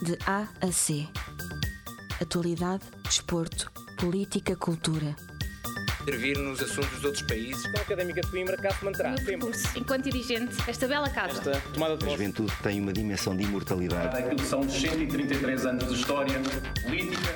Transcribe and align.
De 0.00 0.16
A 0.26 0.46
a 0.60 0.70
C. 0.70 1.08
Atualidade, 2.20 2.84
desporto, 3.02 3.70
política, 3.96 4.54
cultura. 4.54 5.16
Intervir 6.02 6.38
nos 6.38 6.62
assuntos 6.62 7.00
de 7.00 7.06
outros 7.06 7.22
países. 7.24 7.66
A 7.74 7.80
Académica 7.80 8.20
de 8.20 8.28
Coimbra 8.28 8.56
cá 8.56 8.70
se 8.70 8.84
manterá 8.84 9.14
enquanto 9.76 10.04
dirigente, 10.04 10.56
esta 10.66 10.86
bela 10.86 11.10
casa. 11.10 11.38
Esta 11.38 11.60
tomada 11.72 11.96
de 11.96 12.06
A 12.06 12.10
juventude 12.10 12.52
tem 12.62 12.80
uma 12.80 12.92
dimensão 12.92 13.36
de 13.36 13.42
imortalidade. 13.42 14.16
Aquilo 14.16 14.36
que 14.36 14.46
são 14.46 14.68
133 14.68 15.66
anos 15.66 15.88
de 15.88 15.94
história 15.94 16.40
política. 16.82 17.34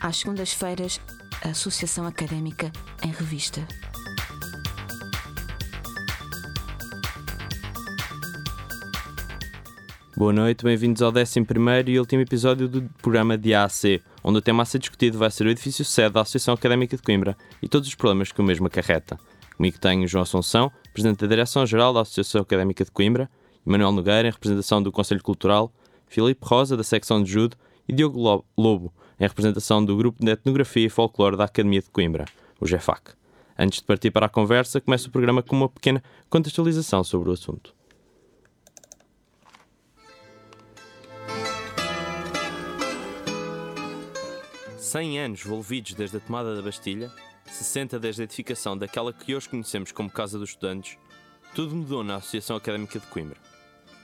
Às 0.00 0.16
segundas-feiras, 0.16 1.00
a 1.44 1.50
Associação 1.50 2.06
Académica 2.06 2.72
em 3.04 3.10
Revista. 3.10 3.66
Boa 10.20 10.34
noite, 10.34 10.62
bem-vindos 10.62 11.00
ao 11.00 11.10
11 11.10 11.46
e 11.86 11.98
último 11.98 12.20
episódio 12.20 12.68
do 12.68 12.82
programa 13.00 13.38
de 13.38 13.54
AAC, 13.54 14.02
onde 14.22 14.36
o 14.36 14.42
tema 14.42 14.64
a 14.64 14.66
ser 14.66 14.78
discutido 14.78 15.16
vai 15.16 15.30
ser 15.30 15.46
o 15.46 15.48
edifício 15.48 15.82
sede 15.82 16.12
da 16.12 16.20
Associação 16.20 16.52
Académica 16.52 16.94
de 16.94 17.02
Coimbra 17.02 17.34
e 17.62 17.66
todos 17.66 17.88
os 17.88 17.94
problemas 17.94 18.30
que 18.30 18.38
o 18.38 18.44
mesmo 18.44 18.66
acarreta. 18.66 19.18
Comigo 19.56 19.78
tenho 19.80 20.06
João 20.06 20.20
Assunção, 20.20 20.70
Presidente 20.92 21.20
da 21.20 21.26
Direção-Geral 21.26 21.94
da 21.94 22.02
Associação 22.02 22.42
Académica 22.42 22.84
de 22.84 22.90
Coimbra, 22.90 23.30
Emanuel 23.66 23.92
Nogueira, 23.92 24.28
em 24.28 24.30
representação 24.30 24.82
do 24.82 24.92
Conselho 24.92 25.22
Cultural, 25.22 25.72
Filipe 26.06 26.46
Rosa, 26.46 26.76
da 26.76 26.84
Secção 26.84 27.22
de 27.22 27.32
Judo, 27.32 27.56
e 27.88 27.92
Diogo 27.94 28.20
Lo- 28.20 28.44
Lobo, 28.58 28.92
em 29.18 29.22
representação 29.22 29.82
do 29.82 29.96
Grupo 29.96 30.22
de 30.22 30.32
Etnografia 30.32 30.84
e 30.84 30.90
Folclore 30.90 31.38
da 31.38 31.44
Academia 31.44 31.80
de 31.80 31.88
Coimbra, 31.88 32.26
o 32.60 32.66
GEFAC. 32.66 33.12
Antes 33.58 33.78
de 33.78 33.86
partir 33.86 34.10
para 34.10 34.26
a 34.26 34.28
conversa, 34.28 34.82
começa 34.82 35.08
o 35.08 35.10
programa 35.10 35.42
com 35.42 35.56
uma 35.56 35.68
pequena 35.70 36.02
contextualização 36.28 37.02
sobre 37.02 37.30
o 37.30 37.32
assunto. 37.32 37.79
Cem 44.90 45.20
anos 45.20 45.46
envolvidos 45.46 45.94
desde 45.94 46.16
a 46.16 46.20
tomada 46.20 46.56
da 46.56 46.60
Bastilha, 46.60 47.12
60 47.44 47.96
desde 48.00 48.22
a 48.22 48.24
edificação 48.24 48.76
daquela 48.76 49.12
que 49.12 49.36
hoje 49.36 49.48
conhecemos 49.48 49.92
como 49.92 50.10
Casa 50.10 50.36
dos 50.36 50.50
Estudantes, 50.50 50.98
tudo 51.54 51.76
mudou 51.76 52.02
na 52.02 52.16
Associação 52.16 52.56
Académica 52.56 52.98
de 52.98 53.06
Coimbra. 53.06 53.36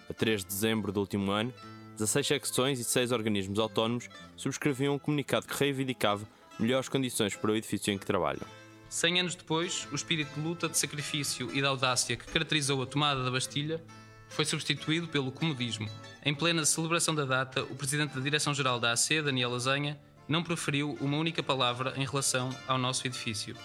A 0.09 0.15
3 0.15 0.43
de 0.43 0.47
dezembro 0.47 0.93
do 0.93 1.01
último 1.01 1.33
ano, 1.33 1.53
16 1.99 2.25
secções 2.25 2.79
e 2.79 2.85
6 2.85 3.11
organismos 3.11 3.59
autónomos 3.59 4.09
subscreviam 4.37 4.95
um 4.95 4.99
comunicado 5.01 5.49
que 5.49 5.59
reivindicava 5.59 6.25
melhores 6.57 6.89
condições 6.89 7.35
para 7.35 7.51
o 7.51 7.57
edifício 7.57 7.93
em 7.93 7.99
que 7.99 8.07
trabalham. 8.07 8.47
Cem 8.89 9.19
anos 9.19 9.35
depois, 9.35 9.89
o 9.91 9.97
espírito 9.97 10.35
de 10.37 10.41
luta, 10.41 10.69
de 10.69 10.79
sacrifício 10.79 11.51
e 11.51 11.61
de 11.61 11.67
audácia 11.67 12.17
que 12.17 12.27
caracterizou 12.27 12.81
a 12.81 12.87
tomada 12.87 13.25
da 13.25 13.31
Bastilha 13.33 13.83
foi 14.29 14.45
substituído 14.45 15.09
pelo 15.09 15.33
comodismo. 15.33 15.89
Em 16.25 16.33
plena 16.33 16.65
celebração 16.65 17.13
da 17.13 17.25
data, 17.25 17.65
o 17.65 17.75
presidente 17.75 18.15
da 18.15 18.21
Direção-Geral 18.21 18.79
da 18.79 18.93
AC, 18.93 19.21
Daniel 19.25 19.53
Azenha, 19.53 19.99
não 20.29 20.43
proferiu 20.43 20.97
uma 21.01 21.17
única 21.17 21.43
palavra 21.43 21.95
em 21.97 22.05
relação 22.05 22.51
ao 22.67 22.79
nosso 22.79 23.07
edifício. 23.07 23.57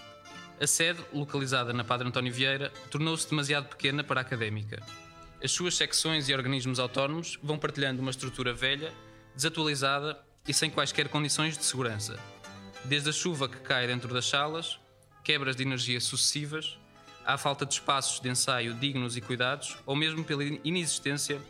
A 0.60 0.66
sede, 0.66 1.00
localizada 1.12 1.72
na 1.72 1.82
Padre 1.82 2.06
António 2.06 2.32
Vieira, 2.32 2.70
tornou-se 2.90 3.28
demasiado 3.28 3.68
pequena 3.68 4.04
para 4.04 4.20
a 4.20 4.22
académica. 4.22 4.80
As 5.42 5.50
suas 5.50 5.74
secções 5.74 6.28
e 6.28 6.34
organismos 6.34 6.78
autónomos 6.78 7.38
vão 7.42 7.58
partilhando 7.58 8.00
uma 8.00 8.12
estrutura 8.12 8.54
velha, 8.54 8.92
desatualizada 9.34 10.22
e 10.46 10.54
sem 10.54 10.70
quaisquer 10.70 11.08
condições 11.08 11.58
de 11.58 11.64
segurança. 11.64 12.16
Desde 12.84 13.10
a 13.10 13.12
chuva 13.12 13.48
que 13.48 13.58
cai 13.58 13.86
dentro 13.86 14.12
das 14.14 14.26
salas, 14.26 14.78
quebras 15.24 15.56
de 15.56 15.64
energia 15.64 16.00
sucessivas, 16.00 16.78
à 17.24 17.36
falta 17.36 17.64
de 17.64 17.74
espaços 17.74 18.20
de 18.20 18.28
ensaio 18.28 18.74
dignos 18.74 19.16
e 19.16 19.20
cuidados, 19.20 19.76
ou 19.86 19.96
mesmo 19.96 20.24
pela 20.24 20.44
inexistência 20.44 21.40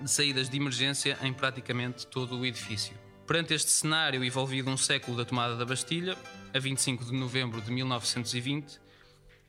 de 0.00 0.10
saídas 0.10 0.48
de 0.48 0.56
emergência 0.56 1.18
em 1.22 1.32
praticamente 1.32 2.06
todo 2.06 2.38
o 2.38 2.46
edifício. 2.46 2.96
Perante 3.28 3.52
este 3.52 3.70
cenário 3.70 4.24
envolvido 4.24 4.70
um 4.70 4.76
século 4.78 5.14
da 5.14 5.22
tomada 5.22 5.54
da 5.54 5.66
Bastilha, 5.66 6.16
a 6.54 6.58
25 6.58 7.04
de 7.04 7.12
novembro 7.12 7.60
de 7.60 7.70
1920, 7.70 8.80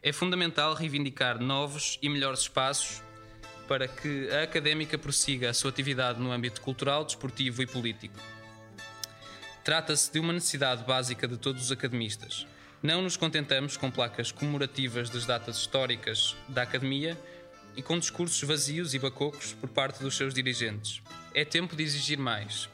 é 0.03 0.11
fundamental 0.11 0.73
reivindicar 0.73 1.39
novos 1.39 1.97
e 2.01 2.09
melhores 2.09 2.41
espaços 2.41 3.01
para 3.69 3.87
que 3.87 4.29
a 4.31 4.43
académica 4.43 4.97
prossiga 4.97 5.49
a 5.49 5.53
sua 5.53 5.69
atividade 5.69 6.19
no 6.19 6.29
âmbito 6.29 6.59
cultural, 6.59 7.05
desportivo 7.05 7.61
e 7.61 7.65
político. 7.65 8.19
Trata-se 9.63 10.11
de 10.11 10.19
uma 10.19 10.33
necessidade 10.33 10.83
básica 10.83 11.25
de 11.25 11.37
todos 11.37 11.63
os 11.63 11.71
academistas. 11.71 12.45
Não 12.83 13.01
nos 13.01 13.15
contentamos 13.15 13.77
com 13.77 13.89
placas 13.89 14.29
comemorativas 14.29 15.09
das 15.09 15.25
datas 15.25 15.55
históricas 15.55 16.35
da 16.49 16.63
academia 16.63 17.17
e 17.77 17.81
com 17.81 17.97
discursos 17.97 18.43
vazios 18.43 18.93
e 18.93 18.99
bacocos 18.99 19.53
por 19.53 19.69
parte 19.69 20.03
dos 20.03 20.17
seus 20.17 20.33
dirigentes. 20.33 21.01
É 21.33 21.45
tempo 21.45 21.77
de 21.77 21.83
exigir 21.83 22.17
mais. 22.17 22.67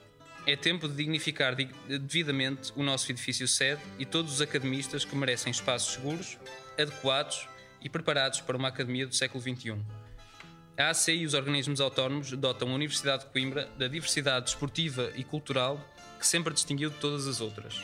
É 0.47 0.55
tempo 0.55 0.87
de 0.87 0.95
dignificar 0.95 1.55
dig- 1.55 1.73
devidamente 1.87 2.71
o 2.75 2.83
nosso 2.83 3.11
edifício 3.11 3.47
sede 3.47 3.81
e 3.97 4.05
todos 4.05 4.33
os 4.33 4.41
academistas 4.41 5.03
que 5.03 5.15
merecem 5.15 5.49
espaços 5.51 5.93
seguros, 5.93 6.37
adequados 6.79 7.47
e 7.81 7.89
preparados 7.89 8.41
para 8.41 8.55
uma 8.57 8.67
academia 8.67 9.07
do 9.07 9.15
século 9.15 9.41
XXI. 9.41 9.75
A 10.77 10.89
AC 10.89 11.07
e 11.09 11.25
os 11.25 11.33
organismos 11.33 11.79
autónomos 11.81 12.31
dotam 12.33 12.69
a 12.69 12.75
Universidade 12.75 13.23
de 13.25 13.31
Coimbra 13.31 13.67
da 13.77 13.87
diversidade 13.87 14.45
desportiva 14.45 15.11
e 15.15 15.23
cultural 15.23 15.83
que 16.19 16.27
sempre 16.27 16.53
distinguiu 16.53 16.89
de 16.89 16.97
todas 16.97 17.27
as 17.27 17.41
outras. 17.41 17.81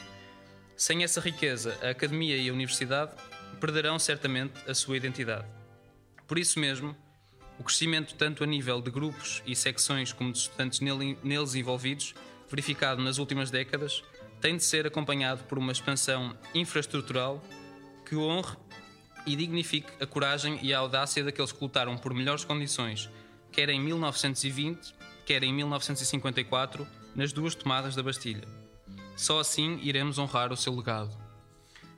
Sem 0.75 1.03
essa 1.03 1.21
riqueza, 1.21 1.77
a 1.81 1.89
Academia 1.89 2.35
e 2.37 2.49
a 2.49 2.53
Universidade 2.53 3.11
perderão 3.59 3.97
certamente 3.97 4.53
a 4.69 4.73
sua 4.73 4.97
identidade. 4.97 5.45
Por 6.27 6.37
isso 6.37 6.59
mesmo, 6.59 6.95
o 7.57 7.63
crescimento 7.63 8.15
tanto 8.15 8.43
a 8.43 8.47
nível 8.47 8.81
de 8.81 8.89
grupos 8.91 9.41
e 9.45 9.55
secções 9.55 10.11
como 10.11 10.31
de 10.31 10.39
estudantes 10.39 10.79
nele- 10.79 11.17
neles 11.23 11.55
envolvidos, 11.55 12.13
verificado 12.51 13.01
nas 13.01 13.17
últimas 13.17 13.49
décadas, 13.49 14.03
tem 14.41 14.57
de 14.57 14.63
ser 14.63 14.85
acompanhado 14.85 15.45
por 15.45 15.57
uma 15.57 15.71
expansão 15.71 16.37
infraestrutural 16.53 17.41
que 18.05 18.15
honre 18.15 18.57
e 19.25 19.35
dignifique 19.35 19.91
a 20.01 20.05
coragem 20.05 20.59
e 20.61 20.73
a 20.73 20.79
audácia 20.79 21.23
daqueles 21.23 21.51
que 21.51 21.63
lutaram 21.63 21.97
por 21.97 22.13
melhores 22.13 22.43
condições, 22.43 23.09
quer 23.51 23.69
em 23.69 23.79
1920, 23.79 24.93
quer 25.25 25.43
em 25.43 25.53
1954, 25.53 26.85
nas 27.15 27.31
duas 27.31 27.55
tomadas 27.55 27.95
da 27.95 28.03
Bastilha. 28.03 28.47
Só 29.15 29.39
assim 29.39 29.79
iremos 29.81 30.17
honrar 30.17 30.51
o 30.51 30.57
seu 30.57 30.75
legado. 30.75 31.15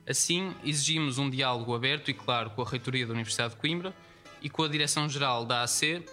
Assim, 0.06 0.54
exigimos 0.62 1.18
um 1.18 1.30
diálogo 1.30 1.74
aberto 1.74 2.10
e 2.10 2.14
claro 2.14 2.50
com 2.50 2.62
a 2.62 2.68
Reitoria 2.68 3.06
da 3.06 3.14
Universidade 3.14 3.54
de 3.54 3.60
Coimbra 3.60 3.94
e 4.42 4.50
com 4.50 4.62
a 4.62 4.68
Direção-Geral 4.68 5.46
da 5.46 5.62
AC, 5.62 6.04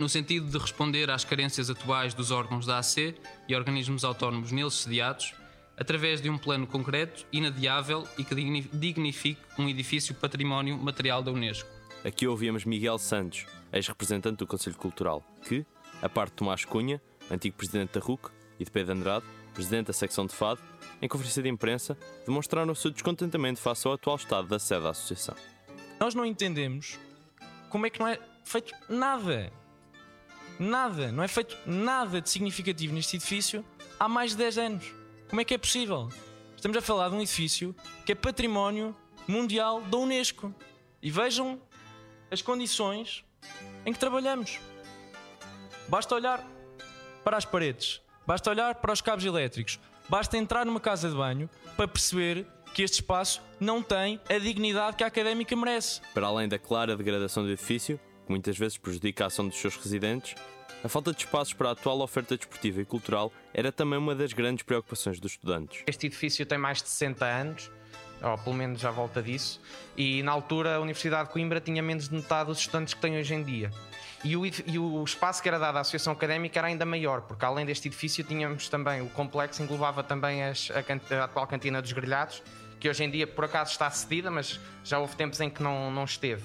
no 0.00 0.08
sentido 0.08 0.46
de 0.50 0.58
responder 0.58 1.10
às 1.10 1.24
carências 1.24 1.68
atuais 1.68 2.14
dos 2.14 2.30
órgãos 2.30 2.64
da 2.66 2.78
AC 2.78 3.14
e 3.46 3.54
organismos 3.54 4.02
autónomos 4.02 4.50
neles 4.50 4.74
sediados, 4.74 5.34
através 5.76 6.20
de 6.20 6.28
um 6.30 6.38
plano 6.38 6.66
concreto, 6.66 7.26
inadiável 7.30 8.08
e 8.18 8.24
que 8.24 8.34
digni- 8.34 8.68
dignifique 8.72 9.40
um 9.58 9.68
edifício 9.68 10.14
património 10.14 10.76
material 10.78 11.22
da 11.22 11.30
Unesco. 11.30 11.68
Aqui 12.02 12.26
ouvíamos 12.26 12.64
Miguel 12.64 12.98
Santos, 12.98 13.46
ex-representante 13.72 14.38
do 14.38 14.46
Conselho 14.46 14.76
Cultural, 14.76 15.22
que, 15.46 15.64
a 16.00 16.08
parte 16.08 16.30
de 16.30 16.36
Tomás 16.36 16.64
Cunha, 16.64 17.00
antigo 17.30 17.56
presidente 17.56 17.92
da 17.92 18.00
RUC, 18.00 18.30
e 18.58 18.64
de 18.64 18.70
Pedro 18.70 18.92
Andrade, 18.94 19.24
presidente 19.54 19.88
da 19.88 19.92
secção 19.92 20.26
de 20.26 20.34
FAD, 20.34 20.60
em 21.02 21.08
conferência 21.08 21.42
de 21.42 21.48
imprensa, 21.48 21.96
demonstraram 22.26 22.72
o 22.72 22.76
seu 22.76 22.90
descontentamento 22.90 23.60
face 23.60 23.86
ao 23.86 23.94
atual 23.94 24.16
estado 24.16 24.48
da 24.48 24.58
sede 24.58 24.82
da 24.82 24.90
associação. 24.90 25.34
Nós 25.98 26.14
não 26.14 26.24
entendemos 26.24 26.98
como 27.68 27.86
é 27.86 27.90
que 27.90 28.00
não 28.00 28.08
é 28.08 28.18
feito 28.44 28.72
nada. 28.88 29.52
Nada. 30.60 31.10
Não 31.10 31.22
é 31.22 31.28
feito 31.28 31.56
nada 31.64 32.20
de 32.20 32.28
significativo 32.28 32.92
neste 32.92 33.16
edifício 33.16 33.64
há 33.98 34.06
mais 34.06 34.32
de 34.32 34.36
10 34.36 34.58
anos. 34.58 34.94
Como 35.26 35.40
é 35.40 35.44
que 35.44 35.54
é 35.54 35.58
possível? 35.58 36.10
Estamos 36.54 36.76
a 36.76 36.82
falar 36.82 37.08
de 37.08 37.14
um 37.14 37.22
edifício 37.22 37.74
que 38.04 38.12
é 38.12 38.14
património 38.14 38.94
mundial 39.26 39.80
da 39.80 39.96
Unesco. 39.96 40.54
E 41.02 41.10
vejam 41.10 41.58
as 42.30 42.42
condições 42.42 43.24
em 43.86 43.92
que 43.94 43.98
trabalhamos. 43.98 44.60
Basta 45.88 46.14
olhar 46.14 46.46
para 47.24 47.38
as 47.38 47.46
paredes, 47.46 48.02
basta 48.26 48.50
olhar 48.50 48.74
para 48.74 48.92
os 48.92 49.00
cabos 49.00 49.24
elétricos, 49.24 49.80
basta 50.10 50.36
entrar 50.36 50.66
numa 50.66 50.78
casa 50.78 51.08
de 51.08 51.16
banho 51.16 51.48
para 51.74 51.88
perceber 51.88 52.46
que 52.74 52.82
este 52.82 52.96
espaço 52.96 53.40
não 53.58 53.82
tem 53.82 54.20
a 54.28 54.38
dignidade 54.38 54.94
que 54.98 55.04
a 55.04 55.06
académica 55.06 55.56
merece. 55.56 56.02
Para 56.12 56.26
além 56.26 56.48
da 56.48 56.58
clara 56.58 56.98
degradação 56.98 57.44
do 57.44 57.50
edifício, 57.50 57.98
que 58.30 58.32
muitas 58.32 58.56
vezes 58.56 58.78
prejudica 58.78 59.24
a 59.24 59.26
ação 59.26 59.48
dos 59.48 59.58
seus 59.58 59.76
residentes, 59.76 60.36
a 60.84 60.88
falta 60.88 61.12
de 61.12 61.18
espaços 61.18 61.52
para 61.52 61.70
a 61.70 61.72
atual 61.72 62.00
oferta 62.00 62.36
desportiva 62.36 62.80
e 62.80 62.84
cultural 62.84 63.32
era 63.52 63.72
também 63.72 63.98
uma 63.98 64.14
das 64.14 64.32
grandes 64.32 64.62
preocupações 64.62 65.18
dos 65.18 65.32
estudantes. 65.32 65.82
Este 65.86 66.06
edifício 66.06 66.46
tem 66.46 66.56
mais 66.56 66.80
de 66.80 66.88
60 66.88 67.24
anos, 67.26 67.70
ou 68.22 68.38
pelo 68.38 68.54
menos 68.54 68.84
à 68.84 68.90
volta 68.92 69.20
disso, 69.20 69.60
e 69.96 70.22
na 70.22 70.30
altura 70.30 70.76
a 70.76 70.80
Universidade 70.80 71.26
de 71.28 71.32
Coimbra 71.32 71.60
tinha 71.60 71.82
menos 71.82 72.08
de 72.08 72.14
metade 72.14 72.46
dos 72.50 72.58
estudantes 72.60 72.94
que 72.94 73.00
tem 73.00 73.18
hoje 73.18 73.34
em 73.34 73.42
dia. 73.42 73.70
E 74.22 74.36
o, 74.36 74.46
e 74.46 74.78
o 74.78 75.02
espaço 75.02 75.42
que 75.42 75.48
era 75.48 75.58
dado 75.58 75.76
à 75.78 75.80
Associação 75.80 76.12
Académica 76.12 76.60
era 76.60 76.68
ainda 76.68 76.86
maior, 76.86 77.22
porque 77.22 77.44
além 77.44 77.66
deste 77.66 77.88
edifício 77.88 78.22
tínhamos 78.22 78.68
também 78.68 79.00
o 79.02 79.08
complexo, 79.10 79.60
englobava 79.62 80.04
também 80.04 80.44
as- 80.44 80.70
a, 80.70 81.16
a 81.20 81.24
atual 81.24 81.46
cantina 81.48 81.82
dos 81.82 81.90
grelhados, 81.92 82.42
que 82.78 82.88
hoje 82.88 83.02
em 83.02 83.10
dia 83.10 83.26
por 83.26 83.44
acaso 83.44 83.72
está 83.72 83.90
cedida, 83.90 84.30
mas 84.30 84.60
já 84.84 84.98
houve 85.00 85.16
tempos 85.16 85.40
em 85.40 85.50
que 85.50 85.62
não, 85.62 85.90
não 85.90 86.04
esteve. 86.04 86.44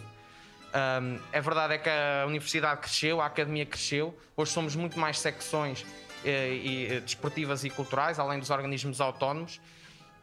Um, 0.76 1.20
a 1.32 1.40
verdade 1.40 1.76
é 1.76 1.78
que 1.78 1.90
a 1.90 2.26
universidade 2.28 2.82
cresceu, 2.82 3.22
a 3.22 3.28
academia 3.28 3.66
cresceu, 3.66 4.14
hoje 4.36 4.52
somos 4.52 4.76
muito 4.76 5.00
mais 5.00 5.18
secções 5.18 5.86
e, 6.26 6.90
e 6.92 7.00
desportivas 7.00 7.64
e 7.64 7.70
culturais, 7.70 8.20
além 8.20 8.40
dos 8.40 8.50
organismos 8.50 9.00
autónomos, 9.00 9.62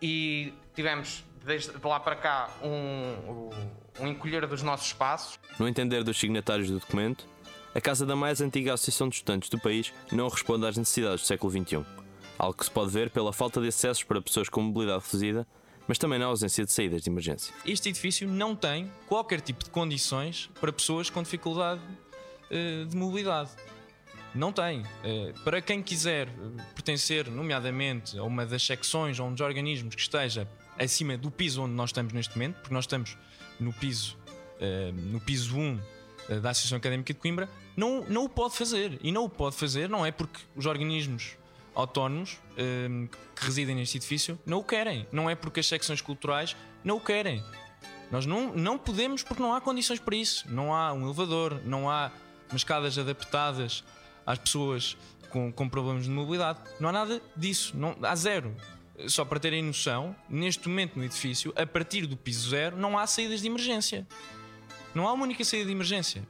e 0.00 0.52
tivemos 0.75 1.25
desde 1.43 1.72
de 1.72 1.87
lá 1.87 1.99
para 1.99 2.16
cá 2.16 2.50
um, 2.62 3.50
um 3.99 4.06
encolher 4.08 4.46
dos 4.46 4.62
nossos 4.62 4.88
espaços. 4.88 5.40
No 5.58 5.66
entender 5.66 6.04
dos 6.04 6.20
signatários 6.20 6.69
do 6.69 6.78
documento, 6.78 7.26
a 7.75 7.81
casa 7.81 8.05
da 8.05 8.14
mais 8.14 8.43
antiga 8.43 8.75
associação 8.75 9.08
de 9.08 9.16
estudantes 9.16 9.48
do 9.48 9.58
país 9.58 9.90
não 10.10 10.28
responde 10.28 10.66
às 10.66 10.76
necessidades 10.76 11.22
do 11.22 11.26
século 11.26 11.50
XXI, 11.50 11.87
algo 12.38 12.58
que 12.58 12.64
se 12.66 12.70
pode 12.70 12.90
ver 12.90 13.08
pela 13.08 13.32
falta 13.32 13.58
de 13.58 13.69
acessos 13.69 14.05
para 14.05 14.20
pessoas 14.20 14.50
com 14.50 14.60
mobilidade 14.60 15.02
reduzida, 15.06 15.46
mas 15.87 15.99
também 15.99 16.19
na 16.19 16.26
ausência 16.26 16.64
de 16.64 16.73
saídas 16.73 17.02
de 17.02 17.11
emergência. 17.11 17.55
Este 17.64 17.88
edifício 17.88 18.29
não 18.29 18.55
tem 18.55 18.90
qualquer 19.06 19.40
tipo 19.40 19.64
de 19.64 19.70
condições 19.70 20.50
para 20.61 20.73
pessoas 20.73 21.11
com 21.11 21.23
dificuldade 21.23 21.81
uh, 22.50 22.87
de 22.87 22.96
mobilidade. 22.96 23.50
Não 24.34 24.52
tem. 24.52 24.81
Uh, 24.81 25.38
para 25.44 25.61
quem 25.61 25.82
quiser 25.82 26.29
pertencer, 26.75 27.31
nomeadamente, 27.31 28.19
a 28.19 28.23
uma 28.23 28.46
das 28.46 28.62
secções 28.62 29.19
ou 29.20 29.26
um 29.26 29.32
dos 29.32 29.40
organismos 29.40 29.94
que 29.94 30.00
esteja 30.00 30.49
acima 30.79 31.17
do 31.19 31.31
piso 31.31 31.62
onde 31.62 31.75
nós 31.75 31.90
estamos 31.90 32.12
neste 32.12 32.34
momento, 32.34 32.56
porque 32.56 32.75
nós 32.75 32.84
estamos 32.84 33.17
no 33.61 33.73
piso, 33.73 34.17
no 35.11 35.20
piso 35.20 35.56
1 35.56 35.79
da 36.40 36.50
Associação 36.50 36.79
Académica 36.79 37.12
de 37.12 37.20
Coimbra, 37.20 37.49
não, 37.76 38.05
não 38.08 38.25
o 38.25 38.29
pode 38.29 38.56
fazer. 38.56 38.99
E 39.02 39.12
não 39.12 39.25
o 39.25 39.29
pode 39.29 39.55
fazer 39.56 39.88
não 39.88 40.05
é 40.05 40.11
porque 40.11 40.40
os 40.56 40.67
organismos 40.67 41.37
autónomos 41.74 42.38
um, 42.58 43.06
que 43.06 43.44
residem 43.44 43.74
neste 43.74 43.96
edifício 43.96 44.38
não 44.44 44.58
o 44.58 44.64
querem. 44.64 45.06
Não 45.10 45.28
é 45.28 45.34
porque 45.34 45.60
as 45.60 45.66
secções 45.66 46.00
culturais 46.00 46.56
não 46.84 46.96
o 46.96 47.00
querem. 47.00 47.42
Nós 48.10 48.26
não, 48.26 48.52
não 48.54 48.76
podemos 48.76 49.22
porque 49.22 49.42
não 49.42 49.54
há 49.54 49.60
condições 49.60 49.98
para 49.98 50.14
isso. 50.14 50.44
Não 50.50 50.74
há 50.74 50.92
um 50.92 51.04
elevador, 51.04 51.62
não 51.64 51.90
há 51.90 52.10
escadas 52.54 52.98
adaptadas 52.98 53.82
às 54.26 54.38
pessoas 54.38 54.96
com, 55.30 55.50
com 55.50 55.69
problemas 55.69 56.04
de 56.04 56.10
mobilidade. 56.10 56.60
Não 56.78 56.90
há 56.90 56.92
nada 56.92 57.22
disso. 57.36 57.76
Não, 57.76 57.96
há 58.02 58.14
zero. 58.14 58.54
Só 59.08 59.24
para 59.24 59.40
terem 59.40 59.62
noção, 59.62 60.14
neste 60.28 60.69
momento 60.69 60.96
no 60.96 61.04
edifício, 61.04 61.52
a 61.56 61.66
partir 61.66 62.06
do 62.06 62.16
piso 62.16 62.50
zero, 62.50 62.76
não 62.76 62.98
há 62.98 63.06
saídas 63.06 63.40
de 63.40 63.46
emergência. 63.46 64.06
Não 64.94 65.08
há 65.08 65.12
uma 65.12 65.24
única 65.24 65.42
saída 65.44 65.66
de 65.66 65.72
emergência. 65.72 66.22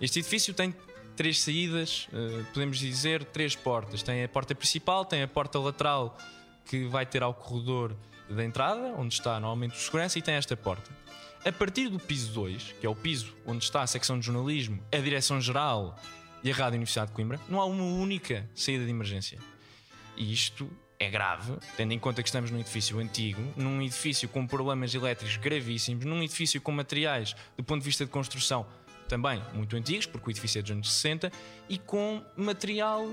Este 0.00 0.18
edifício 0.18 0.52
tem 0.52 0.74
três 1.16 1.40
saídas, 1.40 2.08
uh, 2.12 2.44
podemos 2.52 2.78
dizer 2.78 3.24
três 3.24 3.56
portas. 3.56 4.02
Tem 4.02 4.22
a 4.22 4.28
porta 4.28 4.54
principal, 4.54 5.04
tem 5.04 5.22
a 5.22 5.28
porta 5.28 5.58
lateral 5.58 6.16
que 6.66 6.84
vai 6.86 7.06
ter 7.06 7.22
ao 7.22 7.32
corredor 7.32 7.96
da 8.28 8.44
entrada, 8.44 8.94
onde 8.98 9.14
está 9.14 9.40
normalmente 9.40 9.76
o 9.76 9.80
segurança, 9.80 10.18
e 10.18 10.22
tem 10.22 10.34
esta 10.34 10.56
porta. 10.56 10.90
A 11.44 11.52
partir 11.52 11.88
do 11.88 11.98
piso 11.98 12.32
2, 12.32 12.74
que 12.80 12.86
é 12.86 12.88
o 12.88 12.94
piso 12.94 13.34
onde 13.46 13.64
está 13.64 13.82
a 13.82 13.86
secção 13.86 14.18
de 14.18 14.26
jornalismo, 14.26 14.82
a 14.92 14.96
direção-geral 14.96 15.96
e 16.42 16.50
a 16.50 16.54
Rádio 16.54 16.74
Universidade 16.74 17.10
de 17.10 17.14
Coimbra, 17.14 17.40
não 17.48 17.60
há 17.60 17.64
uma 17.64 17.84
única 17.84 18.48
saída 18.54 18.84
de 18.84 18.90
emergência. 18.90 19.38
E 20.16 20.32
isto 20.32 20.68
é 20.98 21.08
grave, 21.08 21.52
tendo 21.76 21.92
em 21.92 21.98
conta 21.98 22.22
que 22.22 22.28
estamos 22.28 22.50
num 22.50 22.58
edifício 22.58 22.98
antigo, 22.98 23.40
num 23.56 23.80
edifício 23.80 24.28
com 24.28 24.46
problemas 24.46 24.94
elétricos 24.94 25.36
gravíssimos, 25.36 26.04
num 26.04 26.22
edifício 26.22 26.60
com 26.60 26.72
materiais, 26.72 27.36
do 27.56 27.62
ponto 27.62 27.80
de 27.80 27.86
vista 27.86 28.04
de 28.04 28.10
construção, 28.10 28.66
também 29.06 29.42
muito 29.54 29.76
antigos, 29.76 30.06
porque 30.06 30.28
o 30.28 30.30
edifício 30.30 30.58
é 30.58 30.62
dos 30.62 30.70
anos 30.70 30.92
60, 30.92 31.32
e 31.68 31.78
com 31.78 32.22
material 32.36 33.08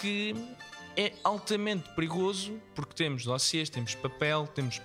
que 0.00 0.34
é 0.96 1.12
altamente 1.22 1.88
perigoso, 1.90 2.60
porque 2.74 2.94
temos 2.94 3.24
dossiês, 3.24 3.68
temos 3.68 3.94
papel, 3.94 4.46
temos 4.46 4.80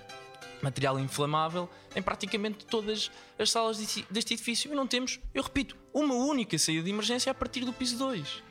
material 0.62 0.98
inflamável 0.98 1.68
em 1.96 2.02
praticamente 2.02 2.66
todas 2.66 3.10
as 3.38 3.50
salas 3.50 3.78
deste 4.10 4.34
edifício 4.34 4.70
e 4.70 4.74
não 4.74 4.86
temos, 4.86 5.18
eu 5.34 5.42
repito, 5.42 5.76
uma 5.92 6.14
única 6.14 6.58
saída 6.58 6.82
de 6.82 6.90
emergência 6.90 7.30
a 7.30 7.34
partir 7.34 7.64
do 7.64 7.72
piso 7.72 7.96
2 7.96 8.42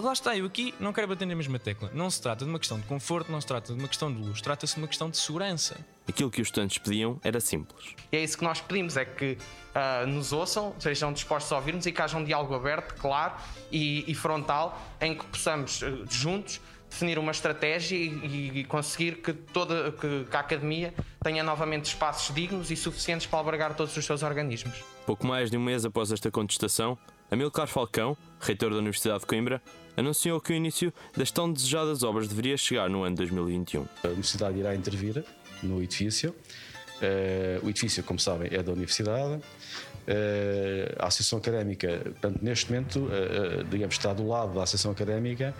lá 0.00 0.12
está, 0.12 0.36
eu 0.36 0.46
aqui 0.46 0.74
não 0.78 0.92
quero 0.92 1.08
bater 1.08 1.26
na 1.26 1.34
mesma 1.34 1.58
tecla. 1.58 1.90
Não 1.92 2.10
se 2.10 2.20
trata 2.20 2.44
de 2.44 2.50
uma 2.50 2.58
questão 2.58 2.78
de 2.78 2.86
conforto, 2.86 3.30
não 3.30 3.40
se 3.40 3.46
trata 3.46 3.72
de 3.72 3.78
uma 3.78 3.88
questão 3.88 4.12
de 4.12 4.20
luz, 4.20 4.40
trata-se 4.40 4.74
de 4.74 4.80
uma 4.80 4.88
questão 4.88 5.10
de 5.10 5.16
segurança. 5.16 5.76
Aquilo 6.06 6.30
que 6.30 6.40
os 6.40 6.48
estudantes 6.48 6.78
pediam 6.78 7.20
era 7.22 7.40
simples. 7.40 7.94
E 8.10 8.16
é 8.16 8.22
isso 8.22 8.38
que 8.38 8.44
nós 8.44 8.60
pedimos: 8.60 8.96
é 8.96 9.04
que 9.04 9.36
uh, 9.74 10.06
nos 10.06 10.32
ouçam, 10.32 10.74
sejam 10.78 11.12
dispostos 11.12 11.52
a 11.52 11.56
ouvir-nos 11.56 11.86
e 11.86 11.92
que 11.92 12.00
haja 12.00 12.16
um 12.16 12.24
diálogo 12.24 12.54
aberto, 12.54 12.94
claro 12.94 13.34
e, 13.70 14.04
e 14.10 14.14
frontal, 14.14 14.80
em 15.00 15.14
que 15.14 15.24
possamos, 15.26 15.82
uh, 15.82 16.04
juntos, 16.08 16.60
definir 16.88 17.18
uma 17.18 17.32
estratégia 17.32 17.96
e, 17.96 18.60
e 18.60 18.64
conseguir 18.64 19.16
que 19.16 19.32
toda 19.32 19.92
que, 19.92 20.24
que, 20.24 20.36
a 20.36 20.40
academia 20.40 20.94
tenha 21.22 21.42
novamente 21.42 21.86
espaços 21.86 22.34
dignos 22.34 22.70
e 22.70 22.76
suficientes 22.76 23.26
para 23.26 23.38
albergar 23.38 23.74
todos 23.74 23.96
os 23.96 24.04
seus 24.04 24.22
organismos. 24.22 24.82
Pouco 25.04 25.26
mais 25.26 25.50
de 25.50 25.56
um 25.56 25.60
mês 25.60 25.84
após 25.84 26.10
esta 26.10 26.30
contestação, 26.30 26.96
Amilcar 27.30 27.66
Falcão, 27.66 28.16
reitor 28.40 28.70
da 28.70 28.78
Universidade 28.78 29.20
de 29.20 29.26
Coimbra, 29.26 29.62
anunciou 29.98 30.40
que 30.40 30.52
o 30.52 30.56
início 30.56 30.92
das 31.16 31.30
tão 31.30 31.52
desejadas 31.52 32.02
obras 32.02 32.28
deveria 32.28 32.56
chegar 32.56 32.88
no 32.88 33.02
ano 33.02 33.16
2021. 33.16 33.86
A 34.04 34.06
Universidade 34.06 34.58
irá 34.58 34.74
intervir 34.74 35.24
no 35.62 35.82
edifício. 35.82 36.30
Uh, 36.30 37.66
o 37.66 37.70
edifício, 37.70 38.02
como 38.04 38.18
sabem, 38.18 38.48
é 38.52 38.62
da 38.62 38.72
Universidade. 38.72 39.34
Uh, 39.34 40.94
a 40.98 41.06
Associação 41.06 41.38
Académica, 41.38 42.00
portanto, 42.04 42.38
neste 42.40 42.70
momento, 42.70 43.00
uh, 43.00 43.64
digamos, 43.64 43.96
está 43.96 44.12
do 44.12 44.26
lado 44.26 44.54
da 44.54 44.62
Associação 44.62 44.92
Académica, 44.92 45.54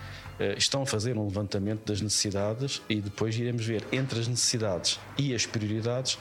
estão 0.56 0.82
a 0.82 0.86
fazer 0.86 1.18
um 1.18 1.24
levantamento 1.24 1.84
das 1.84 2.00
necessidades 2.00 2.80
e 2.88 3.00
depois 3.00 3.36
iremos 3.36 3.66
ver 3.66 3.84
entre 3.90 4.20
as 4.20 4.28
necessidades 4.28 5.00
e 5.18 5.34
as 5.34 5.44
prioridades 5.44 6.16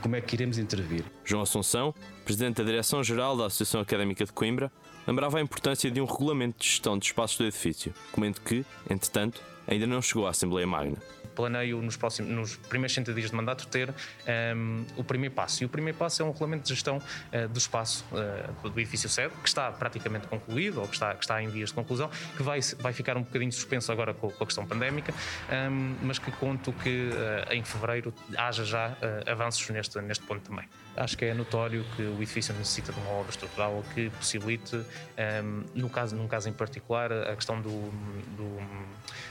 como 0.00 0.16
é 0.16 0.20
que 0.20 0.34
iremos 0.34 0.58
intervir. 0.58 1.04
João 1.24 1.42
Assunção, 1.42 1.94
presidente 2.24 2.56
da 2.56 2.64
Direção-Geral 2.64 3.36
da 3.36 3.46
Associação 3.46 3.80
Académica 3.80 4.24
de 4.24 4.32
Coimbra, 4.32 4.72
lembrava 5.06 5.38
a 5.38 5.40
importância 5.40 5.90
de 5.90 6.00
um 6.00 6.04
regulamento 6.04 6.60
de 6.60 6.66
gestão 6.66 6.98
de 6.98 7.06
espaços 7.06 7.38
do 7.38 7.44
edifício, 7.44 7.94
comento 8.12 8.40
que, 8.40 8.64
entretanto, 8.88 9.40
ainda 9.66 9.86
não 9.86 10.02
chegou 10.02 10.26
à 10.26 10.30
Assembleia 10.30 10.66
Magna 10.66 10.98
planeio 11.30 11.80
nos, 11.82 11.96
próximos, 11.96 12.30
nos 12.30 12.56
primeiros 12.56 12.92
60 12.92 13.14
dias 13.14 13.30
de 13.30 13.36
mandato 13.36 13.66
ter 13.66 13.90
um, 13.90 13.94
ehm, 14.26 14.84
o 14.96 15.04
primeiro 15.04 15.34
passo. 15.34 15.62
E 15.62 15.66
o 15.66 15.68
primeiro 15.68 15.96
passo 15.98 16.22
é 16.22 16.24
um 16.24 16.30
regulamento 16.30 16.64
de 16.64 16.70
gestão 16.70 16.98
uh, 16.98 17.48
do 17.48 17.58
espaço 17.58 18.04
uh, 18.12 18.68
do 18.68 18.80
edifício 18.80 19.08
sede, 19.08 19.34
que 19.42 19.48
está 19.48 19.70
praticamente 19.70 20.26
concluído, 20.28 20.80
ou 20.80 20.88
que 20.88 20.94
está, 20.94 21.14
que 21.14 21.24
está 21.24 21.42
em 21.42 21.48
vias 21.48 21.70
de 21.70 21.74
conclusão, 21.74 22.10
que 22.36 22.42
vai, 22.42 22.60
vai 22.78 22.92
ficar 22.92 23.16
um 23.16 23.22
bocadinho 23.22 23.52
suspenso 23.52 23.90
agora 23.90 24.14
com, 24.14 24.30
com 24.30 24.44
a 24.44 24.46
questão 24.46 24.66
pandémica, 24.66 25.12
um, 25.12 25.54
ehm, 25.54 25.96
mas 26.02 26.18
que 26.18 26.30
conto 26.32 26.72
que 26.72 27.10
uh, 27.10 27.52
em 27.52 27.64
fevereiro 27.64 28.12
haja 28.36 28.64
já 28.64 28.96
avanços 29.26 29.68
neste, 29.70 30.00
neste 30.00 30.24
ponto 30.24 30.42
também. 30.42 30.64
Acho 30.96 31.16
que 31.16 31.24
é 31.24 31.34
notório 31.34 31.84
que 31.96 32.02
o 32.02 32.16
edifício 32.16 32.54
necessita 32.54 32.92
de 32.92 33.00
uma 33.00 33.10
obra 33.10 33.30
estrutural 33.30 33.84
que 33.94 34.10
possibilite, 34.10 34.76
um, 34.76 34.84
ehm, 35.16 35.64
no 35.74 35.88
caso, 35.88 36.16
num 36.16 36.28
caso 36.28 36.48
em 36.48 36.52
particular, 36.52 37.12
a 37.12 37.34
questão 37.34 37.60
do, 37.60 37.90
do 38.36 38.60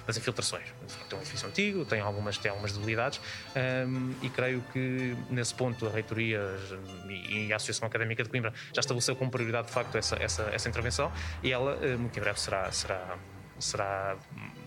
das 0.10 0.18
infiltrações. 0.18 0.66
Tem 1.08 1.20
um 1.20 1.22
edifício 1.22 1.48
antigo, 1.48 1.86
tem 1.90 2.00
algumas, 2.00 2.38
tem 2.38 2.50
algumas 2.52 2.72
debilidades 2.72 3.20
um, 3.88 4.14
e 4.22 4.30
creio 4.30 4.64
que 4.72 5.16
nesse 5.30 5.54
ponto 5.54 5.88
a 5.88 5.90
reitoria 5.90 6.40
e 7.08 7.52
a 7.52 7.56
Associação 7.56 7.88
Académica 7.88 8.24
de 8.24 8.30
Coimbra 8.30 8.54
já 8.74 8.80
estabeleceu 8.80 9.16
como 9.16 9.32
prioridade 9.32 9.68
de 9.68 9.74
facto 9.74 9.98
essa, 9.98 10.16
essa, 10.16 10.44
essa 10.54 10.70
intervenção 10.70 11.12
e 11.44 11.52
ela 11.52 11.78
muito 11.98 12.18
em 12.18 12.22
breve 12.22 12.40
será, 12.40 12.72
será 12.72 13.18
será 13.60 14.18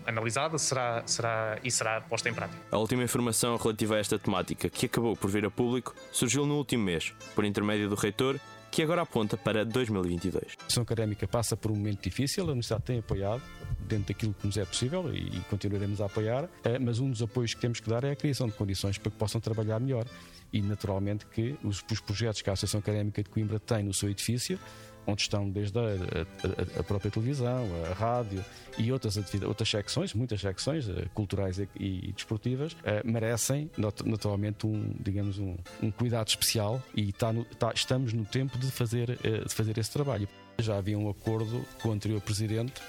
analisada 0.05 0.57
será, 0.57 1.03
será, 1.05 1.57
e 1.63 1.71
será 1.71 2.01
posta 2.01 2.29
em 2.29 2.33
prática. 2.33 2.59
A 2.71 2.77
última 2.77 3.03
informação 3.03 3.57
relativa 3.57 3.95
a 3.95 3.99
esta 3.99 4.19
temática, 4.19 4.69
que 4.69 4.85
acabou 4.85 5.15
por 5.15 5.29
vir 5.29 5.45
a 5.45 5.51
público, 5.51 5.95
surgiu 6.11 6.45
no 6.45 6.57
último 6.57 6.83
mês, 6.83 7.13
por 7.33 7.43
intermédio 7.45 7.89
do 7.89 7.95
reitor, 7.95 8.39
que 8.71 8.81
agora 8.81 9.03
aponta 9.03 9.37
para 9.37 9.63
2022. 9.63 10.43
A 10.43 10.47
Associação 10.47 10.83
Académica 10.83 11.27
passa 11.27 11.55
por 11.55 11.71
um 11.71 11.75
momento 11.75 12.01
difícil, 12.01 12.43
a 12.43 12.47
Universidade 12.47 12.83
tem 12.83 12.99
apoiado 12.99 13.41
dentro 13.83 14.07
daquilo 14.07 14.33
que 14.33 14.45
nos 14.47 14.57
é 14.57 14.65
possível 14.65 15.13
e 15.13 15.39
continuaremos 15.49 16.01
a 16.01 16.05
apoiar, 16.05 16.49
eh, 16.63 16.79
mas 16.79 16.99
um 16.99 17.09
dos 17.09 17.21
apoios 17.21 17.53
que 17.53 17.61
temos 17.61 17.79
que 17.79 17.89
dar 17.89 18.03
é 18.03 18.11
a 18.11 18.15
criação 18.15 18.47
de 18.47 18.53
condições 18.53 18.97
para 18.97 19.11
que 19.11 19.17
possam 19.17 19.39
trabalhar 19.39 19.79
melhor. 19.79 20.05
E 20.51 20.61
naturalmente 20.61 21.25
que 21.25 21.55
os, 21.63 21.83
os 21.91 21.99
projetos 21.99 22.41
que 22.41 22.49
a 22.49 22.53
Associação 22.53 22.79
Académica 22.79 23.23
de 23.23 23.29
Coimbra 23.29 23.59
tem 23.59 23.83
no 23.83 23.93
seu 23.93 24.09
edifício 24.09 24.59
onde 25.05 25.21
estão 25.21 25.49
desde 25.49 25.77
a, 25.77 25.81
a, 25.83 26.79
a, 26.79 26.83
própria 26.83 27.11
televisão, 27.11 27.67
a 27.89 27.93
rádio 27.93 28.43
e 28.77 28.91
outras, 28.91 29.17
outras 29.43 29.69
secções, 29.69 30.13
muitas 30.13 30.41
secções 30.41 30.87
eh, 30.89 31.05
culturais 31.13 31.59
e, 31.59 31.67
e 31.77 32.11
desportivas, 32.13 32.73
uh, 32.73 32.77
merecem 33.03 33.69
naturalmente 34.05 34.65
um, 34.65 34.93
digamos, 34.99 35.37
um, 35.39 35.55
um 35.81 35.91
cuidado 35.91 36.27
especial 36.27 36.81
e 36.95 37.11
tá 37.11 37.31
no, 37.31 37.43
tá, 37.45 37.71
estamos 37.73 38.13
no 38.13 38.25
tempo 38.25 38.57
de 38.57 38.71
fazer, 38.71 39.17
de 39.17 39.53
fazer 39.53 39.77
esse 39.77 39.91
trabalho. 39.91 40.27
Já 40.59 40.77
havia 40.77 40.97
um 40.97 41.09
acordo 41.09 41.65
com 41.81 41.89
o 41.89 41.91
anterior 41.91 42.21
presidente, 42.21 42.81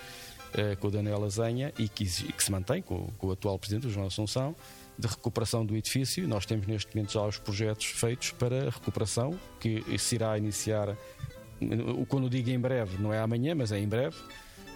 uh, 0.54 0.76
com 0.78 0.88
o 0.88 0.90
Daniel 0.90 1.20
Lasanha, 1.20 1.72
e 1.78 1.88
que, 1.88 2.04
que 2.04 2.44
se 2.44 2.52
mantém 2.52 2.82
com, 2.82 3.08
com, 3.18 3.28
o 3.28 3.32
atual 3.32 3.58
presidente, 3.58 3.86
o 3.86 3.90
João 3.90 4.06
Assunção, 4.06 4.54
de 4.98 5.06
recuperação 5.06 5.64
do 5.64 5.76
edifício. 5.76 6.26
Nós 6.28 6.46
temos 6.46 6.66
neste 6.66 6.94
momento 6.94 7.12
já 7.12 7.22
os 7.22 7.38
projetos 7.38 7.86
feitos 7.86 8.30
para 8.32 8.70
recuperação, 8.70 9.38
que 9.60 9.82
se 9.98 10.14
irá 10.14 10.36
iniciar 10.38 10.96
quando 12.08 12.28
digo 12.28 12.50
em 12.50 12.58
breve, 12.58 13.00
não 13.00 13.12
é 13.12 13.20
amanhã, 13.20 13.54
mas 13.54 13.72
é 13.72 13.78
em 13.78 13.88
breve. 13.88 14.16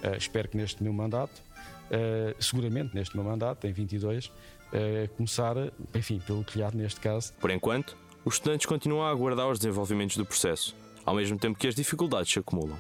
Uh, 0.03 0.17
espero 0.17 0.49
que 0.49 0.57
neste 0.57 0.83
meu 0.83 0.93
mandato, 0.93 1.43
uh, 1.91 2.43
seguramente 2.43 2.95
neste 2.95 3.17
meu 3.17 3.25
mandato, 3.25 3.67
em 3.67 3.73
22, 3.73 4.27
uh, 4.27 4.33
eh, 4.73 5.09
começar, 5.17 5.57
enfim, 5.95 6.21
pelo 6.25 6.45
telhado 6.45 6.77
neste 6.77 7.01
caso. 7.01 7.33
Por 7.41 7.51
enquanto, 7.51 7.97
os 8.25 8.35
estudantes 8.35 8.67
continuam 8.67 9.05
a 9.05 9.11
aguardar 9.11 9.49
os 9.49 9.59
desenvolvimentos 9.59 10.17
do 10.17 10.25
processo, 10.25 10.77
ao 11.05 11.15
mesmo 11.15 11.39
tempo 11.39 11.59
que 11.59 11.67
as 11.67 11.75
dificuldades 11.75 12.33
se 12.33 12.39
acumulam. 12.39 12.79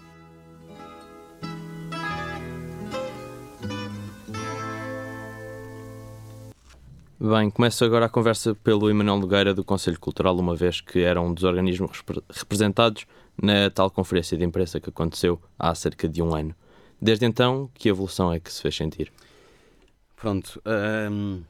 Bem, 7.21 7.51
começo 7.51 7.85
agora 7.85 8.07
a 8.07 8.09
conversa 8.09 8.55
pelo 8.55 8.89
Emanuel 8.89 9.19
Nogueira 9.19 9.53
do 9.53 9.65
Conselho 9.65 9.99
Cultural, 9.99 10.39
uma 10.39 10.55
vez 10.55 10.81
que 10.81 11.01
era 11.01 11.21
um 11.21 11.35
dos 11.35 11.43
organismos 11.43 12.01
representados 12.31 13.07
na 13.43 13.69
tal 13.71 13.91
conferência 13.91 14.39
de 14.39 14.45
imprensa 14.45 14.79
que 14.79 14.89
aconteceu 14.89 15.43
há 15.59 15.75
cerca 15.75 16.09
de 16.09 16.23
um 16.23 16.33
ano. 16.33 16.55
Desde 17.03 17.27
então, 17.27 17.69
que 17.75 17.89
evolução 17.89 18.33
é 18.33 18.39
que 18.39 18.53
se 18.53 18.63
fez 18.63 18.77
sentir? 18.77 19.13
Pronto, 20.15 20.63
hum, 21.11 21.43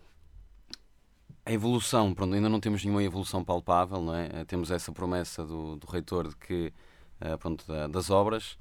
a 1.45 1.53
evolução, 1.53 2.15
pronto, 2.15 2.35
ainda 2.35 2.49
não 2.49 2.61
temos 2.61 2.83
nenhuma 2.83 3.03
evolução 3.03 3.45
palpável, 3.45 4.01
não 4.01 4.15
é? 4.15 4.47
Temos 4.47 4.71
essa 4.71 4.91
promessa 4.91 5.45
do, 5.45 5.77
do 5.77 5.87
reitor 5.87 6.29
de 6.29 6.37
que, 6.37 6.73
uh, 7.21 7.37
pronto, 7.37 7.67
da, 7.69 7.87
das 7.87 8.09
obras, 8.09 8.57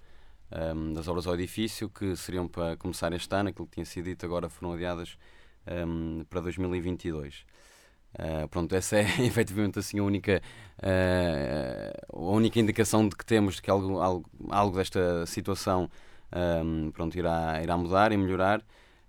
um, 0.75 0.91
das 0.91 1.07
obras 1.07 1.25
ao 1.25 1.35
edifício, 1.35 1.89
que 1.89 2.17
seriam 2.17 2.49
para 2.49 2.75
começar 2.75 3.13
este 3.13 3.33
ano, 3.33 3.47
aquilo 3.47 3.65
que 3.65 3.75
tinha 3.75 3.85
sido 3.85 4.03
dito 4.03 4.25
agora 4.25 4.49
foram 4.49 4.73
adiadas 4.73 5.17
um, 5.85 6.23
para 6.29 6.41
2022. 6.41 7.45
Uh, 8.13 8.47
pronto, 8.47 8.73
essa 8.73 8.97
é 8.97 9.03
efetivamente 9.25 9.77
assim 9.79 9.99
a 9.99 10.03
única, 10.03 10.41
uh, 10.79 12.17
a 12.17 12.31
única 12.31 12.59
indicação 12.59 13.07
de 13.07 13.15
que 13.15 13.25
temos 13.25 13.55
de 13.55 13.61
que 13.61 13.69
algo, 13.69 13.99
algo, 13.99 14.29
algo 14.49 14.77
desta 14.77 15.25
situação 15.25 15.89
um, 16.63 16.91
pronto, 16.91 17.17
irá, 17.17 17.61
irá 17.61 17.77
mudar 17.77 18.11
e 18.11 18.17
melhorar. 18.17 18.59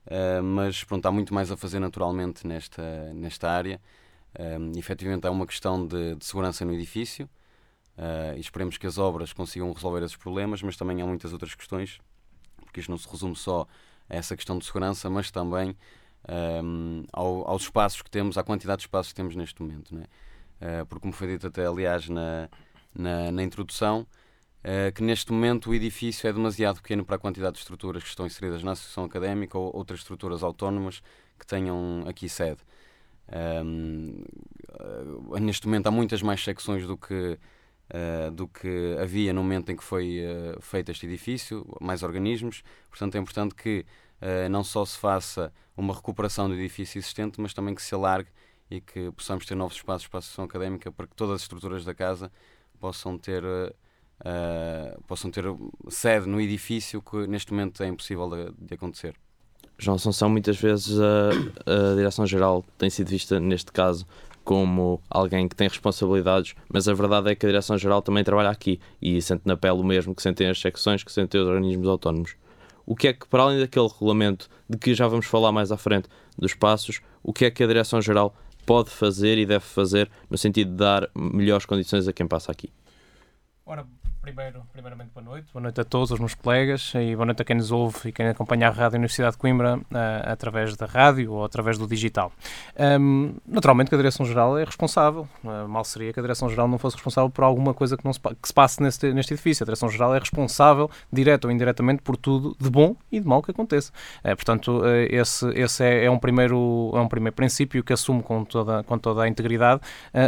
Uh, 0.07 0.43
mas 0.43 0.85
pronto, 0.85 1.05
há 1.07 1.13
muito 1.13 1.33
mais 1.35 1.51
a 1.51 1.57
fazer 1.57 1.81
naturalmente 1.81 2.47
nesta, 2.47 3.13
nesta 3.15 3.51
área. 3.51 3.81
Um, 4.39 4.73
efetivamente 4.79 5.27
há 5.27 5.31
uma 5.31 5.47
questão 5.47 5.87
de, 5.87 6.15
de 6.15 6.25
segurança 6.25 6.65
no 6.65 6.73
edifício 6.73 7.29
e 8.37 8.39
esperemos 8.39 8.79
que 8.79 8.87
as 8.87 8.97
obras 8.97 9.33
consigam 9.33 9.73
resolver 9.73 10.05
esses 10.05 10.17
problemas, 10.17 10.63
mas 10.63 10.77
também 10.77 11.03
há 11.03 11.07
muitas 11.07 11.33
outras 11.33 11.57
questões, 11.57 11.99
porque 12.65 12.79
isto 12.79 12.91
não 12.91 12.97
se 12.97 13.09
resume 13.09 13.35
só 13.35 13.67
a 14.09 14.15
essa 14.15 14.37
questão 14.37 14.57
de 14.57 14.65
segurança, 14.65 15.11
mas 15.11 15.33
também 15.33 15.77
um, 16.65 17.05
ao, 17.13 17.49
aos 17.49 17.63
espaços 17.63 18.03
que 18.03 18.11
temos, 18.11 18.39
à 18.39 18.43
quantidade 18.43 18.79
de 18.79 18.87
espaços 18.87 19.13
que 19.13 19.17
temos 19.17 19.37
neste 19.37 19.61
momento. 19.63 19.95
Não 19.95 20.03
é? 20.03 20.83
uh, 20.83 20.87
porque, 20.87 21.03
como 21.03 21.13
foi 21.13 21.29
dito 21.29 21.47
até 21.47 21.67
aliás 21.67 22.09
na, 22.09 22.49
na, 22.95 23.31
na 23.33 23.43
introdução, 23.43 24.07
eh, 24.63 24.91
que 24.91 25.03
neste 25.03 25.33
momento 25.33 25.71
o 25.71 25.75
edifício 25.75 26.29
é 26.29 26.33
demasiado 26.33 26.83
pequeno 26.83 27.05
para 27.05 27.17
a 27.17 27.19
quantidade 27.19 27.55
de 27.55 27.61
estruturas 27.61 28.03
que 28.03 28.09
estão 28.09 28.27
inseridas 28.27 28.63
na 28.63 28.73
associação 28.73 29.05
académica 29.05 29.57
ou 29.57 29.75
outras 29.75 30.01
estruturas 30.01 30.43
autónomas 30.43 31.01
que 31.39 31.47
tenham 31.47 32.05
aqui 32.07 32.29
sede. 32.29 32.59
Um, 33.65 34.25
uh, 34.81 35.39
neste 35.39 35.67
momento 35.67 35.87
há 35.87 35.91
muitas 35.91 36.23
mais 36.23 36.43
secções 36.43 36.87
do 36.87 36.97
que, 36.97 37.39
uh, 37.95 38.31
do 38.33 38.49
que 38.49 38.97
havia 39.01 39.33
no 39.33 39.43
momento 39.43 39.71
em 39.71 39.77
que 39.77 39.85
foi 39.85 40.21
uh, 40.21 40.61
feito 40.61 40.91
este 40.91 41.07
edifício, 41.07 41.65
mais 41.81 42.03
organismos, 42.03 42.63
portanto 42.91 43.15
é 43.15 43.19
importante 43.19 43.55
que 43.55 43.87
não 44.51 44.65
só 44.65 44.85
se 44.85 44.99
faça 44.99 45.53
uma 45.77 45.95
recuperação 45.95 46.49
do 46.49 46.55
edifício 46.55 46.99
existente, 46.99 47.41
mas 47.41 47.55
também 47.55 47.75
que 47.75 47.83
se 47.83 47.95
alargue 47.95 48.31
e 48.71 48.81
que 48.81 49.11
possamos 49.13 49.47
ter 49.47 49.55
novos 49.55 49.77
espaços 49.77 50.07
para 50.09 50.19
a 50.19 50.21
associação 50.21 50.45
académica 50.45 50.91
para 50.93 51.07
que 51.07 51.15
todas 51.15 51.37
as 51.37 51.43
estruturas 51.43 51.85
da 51.85 51.95
casa 51.95 52.31
possam 52.79 53.17
ter 53.17 53.45
uh, 53.45 55.03
possam 55.07 55.31
ter 55.31 55.45
sede 55.89 56.27
no 56.27 56.41
edifício 56.41 57.01
que 57.01 57.27
neste 57.27 57.53
momento 57.53 57.83
é 57.83 57.89
impossível 57.89 58.29
de, 58.29 58.67
de 58.67 58.75
acontecer. 58.75 59.15
João 59.79 59.95
Assunção, 59.95 60.29
muitas 60.29 60.59
vezes 60.59 60.99
a, 60.99 61.31
a 61.93 61.95
Direção-Geral 61.95 62.65
tem 62.77 62.91
sido 62.91 63.09
vista, 63.09 63.39
neste 63.39 63.71
caso, 63.71 64.05
como 64.43 65.01
alguém 65.09 65.47
que 65.47 65.55
tem 65.55 65.69
responsabilidades, 65.69 66.55
mas 66.69 66.89
a 66.89 66.95
verdade 66.95 67.31
é 67.31 67.35
que 67.37 67.47
a 67.47 67.49
Direção-Geral 67.49 68.03
também 68.03 68.25
trabalha 68.25 68.51
aqui 68.51 68.81
e 69.01 69.23
sente 69.23 69.43
na 69.45 69.57
pele 69.57 69.79
o 69.79 69.85
mesmo 69.85 70.15
que 70.15 70.23
sentem 70.23 70.49
as 70.49 70.61
secções, 70.61 71.05
que 71.05 71.13
sentem 71.13 71.41
os 71.41 71.47
organismos 71.47 71.87
autónomos. 71.87 72.35
O 72.89 72.97
que 72.97 73.09
é 73.09 73.13
que, 73.13 73.29
para 73.29 73.43
além 73.43 73.59
daquele 73.59 73.87
regulamento 73.87 74.49
de 74.67 74.79
que 74.79 74.95
já 74.95 75.07
vamos 75.07 75.27
falar 75.27 75.53
mais 75.53 75.71
à 75.71 75.77
frente 75.77 76.09
dos 76.39 76.55
passos, 76.55 77.03
o 77.23 77.35
que 77.35 77.45
é 77.45 77.51
que 77.51 77.63
a 77.63 77.67
Direção-Geral 77.67 78.35
pode 78.65 78.89
fazer 78.89 79.37
e 79.37 79.45
deve 79.45 79.67
fazer 79.67 80.11
no 80.31 80.39
sentido 80.39 80.71
de 80.71 80.77
dar 80.79 81.07
melhores 81.15 81.67
condições 81.67 82.09
a 82.09 82.15
quem 82.15 82.27
passa 82.27 82.51
aqui? 82.51 82.73
Ora, 83.67 83.87
primeiro, 84.29 84.63
primeiramente, 84.73 85.11
boa 85.15 85.25
noite. 85.25 85.49
Boa 85.55 85.63
noite 85.63 85.81
a 85.81 85.85
todos 85.85 86.11
os 86.11 86.21
meus 86.21 86.35
colegas 86.35 86.93
e 86.95 87.15
boa 87.15 87.25
noite 87.25 87.41
a 87.41 87.45
quem 87.45 87.57
nos 87.57 87.71
ouve 87.71 88.11
e 88.11 88.13
quem 88.13 88.29
acompanha 88.29 88.69
a 88.69 88.71
Rádio 88.71 88.97
Universidade 88.97 89.33
de 89.33 89.39
Coimbra 89.39 89.79
uh, 89.79 89.83
através 90.25 90.77
da 90.77 90.85
rádio 90.85 91.33
ou 91.33 91.45
através 91.45 91.79
do 91.79 91.87
digital. 91.87 92.31
Um, 93.01 93.35
naturalmente 93.47 93.89
que 93.89 93.95
a 93.95 93.99
Direção-Geral 93.99 94.59
é 94.59 94.65
responsável. 94.65 95.27
Uh, 95.43 95.67
mal 95.67 95.83
seria 95.83 96.13
que 96.13 96.21
a 96.21 96.23
Direção-Geral 96.23 96.69
não 96.69 96.77
fosse 96.77 96.97
responsável 96.97 97.31
por 97.31 97.43
alguma 97.43 97.73
coisa 97.73 97.97
que, 97.97 98.05
não 98.05 98.13
se, 98.13 98.21
que 98.21 98.49
se 98.49 98.53
passe 98.53 98.83
neste, 98.83 99.13
neste 99.15 99.33
edifício. 99.33 99.65
A 99.65 99.67
Direção-Geral 99.67 100.15
é 100.15 100.19
responsável, 100.19 100.91
direto 101.11 101.47
ou 101.47 101.51
indiretamente, 101.51 102.03
por 102.03 102.17
tudo 102.17 102.55
de 102.61 102.69
bom 102.69 102.95
e 103.11 103.21
de 103.21 103.27
mau 103.27 103.43
que 103.43 103.51
aconteça. 103.51 103.93
Uh, 104.23 104.37
portanto, 104.37 104.83
esse, 105.09 105.49
esse 105.59 105.83
é, 105.83 106.05
é, 106.05 106.11
um 106.11 106.19
primeiro, 106.19 106.91
é 106.95 107.01
um 107.01 107.09
primeiro 107.09 107.35
princípio 107.35 107.83
que 107.83 107.95
assumo 107.95 108.23
com 108.23 108.45
toda, 108.45 108.83
com 108.83 108.99
toda 108.99 109.23
a 109.23 109.29
integridade 109.29 109.81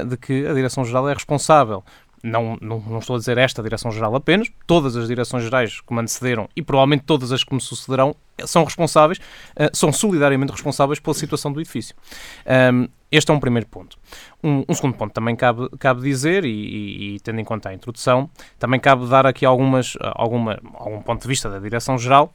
de 0.09 0.17
que 0.17 0.47
a 0.47 0.55
Direção-Geral 0.55 1.09
é 1.09 1.13
responsável 1.13 1.85
não, 2.23 2.57
não, 2.61 2.81
não, 2.81 2.99
estou 2.99 3.17
a 3.17 3.19
dizer 3.19 3.39
esta 3.39 3.63
direção-geral 3.63 4.15
apenas, 4.15 4.49
todas 4.67 4.97
as 4.97 5.09
direções-gerais 5.09 5.81
que 5.81 5.93
me 5.93 6.01
antecederam 6.01 6.49
e 6.55 6.63
provavelmente 6.63 7.05
todas 7.05 7.33
as 7.33 7.43
que 7.43 7.55
me 7.55 7.61
sucederão 7.61 8.15
eh, 8.37 8.47
são 8.47 8.65
responsáveis, 8.65 9.19
uh, 9.19 9.71
são 9.73 9.93
solidariamente 9.93 10.53
responsáveis 10.53 11.01
pela 11.01 11.15
situação 11.15 11.53
do 11.53 11.61
edifício. 11.61 11.95
Um, 12.73 12.89
este 13.11 13.31
é 13.31 13.35
um 13.35 13.41
primeiro 13.41 13.67
ponto. 13.67 13.99
Um, 14.43 14.65
um, 14.69 14.75
segundo 14.75 14.95
ponto 14.95 15.13
também 15.13 15.35
cabe, 15.35 15.69
cabe 15.79 16.01
dizer, 16.03 16.45
e, 16.45 16.49
e, 16.49 17.15
e, 17.15 17.21
tendo 17.21 17.41
em 17.41 17.45
conta 17.45 17.71
a 17.71 17.75
introdução, 17.75 18.31
também 18.59 18.79
cabe 18.79 19.07
dar 19.07 19.27
aqui 19.27 19.45
algumas, 19.45 19.97
alguma, 20.01 20.61
algum 20.75 21.03
ponto 21.03 21.23
de 21.23 21.29
vista 21.29 21.51
da 21.51 21.59
direção-geral, 21.59 22.33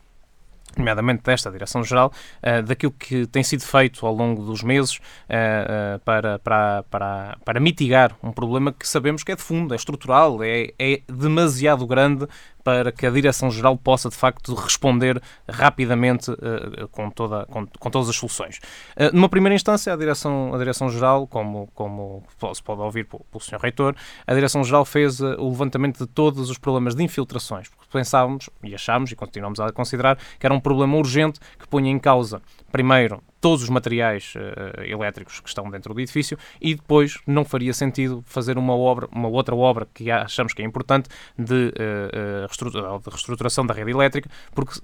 nomeadamente 0.80 1.24
desta 1.24 1.52
Direção-Geral, 1.52 2.12
uh, 2.42 2.64
daquilo 2.64 2.92
que 2.92 3.26
tem 3.28 3.44
sido 3.44 3.64
feito 3.64 4.06
ao 4.06 4.14
longo 4.14 4.44
dos 4.44 4.64
meses 4.64 4.98
uh, 4.98 5.96
uh, 5.96 6.00
para, 6.00 6.40
para, 6.40 6.84
para, 6.84 7.38
para 7.44 7.60
mitigar 7.60 8.16
um 8.24 8.32
problema 8.32 8.72
que 8.72 8.88
sabemos 8.88 9.24
que 9.24 9.32
é 9.32 9.36
de 9.36 9.42
fundo, 9.42 9.74
é 9.74 9.78
estrutural, 9.78 10.44
é, 10.44 10.74
é 10.78 11.02
demasiado 11.08 11.86
grande 11.86 12.28
para 12.66 12.92
que 12.92 13.06
a 13.06 13.12
Direção-Geral 13.12 13.78
possa, 13.78 14.10
de 14.10 14.16
facto, 14.16 14.56
responder 14.56 15.22
rapidamente 15.48 16.32
uh, 16.32 16.88
com, 16.90 17.12
toda, 17.12 17.46
com, 17.46 17.68
com, 17.68 17.90
todas 17.92 18.10
as 18.10 18.16
soluções. 18.16 18.58
Uh, 18.98 19.14
numa 19.14 19.30
primeira 19.30 19.54
instância, 19.54 19.94
a 19.94 19.96
Direção-Geral, 19.96 20.56
a 20.56 20.58
Direção 20.58 21.28
como, 21.28 21.70
como 21.76 22.24
se 22.56 22.64
pode 22.64 22.82
ouvir 22.82 23.06
pelo, 23.06 23.24
pelo 23.26 23.40
Sr. 23.40 23.60
Reitor, 23.62 23.96
a 24.26 24.34
Direção-Geral 24.34 24.84
fez 24.84 25.20
uh, 25.20 25.36
o 25.38 25.50
levantamento 25.52 26.00
de 26.00 26.08
todos 26.08 26.50
os 26.50 26.58
problemas 26.58 26.96
de 26.96 27.04
infiltrações, 27.04 27.70
porque 27.70 27.86
pensávamos 27.94 28.50
e 28.64 28.74
achámos 28.74 29.12
e 29.12 29.16
continuamos 29.16 29.60
a 29.60 29.72
considerar 29.72 30.18
que 30.40 30.48
era 30.48 30.54
um 30.54 30.60
problema 30.60 30.98
urgente 30.98 31.40
que 31.60 31.68
punha 31.68 31.92
em 31.92 32.00
causa, 32.00 32.42
primeiro, 32.72 33.22
todos 33.46 33.62
os 33.62 33.70
materiais 33.70 34.34
uh, 34.36 34.82
elétricos 34.82 35.40
que 35.40 35.48
estão 35.48 35.70
dentro 35.70 35.94
do 35.94 36.02
edifício 36.02 36.36
e 36.60 36.74
depois 36.74 37.20
não 37.28 37.46
faria 37.46 37.76
sentido 37.76 38.24
fazer 38.26 38.58
uma 38.58 38.76
obra, 38.76 39.08
uma 39.12 39.28
outra 39.28 39.56
obra 39.56 39.88
que 39.94 40.10
achamos 40.10 40.52
que 40.52 40.64
é 40.64 40.66
importante 40.66 41.08
de, 41.38 41.72
uh, 41.78 43.00
de 43.00 43.10
reestruturação 43.12 43.64
da 43.64 43.72
rede 43.72 43.92
elétrica, 43.92 44.28
porque 44.56 44.80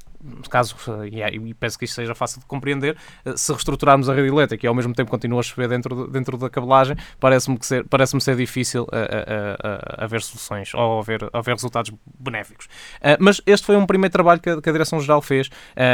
caso, 0.50 0.76
e 1.12 1.54
penso 1.54 1.78
que 1.78 1.86
isto 1.86 1.96
seja 1.96 2.16
fácil 2.16 2.40
de 2.40 2.46
compreender, 2.46 2.98
se 3.36 3.52
reestruturarmos 3.52 4.10
a 4.10 4.14
rede 4.14 4.28
elétrica 4.28 4.66
e 4.66 4.68
ao 4.68 4.76
mesmo 4.76 4.94
tempo 4.94 5.10
continua 5.10 5.40
a 5.40 5.44
chover 5.44 5.68
dentro, 5.68 6.06
de, 6.06 6.12
dentro 6.12 6.38
da 6.38 6.50
cabelagem, 6.50 6.96
parece-me 7.20 7.58
ser, 7.62 7.86
parece 7.88 8.20
ser 8.22 8.36
difícil 8.36 8.88
haver 9.98 10.22
soluções 10.22 10.74
ou 10.74 11.00
haver, 11.00 11.30
haver 11.34 11.56
resultados 11.56 11.92
benéficos. 12.20 12.68
mas 13.20 13.42
este 13.46 13.66
foi 13.66 13.76
um 13.76 13.86
primeiro 13.86 14.12
trabalho 14.12 14.40
que 14.40 14.50
a, 14.50 14.62
que 14.62 14.70
a 14.70 14.72
Direção-Geral 14.72 15.22
fez. 15.22 15.50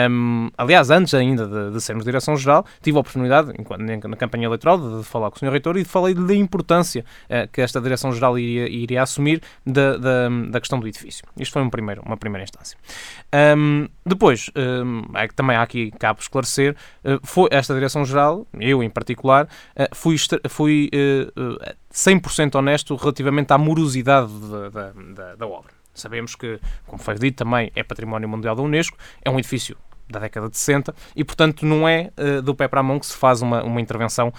Um, 0.09 0.49
aliás, 0.57 0.89
antes 0.89 1.13
ainda 1.13 1.47
de, 1.47 1.71
de 1.71 1.81
sermos 1.81 2.03
Direção-Geral, 2.03 2.65
tive 2.81 2.97
a 2.97 3.01
oportunidade, 3.01 3.53
enquanto, 3.57 3.81
na 3.81 4.17
campanha 4.17 4.45
eleitoral, 4.45 4.77
de, 4.77 5.03
falar 5.03 5.29
com 5.29 5.37
o 5.37 5.39
Sr. 5.39 5.51
Reitor 5.51 5.77
e 5.77 5.83
falei 5.83 6.13
da 6.13 6.35
importância 6.35 7.05
que 7.51 7.61
esta 7.61 7.79
Direção-Geral 7.81 8.37
iria, 8.37 8.67
iria 8.69 9.01
assumir 9.03 9.41
da, 9.65 9.97
da, 9.97 10.29
da, 10.49 10.59
questão 10.59 10.79
do 10.79 10.87
edifício. 10.87 11.25
Isto 11.37 11.53
foi 11.53 11.61
um 11.61 11.69
primeiro, 11.69 12.01
uma 12.05 12.17
primeira 12.17 12.43
instância. 12.43 12.77
Um, 13.57 13.87
depois, 14.17 14.49
um, 14.55 15.03
é 15.15 15.27
que 15.27 15.35
também 15.35 15.55
há 15.55 15.61
aqui 15.61 15.91
cabe 15.91 16.19
esclarecer, 16.19 16.75
uh, 17.05 17.19
foi 17.23 17.47
esta 17.51 17.73
Direção-Geral, 17.73 18.47
eu 18.59 18.81
em 18.81 18.89
particular, 18.89 19.45
uh, 19.45 19.95
fui, 19.95 20.15
fui 20.49 20.89
uh, 21.37 21.75
100% 21.93 22.55
honesto 22.55 22.95
relativamente 22.95 23.53
à 23.53 23.57
morosidade 23.57 24.31
da, 24.71 24.91
da, 24.91 25.35
da 25.35 25.47
obra. 25.47 25.71
Sabemos 25.93 26.35
que, 26.35 26.59
como 26.85 27.01
foi 27.01 27.15
dito 27.15 27.43
também, 27.43 27.71
é 27.75 27.83
património 27.83 28.27
mundial 28.27 28.55
da 28.55 28.61
Unesco, 28.61 28.97
é 29.23 29.29
um 29.29 29.37
edifício 29.37 29.77
da 30.09 30.19
década 30.19 30.49
de 30.49 30.57
60 30.57 30.95
e, 31.15 31.23
portanto, 31.23 31.65
não 31.65 31.87
é 31.87 32.11
do 32.43 32.55
pé 32.55 32.67
para 32.67 32.79
a 32.79 32.83
mão 32.83 32.99
que 32.99 33.05
se 33.07 33.15
faz 33.17 33.41
uma, 33.41 33.63
uma 33.63 33.81
intervenção, 33.81 34.31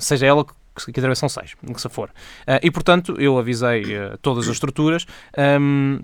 seja 0.00 0.26
ela 0.26 0.44
que, 0.44 0.52
que 0.86 0.90
intervenção 0.90 1.28
seja, 1.28 1.56
que 1.62 1.80
se 1.80 1.88
for. 1.90 2.10
e, 2.62 2.70
portanto, 2.70 3.14
eu 3.18 3.38
avisei 3.38 3.84
todas 4.22 4.46
as 4.46 4.54
estruturas. 4.54 5.06
Um, 5.60 6.00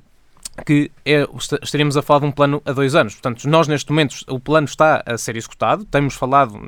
que 0.65 0.91
é, 1.05 1.27
estaríamos 1.63 1.97
a 1.97 2.03
falar 2.03 2.21
de 2.21 2.27
um 2.27 2.31
plano 2.31 2.63
a 2.65 2.73
dois 2.73 2.95
anos. 2.95 3.15
Portanto, 3.15 3.49
nós 3.49 3.67
neste 3.67 3.91
momento, 3.91 4.17
o 4.29 4.39
plano 4.39 4.67
está 4.67 5.03
a 5.05 5.19
ser 5.19 5.37
executado, 5.37 5.85
temos 5.85 6.15
falado, 6.15 6.59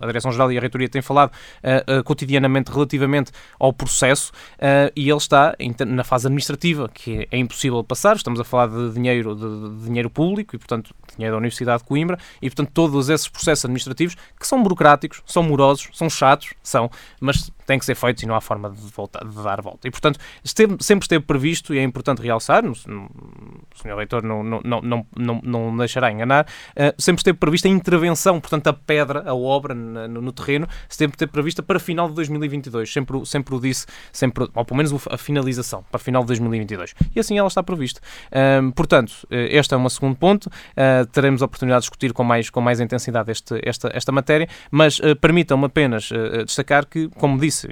a 0.00 0.06
Direção-Geral 0.06 0.50
e 0.52 0.58
a 0.58 0.60
Reitoria 0.60 0.88
têm 0.88 1.02
falado 1.02 1.30
uh, 1.30 2.00
uh, 2.00 2.04
cotidianamente 2.04 2.70
relativamente 2.72 3.30
ao 3.58 3.72
processo 3.72 4.32
uh, 4.54 4.92
e 4.96 5.08
ele 5.08 5.18
está 5.18 5.54
na 5.86 6.04
fase 6.04 6.26
administrativa, 6.26 6.88
que 6.88 7.28
é 7.30 7.38
impossível 7.38 7.82
passar, 7.84 8.16
estamos 8.16 8.40
a 8.40 8.44
falar 8.44 8.68
de 8.68 8.92
dinheiro, 8.92 9.34
de, 9.34 9.78
de 9.78 9.84
dinheiro 9.86 10.10
público 10.10 10.56
e, 10.56 10.58
portanto, 10.58 10.94
dinheiro 11.16 11.34
da 11.34 11.38
Universidade 11.38 11.82
de 11.82 11.88
Coimbra 11.88 12.18
e, 12.40 12.48
portanto, 12.48 12.70
todos 12.72 13.08
esses 13.08 13.28
processos 13.28 13.64
administrativos 13.64 14.16
que 14.38 14.46
são 14.46 14.62
burocráticos, 14.62 15.22
são 15.26 15.42
morosos, 15.42 15.88
são 15.92 16.10
chatos, 16.10 16.54
são, 16.62 16.90
mas 17.20 17.50
têm 17.66 17.78
que 17.78 17.84
ser 17.84 17.94
feitos 17.94 18.22
e 18.22 18.26
não 18.26 18.34
há 18.34 18.40
forma 18.40 18.70
de, 18.70 18.80
voltar, 18.90 19.24
de 19.24 19.42
dar 19.42 19.60
volta. 19.60 19.86
E, 19.86 19.90
portanto, 19.90 20.18
esteve, 20.42 20.76
sempre 20.80 21.04
esteve 21.04 21.24
previsto, 21.24 21.74
e 21.74 21.78
é 21.78 21.82
importante 21.82 22.20
realçar, 22.20 22.62
no, 22.62 22.74
o 23.14 23.78
Sr. 23.78 23.96
Reitor 23.96 24.22
não, 24.22 24.42
não, 24.42 24.60
não, 24.62 25.06
não, 25.16 25.40
não 25.42 25.76
deixará 25.76 26.10
enganar, 26.10 26.44
uh, 26.44 26.94
sempre 26.98 27.20
esteve 27.20 27.38
prevista 27.38 27.68
a 27.68 27.70
intervenção, 27.70 28.40
portanto, 28.40 28.68
a 28.68 28.72
pedra, 28.72 29.24
a 29.26 29.34
obra 29.34 29.74
no, 29.74 30.08
no, 30.08 30.32
terreno, 30.32 30.66
sempre 30.88 31.14
esteve 31.14 31.30
prevista 31.30 31.62
para 31.62 31.78
final 31.78 32.08
de 32.08 32.14
2022. 32.14 32.92
Sempre, 32.92 33.24
sempre 33.26 33.54
o 33.54 33.60
disse, 33.60 33.86
sempre, 34.12 34.48
ou 34.54 34.64
pelo 34.64 34.76
menos 34.76 34.92
a 35.08 35.16
finalização, 35.16 35.84
para 35.90 35.98
final 35.98 36.22
de 36.22 36.28
2022. 36.28 36.94
E 37.14 37.20
assim 37.20 37.38
ela 37.38 37.48
está 37.48 37.62
prevista. 37.62 38.00
Uh, 38.28 38.72
portanto, 38.72 39.26
eh, 39.30 39.56
este 39.56 39.74
é 39.74 39.76
um 39.76 39.88
segundo 39.88 40.16
ponto. 40.16 40.46
Uh, 40.46 41.06
teremos 41.12 41.42
a 41.42 41.44
oportunidade 41.44 41.80
de 41.80 41.84
discutir 41.84 42.12
com 42.12 42.24
mais, 42.24 42.50
com 42.50 42.60
mais 42.60 42.80
intensidade 42.80 43.30
este, 43.30 43.60
esta, 43.62 43.90
esta 43.94 44.12
matéria, 44.12 44.48
mas 44.70 45.00
permitam-me 45.20 45.66
apenas 45.66 46.10
destacar 46.44 46.86
que, 46.86 47.08
como 47.10 47.38
disse 47.38 47.68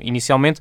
inicialmente, 0.00 0.60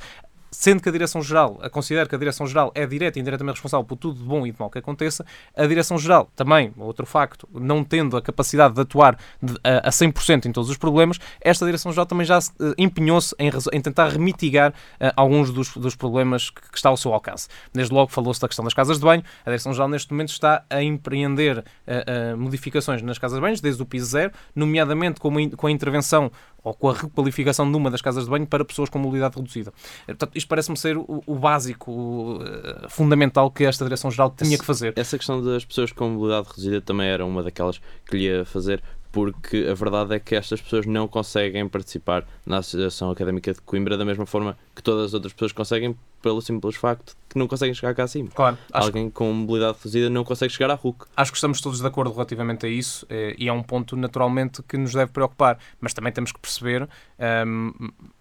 sendo 0.56 0.82
que 0.82 0.90
a 0.90 0.92
Direção-Geral, 0.92 1.60
a 1.62 1.70
considero 1.70 2.08
que 2.08 2.16
a 2.16 2.18
Direção-Geral 2.18 2.72
é 2.74 2.86
direta 2.86 3.20
e 3.20 3.22
indiretamente 3.22 3.56
responsável 3.56 3.86
por 3.86 3.98
tudo 3.98 4.20
de 4.20 4.24
bom 4.24 4.48
e 4.48 4.52
de 4.52 4.60
mau 4.60 4.70
que 4.70 4.80
aconteça, 4.80 5.26
a 5.56 5.66
Direção-Geral, 5.66 6.30
também, 6.36 6.74
outro 6.78 7.06
facto, 7.06 7.48
não 7.54 7.84
tendo 7.84 8.16
a 8.16 8.22
capacidade 8.22 8.74
de 8.74 8.82
atuar 8.82 9.18
a, 9.64 9.88
a 9.88 9.92
100% 9.92 10.46
em 10.46 10.52
todos 10.52 10.70
os 10.70 10.78
problemas, 10.78 11.20
esta 11.42 11.66
Direção-Geral 11.66 12.06
também 12.06 12.26
já 12.26 12.40
uh, 12.40 12.74
empenhou-se 12.78 13.36
em, 13.38 13.50
em, 13.74 13.82
tentar 13.82 14.10
remitigar 14.10 14.72
uh, 14.72 15.12
alguns 15.16 15.52
dos, 15.52 15.76
dos 15.76 15.96
problemas 15.96 16.50
que, 16.50 16.62
que, 16.72 16.78
está 16.78 16.90
ao 16.90 16.98
seu 16.98 17.14
alcance. 17.14 17.48
Desde 17.74 17.94
logo 17.94 18.12
falou-se 18.12 18.40
da 18.40 18.48
questão 18.48 18.64
das 18.64 18.74
casas 18.74 18.98
de 18.98 19.04
banho, 19.04 19.24
a 19.46 19.50
Direção-Geral 19.50 19.90
neste 19.90 20.12
momento 20.12 20.30
está 20.30 20.64
a 20.70 20.82
empreender 20.82 21.60
uh, 21.60 22.38
modificações 22.38 23.02
nas 23.02 23.18
casas 23.18 23.38
de 23.38 23.42
banho, 23.42 23.62
desde 23.62 23.82
o 23.82 23.86
piso 23.86 24.06
zero, 24.06 24.32
nomeadamente 24.56 25.20
com, 25.20 25.28
uma, 25.28 25.50
com 25.50 25.68
a 25.68 25.72
intervenção 25.72 26.32
ou 26.66 26.74
com 26.74 26.90
a 26.90 26.94
requalificação 26.94 27.70
de 27.70 27.78
uma 27.78 27.92
das 27.92 28.02
casas 28.02 28.26
de 28.26 28.30
banho 28.30 28.48
para 28.48 28.66
pessoas 28.66 28.90
com 28.90 28.98
mobilidade 28.98 29.36
reduzida. 29.36 29.72
Portanto, 30.08 30.32
isto 30.36 30.48
parece-me 30.48 30.76
ser 30.76 30.98
o, 30.98 31.24
o 31.26 31.36
básico, 31.36 31.92
o, 31.92 32.38
uh, 32.38 32.90
fundamental 32.90 33.52
que 33.52 33.64
esta 33.64 33.86
Direção-Geral 33.86 34.34
tinha 34.36 34.58
que 34.58 34.66
fazer. 34.66 34.94
Essa 34.96 35.16
questão 35.18 35.42
das 35.42 35.64
pessoas 35.64 35.92
com 35.92 36.10
mobilidade 36.10 36.50
reduzida 36.50 36.82
também 36.82 37.08
era 37.08 37.24
uma 37.24 37.44
daquelas 37.44 37.80
que 38.10 38.18
lhe 38.18 38.24
ia 38.24 38.44
fazer, 38.46 38.82
porque 39.12 39.68
a 39.70 39.74
verdade 39.76 40.16
é 40.16 40.20
que 40.20 40.36
estas 40.36 40.60
pessoas 40.60 40.88
não 40.88 41.08
conseguem 41.08 41.70
participar 41.70 42.28
na 42.46 42.58
Associação 42.58 43.12
Académica 43.12 43.54
de 43.54 43.62
Coimbra 43.62 43.96
da 43.96 44.04
mesma 44.04 44.26
forma 44.26 44.58
que 44.76 44.82
todas 44.82 45.06
as 45.06 45.14
outras 45.14 45.34
pessoas 45.34 45.52
conseguem, 45.52 45.96
pelo 46.26 46.42
simples 46.42 46.76
facto 46.76 47.16
que 47.30 47.38
não 47.38 47.48
conseguem 47.48 47.76
chegar 47.76 47.94
cá 47.94 48.06
acima. 48.06 48.30
Claro. 48.34 48.58
Alguém 48.74 49.12
com 49.12 49.32
mobilidade 49.32 49.78
reduzida 49.78 50.10
não 50.10 50.24
consegue 50.24 50.52
chegar 50.52 50.72
à 50.72 50.74
RUC. 50.74 51.06
Acho 51.16 51.32
que 51.32 51.38
estamos 51.38 51.62
todos 51.62 51.80
de 51.80 51.86
acordo 51.86 52.12
relativamente 52.12 52.66
a 52.66 52.70
isso 52.70 53.06
eh, 53.12 53.36
e 53.38 53.48
é 53.48 53.54
um 53.54 53.62
ponto 53.62 53.96
naturalmente 53.96 54.64
que 54.64 54.76
nos 54.76 54.92
deve 54.92 55.12
preocupar, 55.12 55.60
mas 55.80 55.94
também 55.94 56.12
temos 56.12 56.32
que 56.32 56.40
perceber, 56.40 56.82
um, 56.82 56.88
ehm, 57.20 57.72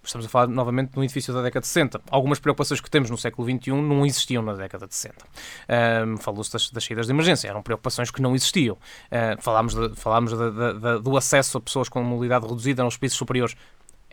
estamos 0.02 0.26
a 0.26 0.28
falar 0.28 0.49
novamente 0.49 0.92
de 0.92 0.99
um 0.99 1.02
edifício 1.02 1.32
da 1.32 1.40
década 1.40 1.62
de 1.62 1.68
60. 1.68 2.02
Algumas 2.11 2.38
preocupações 2.38 2.78
que 2.78 2.90
temos 2.90 3.08
no 3.08 3.16
século 3.16 3.49
XXI 3.49 3.70
não 3.70 4.04
existiam 4.04 4.42
na 4.42 4.52
década 4.52 4.87
de 4.87 4.94
60. 4.94 5.16
Um, 5.25 5.28
ehm, 5.68 6.16
Falou-se 6.18 6.52
das, 6.52 6.70
das, 6.70 6.84
saídas 6.84 7.06
de 7.06 7.12
emergência, 7.12 7.49
eram 7.49 7.62
preocupações 7.62 8.11
que 8.11 8.20
não 8.20 8.34
existiam. 8.34 8.75
Uh, 8.75 9.40
falámos 9.40 9.75
de, 9.75 9.96
falámos 9.96 10.32
de, 10.32 10.50
de, 10.50 11.02
do 11.02 11.16
acesso 11.16 11.56
a 11.56 11.61
pessoas 11.62 11.88
com 11.88 12.02
mobilidade 12.02 12.46
reduzida 12.46 12.84
nos 12.84 12.99
pisos 12.99 13.16
superiores 13.16 13.56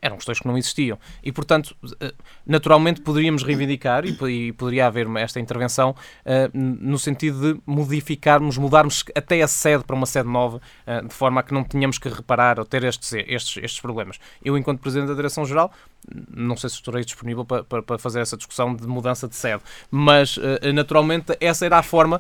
eram 0.02 0.16
questões 0.16 0.40
que 0.40 0.48
não 0.48 0.58
existiam. 0.58 0.98
E, 1.24 1.32
portanto, 1.32 1.76
eh, 2.00 2.14
naturalmente 2.46 3.02
poderíamos 3.02 3.44
reivindicar 3.44 4.04
e, 4.06 4.52
poderia 4.54 4.88
haver 4.88 5.08
esta 5.18 5.40
intervenção 5.40 5.92
uh, 5.92 6.50
no 6.54 6.98
sentido 6.98 7.54
de 7.54 7.62
modificarmos, 7.66 8.58
mudarmos 8.58 9.04
até 9.16 9.42
a 9.42 9.48
sede 9.48 9.84
para 9.84 9.96
uma 9.96 10.06
sede 10.06 10.28
nova, 10.28 10.62
uh, 10.88 11.08
de 11.08 11.14
forma 11.14 11.42
a 11.42 11.44
que 11.44 11.54
não 11.54 11.64
tenhamos 11.64 11.98
que 11.98 12.10
reparar 12.10 12.60
ou 12.60 12.66
ter 12.66 12.84
estes, 12.84 13.14
estes, 13.14 13.64
estes 13.64 13.80
problemas. 13.80 14.20
Eu, 14.44 14.58
enquanto 14.58 14.80
Presidente 14.80 15.10
da 15.10 15.14
Direção-Geral, 15.14 15.72
não 16.36 16.58
sei 16.58 16.70
se 16.70 16.76
estarei 16.76 17.04
disponível 17.04 17.46
para, 17.46 17.64
para, 17.64 17.84
para, 17.84 17.98
fazer 17.98 18.20
essa 18.20 18.36
discussão 18.36 18.76
de 18.76 18.88
mudança 18.88 19.28
de 19.28 19.36
sede, 19.36 19.62
mas 19.90 20.38
uh, 20.38 20.42
naturalmente 20.74 21.38
essa 21.40 21.66
era 21.66 21.78
a 21.78 21.84
forma 21.84 22.20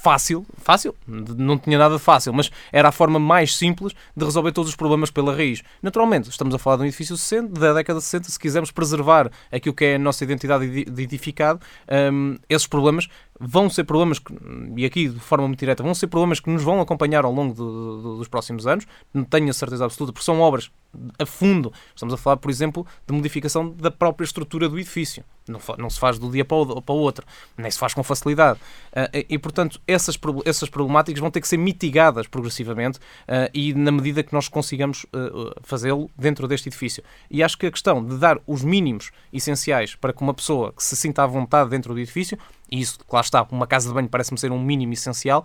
fácil, 0.00 0.46
fácil, 0.62 0.94
não 1.06 1.58
tinha 1.58 1.78
nada 1.78 1.96
de 1.96 2.00
fácil, 2.00 2.32
mas 2.32 2.50
era 2.72 2.88
a 2.88 2.92
forma 2.92 3.18
mais 3.18 3.54
simples 3.56 3.92
de 4.16 4.24
resolver 4.24 4.50
todos 4.52 4.70
os 4.70 4.76
problemas 4.76 5.10
pela 5.10 5.34
raiz. 5.34 5.62
Naturalmente, 5.82 6.30
estamos 6.30 6.54
a 6.54 6.58
falar 6.58 6.76
de 6.76 6.82
um 6.82 6.86
edifício 6.86 7.16
60, 7.16 7.60
da 7.60 7.74
década 7.74 7.98
de 7.98 8.04
60, 8.04 8.30
se 8.30 8.38
quisermos 8.38 8.70
preservar 8.70 9.30
aquilo 9.52 9.74
que 9.74 9.84
é 9.84 9.94
a 9.96 9.98
nossa 9.98 10.24
identidade 10.24 10.84
de 10.84 11.02
edificado, 11.02 11.60
um, 12.12 12.38
esses 12.48 12.66
problemas 12.66 13.08
vão 13.40 13.70
ser 13.70 13.84
problemas, 13.84 14.18
que, 14.18 14.34
e 14.76 14.84
aqui 14.84 15.08
de 15.08 15.18
forma 15.18 15.48
muito 15.48 15.58
direta, 15.58 15.82
vão 15.82 15.94
ser 15.94 16.08
problemas 16.08 16.38
que 16.38 16.50
nos 16.50 16.62
vão 16.62 16.80
acompanhar 16.80 17.24
ao 17.24 17.32
longo 17.32 17.54
do, 17.54 18.02
do, 18.02 18.16
dos 18.18 18.28
próximos 18.28 18.66
anos, 18.66 18.86
não 19.14 19.24
tenho 19.24 19.48
a 19.48 19.52
certeza 19.54 19.86
absoluta, 19.86 20.12
porque 20.12 20.24
são 20.24 20.40
obras 20.40 20.70
a 21.18 21.26
fundo. 21.26 21.72
Estamos 21.94 22.12
a 22.12 22.16
falar, 22.16 22.36
por 22.36 22.50
exemplo, 22.50 22.86
de 23.06 23.14
modificação 23.14 23.70
da 23.70 23.90
própria 23.90 24.24
estrutura 24.24 24.68
do 24.68 24.78
edifício. 24.78 25.24
Não, 25.48 25.60
não 25.78 25.90
se 25.90 25.98
faz 25.98 26.18
do 26.18 26.30
dia 26.30 26.44
para 26.44 26.56
o, 26.56 26.96
outro, 26.96 27.26
nem 27.56 27.70
se 27.70 27.78
faz 27.78 27.94
com 27.94 28.02
facilidade. 28.02 28.60
Uh, 28.92 29.24
e, 29.28 29.38
portanto, 29.38 29.80
essas, 29.86 30.18
essas 30.44 30.68
problemáticas 30.68 31.20
vão 31.20 31.30
ter 31.30 31.40
que 31.40 31.48
ser 31.48 31.56
mitigadas 31.56 32.26
progressivamente 32.26 32.98
uh, 32.98 33.50
e 33.52 33.74
na 33.74 33.90
medida 33.90 34.22
que 34.22 34.32
nós 34.32 34.48
consigamos 34.48 35.04
uh, 35.04 35.52
fazê-lo 35.62 36.10
dentro 36.16 36.46
deste 36.46 36.68
edifício. 36.68 37.02
E 37.30 37.42
acho 37.42 37.58
que 37.58 37.66
a 37.66 37.70
questão 37.70 38.04
de 38.04 38.16
dar 38.18 38.38
os 38.46 38.62
mínimos 38.62 39.10
essenciais 39.32 39.94
para 39.94 40.12
que 40.12 40.22
uma 40.22 40.34
pessoa 40.34 40.72
que 40.72 40.84
se 40.84 40.94
sinta 40.94 41.22
à 41.22 41.26
vontade 41.26 41.70
dentro 41.70 41.94
do 41.94 42.00
edifício, 42.00 42.38
e 42.70 42.80
isso, 42.80 42.98
lá 43.10 43.20
está, 43.20 43.42
uma 43.50 43.66
casa 43.66 43.88
de 43.88 43.94
banho 43.94 44.08
parece-me 44.08 44.38
ser 44.38 44.52
um 44.52 44.60
mínimo 44.60 44.92
essencial, 44.92 45.44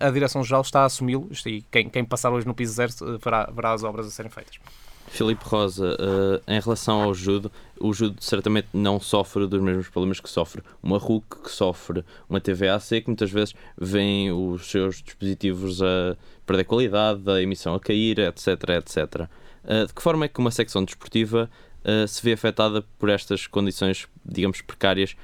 a 0.00 0.10
Direção-Geral 0.10 0.62
está 0.62 0.82
a 0.82 0.84
assumi-lo, 0.86 1.28
e 1.46 1.62
quem, 1.70 1.88
quem 1.88 2.04
passar 2.04 2.30
hoje 2.32 2.46
no 2.46 2.54
piso 2.54 2.74
zero 2.74 2.92
verá, 3.22 3.48
verá 3.54 3.72
as 3.72 3.82
obras 3.82 4.06
a 4.06 4.10
serem 4.10 4.30
feitas. 4.30 4.58
Filipe 5.06 5.44
Rosa, 5.44 5.94
uh, 5.94 6.50
em 6.50 6.60
relação 6.60 7.02
ao 7.02 7.14
judo, 7.14 7.50
o 7.78 7.92
judo 7.92 8.16
certamente 8.20 8.68
não 8.72 8.98
sofre 8.98 9.46
dos 9.46 9.62
mesmos 9.62 9.88
problemas 9.88 10.18
que 10.18 10.28
sofre 10.28 10.62
uma 10.82 10.98
RUC, 10.98 11.42
que 11.44 11.50
sofre 11.50 12.04
uma 12.28 12.40
TVAC, 12.40 13.02
que 13.02 13.06
muitas 13.06 13.30
vezes 13.30 13.54
vêm 13.78 14.32
os 14.32 14.70
seus 14.70 15.02
dispositivos 15.02 15.82
a 15.82 16.16
perder 16.46 16.64
qualidade, 16.64 17.30
a 17.30 17.40
emissão 17.40 17.74
a 17.74 17.80
cair, 17.80 18.18
etc, 18.18 18.46
etc. 18.78 19.28
Uh, 19.64 19.86
de 19.86 19.94
que 19.94 20.02
forma 20.02 20.24
é 20.24 20.28
que 20.28 20.40
uma 20.40 20.50
secção 20.50 20.84
desportiva 20.84 21.50
uh, 21.84 22.08
se 22.08 22.22
vê 22.22 22.32
afetada 22.32 22.82
por 22.98 23.08
estas 23.08 23.46
condições, 23.46 24.08
digamos, 24.24 24.62
precárias 24.62 25.14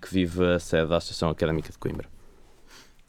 que 0.00 0.12
vive 0.12 0.44
a 0.44 0.58
sede 0.58 0.88
da 0.88 0.96
Associação 0.96 1.30
Académica 1.30 1.70
de 1.70 1.78
Coimbra? 1.78 2.08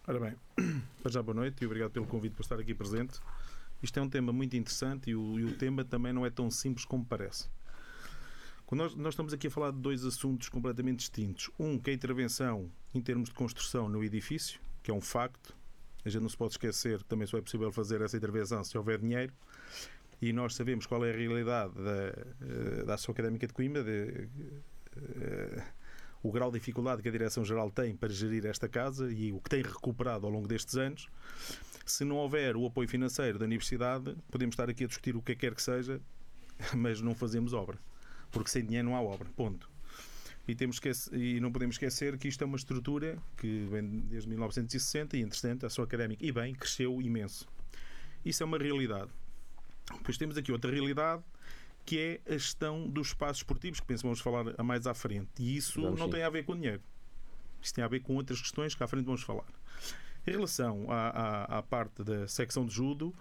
Ora 0.07 0.19
bem, 0.19 0.35
já 1.07 1.21
boa 1.21 1.35
noite 1.35 1.61
e 1.61 1.65
obrigado 1.65 1.91
pelo 1.91 2.05
convite 2.05 2.33
por 2.33 2.41
estar 2.41 2.59
aqui 2.59 2.73
presente. 2.73 3.19
Isto 3.81 3.99
é 3.99 4.01
um 4.01 4.09
tema 4.09 4.31
muito 4.31 4.55
interessante 4.55 5.09
e 5.09 5.15
o, 5.15 5.39
e 5.39 5.45
o 5.45 5.57
tema 5.57 5.83
também 5.83 6.13
não 6.13 6.25
é 6.25 6.29
tão 6.29 6.51
simples 6.51 6.85
como 6.85 7.05
parece. 7.05 7.49
Nós, 8.71 8.95
nós, 8.95 9.13
estamos 9.13 9.33
aqui 9.33 9.47
a 9.47 9.51
falar 9.51 9.71
de 9.71 9.79
dois 9.79 10.05
assuntos 10.05 10.47
completamente 10.47 10.99
distintos. 10.99 11.49
Um, 11.59 11.77
que 11.77 11.89
é 11.89 11.93
a 11.93 11.95
intervenção 11.95 12.71
em 12.95 13.01
termos 13.01 13.27
de 13.27 13.35
construção 13.35 13.89
no 13.89 14.01
edifício, 14.01 14.61
que 14.81 14.89
é 14.89 14.93
um 14.93 15.01
facto. 15.01 15.53
A 16.05 16.09
gente 16.09 16.21
não 16.21 16.29
se 16.29 16.37
pode 16.37 16.53
esquecer 16.53 16.99
que 16.99 17.05
também 17.05 17.27
só 17.27 17.37
é 17.37 17.41
possível 17.41 17.69
fazer 17.71 17.99
essa 18.01 18.15
intervenção 18.15 18.63
se 18.63 18.77
houver 18.77 18.99
dinheiro. 18.99 19.33
E 20.21 20.31
nós 20.31 20.55
sabemos 20.55 20.85
qual 20.85 21.03
é 21.05 21.11
a 21.11 21.15
realidade 21.15 21.73
da, 21.73 21.91
eh, 21.91 22.83
da 22.85 22.93
Associação 22.93 23.11
Académica 23.11 23.45
de 23.45 23.53
Coimbra, 23.53 23.83
de, 23.83 24.29
uh, 24.95 25.63
o 26.23 26.31
grau 26.31 26.51
de 26.51 26.59
dificuldade 26.59 27.01
que 27.01 27.09
a 27.09 27.11
Direção-Geral 27.11 27.71
tem 27.71 27.95
para 27.95 28.09
gerir 28.09 28.45
esta 28.45 28.67
casa 28.67 29.11
e 29.11 29.31
o 29.31 29.39
que 29.39 29.49
tem 29.49 29.61
recuperado 29.61 30.25
ao 30.25 30.31
longo 30.31 30.47
destes 30.47 30.75
anos 30.75 31.07
se 31.85 32.05
não 32.05 32.17
houver 32.17 32.55
o 32.55 32.65
apoio 32.65 32.87
financeiro 32.87 33.37
da 33.37 33.45
universidade, 33.45 34.15
podemos 34.29 34.53
estar 34.53 34.69
aqui 34.69 34.83
a 34.83 34.87
discutir 34.87 35.15
o 35.15 35.21
que 35.21 35.35
quer 35.35 35.53
que 35.53 35.61
seja, 35.61 35.99
mas 36.75 37.01
não 37.01 37.13
fazemos 37.13 37.53
obra. 37.53 37.77
Porque 38.31 38.49
sem 38.49 38.65
dinheiro 38.65 38.87
não 38.87 38.95
há 38.95 39.01
obra. 39.01 39.27
Ponto. 39.35 39.69
E, 40.47 40.55
temos 40.55 40.79
que, 40.79 40.91
e 41.11 41.39
não 41.39 41.51
podemos 41.51 41.75
esquecer 41.75 42.17
que 42.17 42.27
isto 42.27 42.43
é 42.43 42.47
uma 42.47 42.57
estrutura 42.57 43.17
que 43.37 43.67
vem 43.69 43.99
desde 44.01 44.27
1960 44.29 45.17
e, 45.17 45.21
entretanto, 45.21 45.65
a 45.65 45.69
sua 45.69 45.83
académica, 45.83 46.25
e 46.25 46.31
bem, 46.31 46.53
cresceu 46.55 47.01
imenso. 47.01 47.47
Isso 48.25 48.41
é 48.41 48.45
uma 48.45 48.57
realidade. 48.57 49.09
Depois 49.91 50.17
temos 50.17 50.37
aqui 50.37 50.51
outra 50.51 50.71
realidade 50.71 51.23
que 51.85 52.21
é 52.25 52.33
a 52.33 52.37
gestão 52.37 52.87
dos 52.87 53.07
espaços 53.07 53.37
esportivos, 53.37 53.79
que 53.79 53.85
pensamos 53.85 54.19
falar 54.19 54.53
a 54.57 54.63
mais 54.63 54.87
à 54.87 54.93
frente. 54.93 55.29
E 55.39 55.55
isso 55.55 55.81
Vamos 55.81 55.99
não 55.99 56.07
sim. 56.07 56.13
tem 56.13 56.23
a 56.23 56.29
ver 56.29 56.43
com 56.43 56.55
dinheiro. 56.55 56.81
Isso 57.61 57.73
tem 57.73 57.83
a 57.83 57.87
ver 57.87 57.99
com 58.01 58.15
outras 58.15 58.41
questões 58.41 58.73
que 58.73 58.83
à 58.83 58.87
frente 58.87 59.05
vamos 59.05 59.21
falar. 59.21 59.45
Em 60.25 60.31
relação 60.31 60.85
à, 60.89 61.09
à, 61.09 61.57
à 61.57 61.63
parte 61.63 62.03
da 62.03 62.27
secção 62.27 62.65
de 62.65 62.73
judo, 62.73 63.13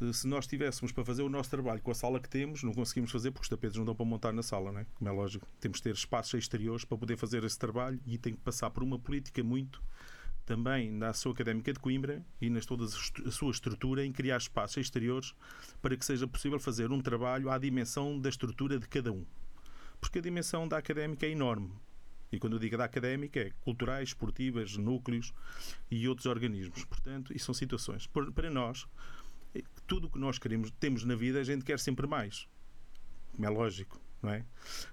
eh, 0.00 0.12
se 0.12 0.26
nós 0.26 0.46
tivéssemos 0.46 0.92
para 0.92 1.04
fazer 1.04 1.22
o 1.22 1.28
nosso 1.28 1.50
trabalho 1.50 1.80
com 1.80 1.90
a 1.90 1.94
sala 1.94 2.18
que 2.18 2.28
temos, 2.28 2.62
não 2.62 2.72
conseguimos 2.72 3.10
fazer 3.10 3.30
porque 3.30 3.44
os 3.44 3.48
tapetes 3.48 3.76
não 3.76 3.84
dão 3.84 3.94
para 3.94 4.04
montar 4.06 4.32
na 4.32 4.42
sala, 4.42 4.72
não 4.72 4.80
é? 4.80 4.86
como 4.94 5.08
é 5.08 5.12
lógico. 5.12 5.46
Temos 5.60 5.78
de 5.78 5.84
ter 5.84 5.94
espaços 5.94 6.34
exteriores 6.34 6.84
para 6.84 6.98
poder 6.98 7.16
fazer 7.16 7.44
esse 7.44 7.58
trabalho 7.58 8.00
e 8.06 8.18
tem 8.18 8.34
que 8.34 8.40
passar 8.40 8.70
por 8.70 8.82
uma 8.82 8.98
política 8.98 9.42
muito 9.42 9.82
também 10.50 10.90
na 10.90 11.10
Associação 11.10 11.30
Académica 11.30 11.72
de 11.72 11.78
Coimbra 11.78 12.26
e 12.40 12.50
nas 12.50 12.66
toda 12.66 12.84
a 12.84 13.30
sua 13.30 13.52
estrutura 13.52 14.04
em 14.04 14.10
criar 14.10 14.36
espaços 14.36 14.78
exteriores 14.78 15.32
para 15.80 15.96
que 15.96 16.04
seja 16.04 16.26
possível 16.26 16.58
fazer 16.58 16.90
um 16.90 17.00
trabalho 17.00 17.48
à 17.48 17.56
dimensão 17.56 18.18
da 18.18 18.28
estrutura 18.28 18.76
de 18.76 18.88
cada 18.88 19.12
um. 19.12 19.24
Porque 20.00 20.18
a 20.18 20.22
dimensão 20.22 20.66
da 20.66 20.76
académica 20.76 21.24
é 21.24 21.30
enorme. 21.30 21.70
E 22.32 22.38
quando 22.40 22.54
eu 22.54 22.58
digo 22.58 22.76
da 22.76 22.84
académica, 22.84 23.38
é 23.38 23.52
culturais, 23.60 24.08
esportivas, 24.08 24.76
núcleos 24.76 25.32
e 25.88 26.08
outros 26.08 26.26
organismos. 26.26 26.84
Portanto, 26.84 27.32
e 27.32 27.38
são 27.38 27.54
situações. 27.54 28.08
Para 28.08 28.50
nós, 28.50 28.88
tudo 29.86 30.08
o 30.08 30.10
que 30.10 30.18
nós 30.18 30.36
queremos, 30.36 30.72
temos 30.80 31.04
na 31.04 31.14
vida, 31.14 31.38
a 31.38 31.44
gente 31.44 31.64
quer 31.64 31.78
sempre 31.78 32.08
mais. 32.08 32.48
Como 33.34 33.46
é 33.46 33.48
lógico. 33.50 34.00
Não 34.20 34.30
é? 34.30 34.44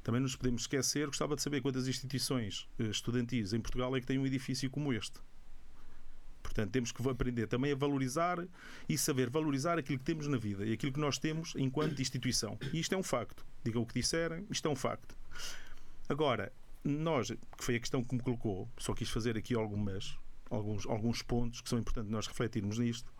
Também 0.04 0.22
nos 0.22 0.36
podemos 0.36 0.62
esquecer, 0.62 1.08
gostava 1.08 1.36
de 1.36 1.41
saber 1.41 1.62
quantas 1.62 1.88
instituições 1.88 2.70
eh, 2.78 2.84
estudantis 2.84 3.54
em 3.54 3.60
Portugal 3.60 3.93
é 3.96 4.00
que 4.00 4.06
têm 4.06 4.20
um 4.20 4.26
edifício 4.26 4.70
como 4.70 4.93
este. 4.93 5.20
Portanto, 6.58 6.72
temos 6.72 6.91
que 6.91 7.08
aprender 7.08 7.46
também 7.46 7.72
a 7.72 7.76
valorizar 7.76 8.43
e 8.89 8.98
saber 8.98 9.30
valorizar 9.30 9.78
aquilo 9.78 10.00
que 10.00 10.04
temos 10.04 10.28
na 10.28 10.38
vida 10.38 10.65
e 10.65 10.74
aquilo 10.74 10.91
que 10.91 11.00
nós 11.00 11.20
temos 11.20 11.54
enquanto 11.56 12.02
instituição. 12.02 12.58
E 12.74 12.80
isto 12.80 12.96
é 12.96 12.98
um 12.98 13.04
facto. 13.04 13.46
Digam 13.63 13.84
o 13.84 13.86
que 13.86 13.93
disserem, 13.93 14.43
isto 14.50 14.67
é 14.67 14.72
um 14.72 14.76
facto. 14.76 15.15
Agora, 16.10 16.52
nós, 16.84 17.30
que 17.30 17.63
foi 17.63 17.76
a 17.76 17.80
questão 17.80 18.04
que 18.04 18.15
me 18.15 18.22
colocou, 18.22 18.67
só 18.76 18.96
quis 18.96 19.08
fazer 19.08 19.38
aqui 19.38 19.54
algumas, 19.54 20.17
alguns, 20.50 20.88
alguns 20.88 21.22
pontos 21.22 21.62
que 21.62 21.70
são 21.70 21.78
importantes 21.78 22.10
nós 22.12 22.26
refletirmos 22.26 22.80
nisto 22.80 23.13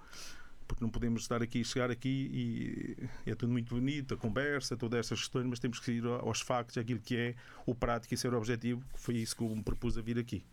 porque 0.68 0.84
não 0.84 0.90
podemos 0.90 1.22
estar 1.22 1.42
aqui, 1.42 1.64
chegar 1.64 1.90
aqui 1.90 2.98
e 3.26 3.30
é 3.30 3.36
tudo 3.36 3.52
muito 3.52 3.74
bonito, 3.74 4.16
a 4.16 4.18
conversa, 4.18 4.76
todas 4.76 5.00
estas 5.00 5.20
questões, 5.20 5.46
mas 5.46 5.60
temos 5.60 5.80
que 5.80 5.92
ir 5.92 6.06
aos 6.06 6.42
factos, 6.42 6.78
aquilo 6.78 7.00
que 7.00 7.16
é 7.16 7.36
o 7.66 7.74
prático 7.74 8.14
e 8.14 8.18
ser 8.18 8.34
objetivo, 8.34 8.84
que 8.94 9.00
foi 9.00 9.16
isso 9.16 9.34
que 9.34 9.44
eu 9.44 9.56
me 9.56 9.64
propus 9.64 9.98
a 9.98 10.02
vir 10.02 10.20
aqui. 10.20 10.44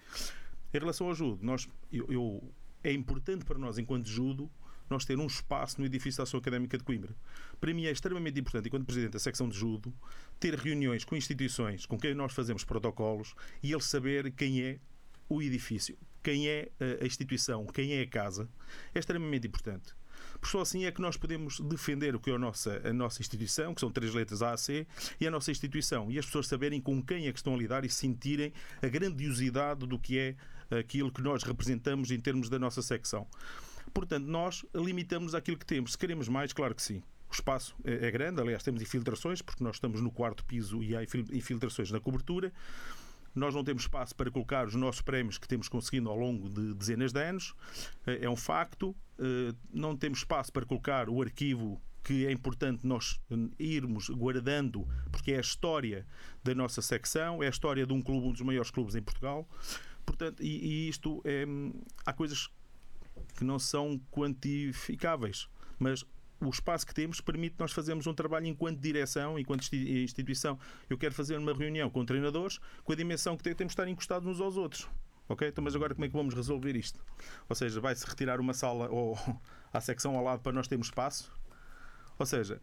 Em 0.73 0.79
relação 0.79 1.09
ao 1.09 1.15
judo, 1.15 1.45
nós, 1.45 1.69
eu, 1.93 2.07
eu, 2.09 2.55
é 2.85 2.93
importante 2.93 3.45
para 3.45 3.59
nós, 3.59 3.79
enquanto 3.79 4.07
judo, 4.07 4.51
nós 4.89 5.05
ter 5.05 5.19
um 5.19 5.27
espaço 5.27 5.81
no 5.81 5.87
edifício 5.87 6.19
da 6.19 6.25
Ação 6.25 6.39
Académica 6.39 6.77
de 6.77 6.85
Coimbra. 6.85 7.17
Para 7.59 7.73
mim 7.73 7.87
é 7.87 7.91
extremamente 7.91 8.39
importante, 8.39 8.69
enquanto 8.69 8.85
Presidente 8.85 9.13
da 9.13 9.19
secção 9.19 9.49
de 9.49 9.57
judo, 9.57 9.93
ter 10.39 10.55
reuniões 10.55 11.05
com 11.05 11.17
instituições 11.17 11.87
com 11.87 11.99
quem 11.99 12.15
nós 12.15 12.35
fazemos 12.35 12.65
protocolos 12.65 13.35
e 13.63 13.73
eles 13.73 13.87
saber 13.87 14.31
quem 14.33 14.63
é 14.63 14.79
o 15.29 15.41
edifício, 15.41 15.97
quem 16.23 16.49
é 16.49 16.71
a 17.01 17.07
instituição, 17.07 17.67
quem 17.67 17.95
é 17.95 18.03
a 18.03 18.07
casa. 18.07 18.49
É 18.95 18.99
extremamente 18.99 19.47
importante. 19.47 19.95
Por 20.41 20.49
só 20.49 20.61
assim 20.61 20.85
é 20.85 20.93
que 20.93 21.01
nós 21.01 21.17
podemos 21.17 21.61
defender 21.61 22.15
o 22.15 22.21
que 22.21 22.31
é 22.31 22.35
a 22.35 22.39
nossa, 22.39 22.81
a 22.85 22.93
nossa 22.93 23.21
instituição, 23.21 23.75
que 23.75 23.81
são 23.81 23.91
três 23.91 24.13
letras 24.13 24.43
A 24.43 24.53
a 24.53 24.57
C, 24.57 24.87
e 25.21 25.27
a 25.27 25.31
nossa 25.31 25.51
instituição. 25.51 26.11
E 26.11 26.19
as 26.19 26.27
pessoas 26.27 26.47
saberem 26.47 26.81
com 26.81 27.03
quem 27.03 27.27
é 27.27 27.33
que 27.33 27.39
estão 27.39 27.55
a 27.55 27.57
lidar 27.57 27.85
e 27.85 27.89
sentirem 27.89 28.53
a 28.83 28.89
grandiosidade 28.89 29.87
do 29.87 29.99
que 29.99 30.19
é 30.19 30.37
aquilo 30.71 31.11
que 31.11 31.23
nós 31.23 31.43
representamos 31.43 32.11
em 32.11 32.21
termos 32.21 32.49
da 32.49 32.59
nossa 32.59 32.83
secção. 32.83 33.27
Portanto, 33.93 34.27
nós 34.27 34.65
limitamos 34.75 35.35
aquilo 35.35 35.57
que 35.57 35.67
temos. 35.67 35.93
Se 35.93 35.99
queremos 35.99 36.29
mais, 36.29 36.53
claro 36.53 36.75
que 36.75 36.83
sim. 36.83 37.03
O 37.31 37.35
espaço 37.35 37.75
é, 37.85 38.07
é 38.07 38.11
grande, 38.11 38.41
aliás, 38.41 38.63
temos 38.63 38.83
infiltrações, 38.83 39.43
porque 39.43 39.63
nós 39.63 39.77
estamos 39.77 40.01
no 40.01 40.11
quarto 40.11 40.45
piso 40.45 40.83
e 40.83 40.97
há 40.97 41.03
infiltrações 41.03 41.91
na 41.91 42.01
cobertura. 42.01 42.53
Nós 43.35 43.55
não 43.55 43.65
temos 43.65 43.83
espaço 43.83 44.15
para 44.15 44.31
colocar 44.31 44.67
os 44.67 44.75
nossos 44.75 45.03
prémios 45.03 45.39
que 45.39 45.49
temos 45.49 45.69
conseguido 45.69 46.09
ao 46.09 46.17
longo 46.17 46.49
de 46.49 46.73
dezenas 46.75 47.13
de 47.13 47.21
anos, 47.21 47.55
é, 48.07 48.25
é 48.25 48.31
um 48.31 48.37
facto. 48.37 48.95
Eh, 49.19 49.53
não 49.73 49.97
temos 49.97 50.19
espaço 50.19 50.53
para 50.53 50.65
colocar 50.65 51.09
o 51.09 51.21
arquivo 51.21 51.81
que 52.05 52.27
é 52.27 52.31
importante 52.31 52.87
nós 52.87 53.19
irmos 53.59 54.11
guardando, 54.11 54.87
porque 55.11 55.33
é 55.33 55.39
a 55.39 55.41
história 55.41 56.07
da 56.45 56.55
nossa 56.55 56.83
secção, 56.83 57.43
é 57.43 57.47
a 57.47 57.51
história 57.51 57.87
de 57.87 57.93
um 57.95 58.03
clube, 58.03 58.29
um 58.29 58.33
dos 58.33 58.43
maiores 58.43 58.71
clubes 58.71 58.95
em 58.95 59.03
Portugal. 59.03 59.49
Portanto, 60.05 60.43
e, 60.43 60.47
e 60.47 60.89
isto 60.89 61.23
é, 61.25 61.45
há 62.05 62.13
coisas 62.13 62.51
que 63.37 63.45
não 63.45 63.59
são 63.59 64.01
quantificáveis, 64.11 65.49
mas 65.79 66.05
o 66.41 66.51
espaço 66.51 66.87
que 66.87 66.95
temos 66.95 67.21
permite 67.21 67.57
nós 67.59 67.73
fazermos 67.73 68.07
um 68.07 68.15
trabalho 68.15 68.47
enquanto 68.47 68.79
direção, 68.79 69.39
enquanto 69.39 69.65
instituição. 69.73 70.59
Eu 70.89 70.99
quero 70.99 71.15
fazer 71.15 71.39
uma 71.39 71.55
reunião 71.55 71.89
com 71.89 72.05
treinadores 72.05 72.59
com 72.83 72.93
a 72.93 72.97
dimensão 72.97 73.37
que 73.37 73.43
temos 73.43 73.59
de 73.59 73.65
estar 73.73 73.89
encostados 73.89 74.29
uns 74.29 74.41
aos 74.41 74.57
outros. 74.57 74.89
Ok? 75.29 75.49
Então, 75.49 75.65
mas 75.65 75.75
agora 75.75 75.95
como 75.95 76.05
é 76.05 76.09
que 76.09 76.15
vamos 76.15 76.35
resolver 76.35 76.77
isto? 76.77 77.03
Ou 77.49 77.57
seja, 77.57 77.81
vai-se 77.81 78.07
retirar 78.07 78.41
uma 78.41 78.53
sala 78.53 78.89
ou 78.91 79.17
à 79.73 79.81
secção 79.81 80.17
ao 80.17 80.23
lado 80.23 80.41
para 80.41 80.53
nós 80.53 80.69
termos 80.69 80.89
espaço? 80.89 81.33
Ou 82.19 82.27
seja, 82.27 82.61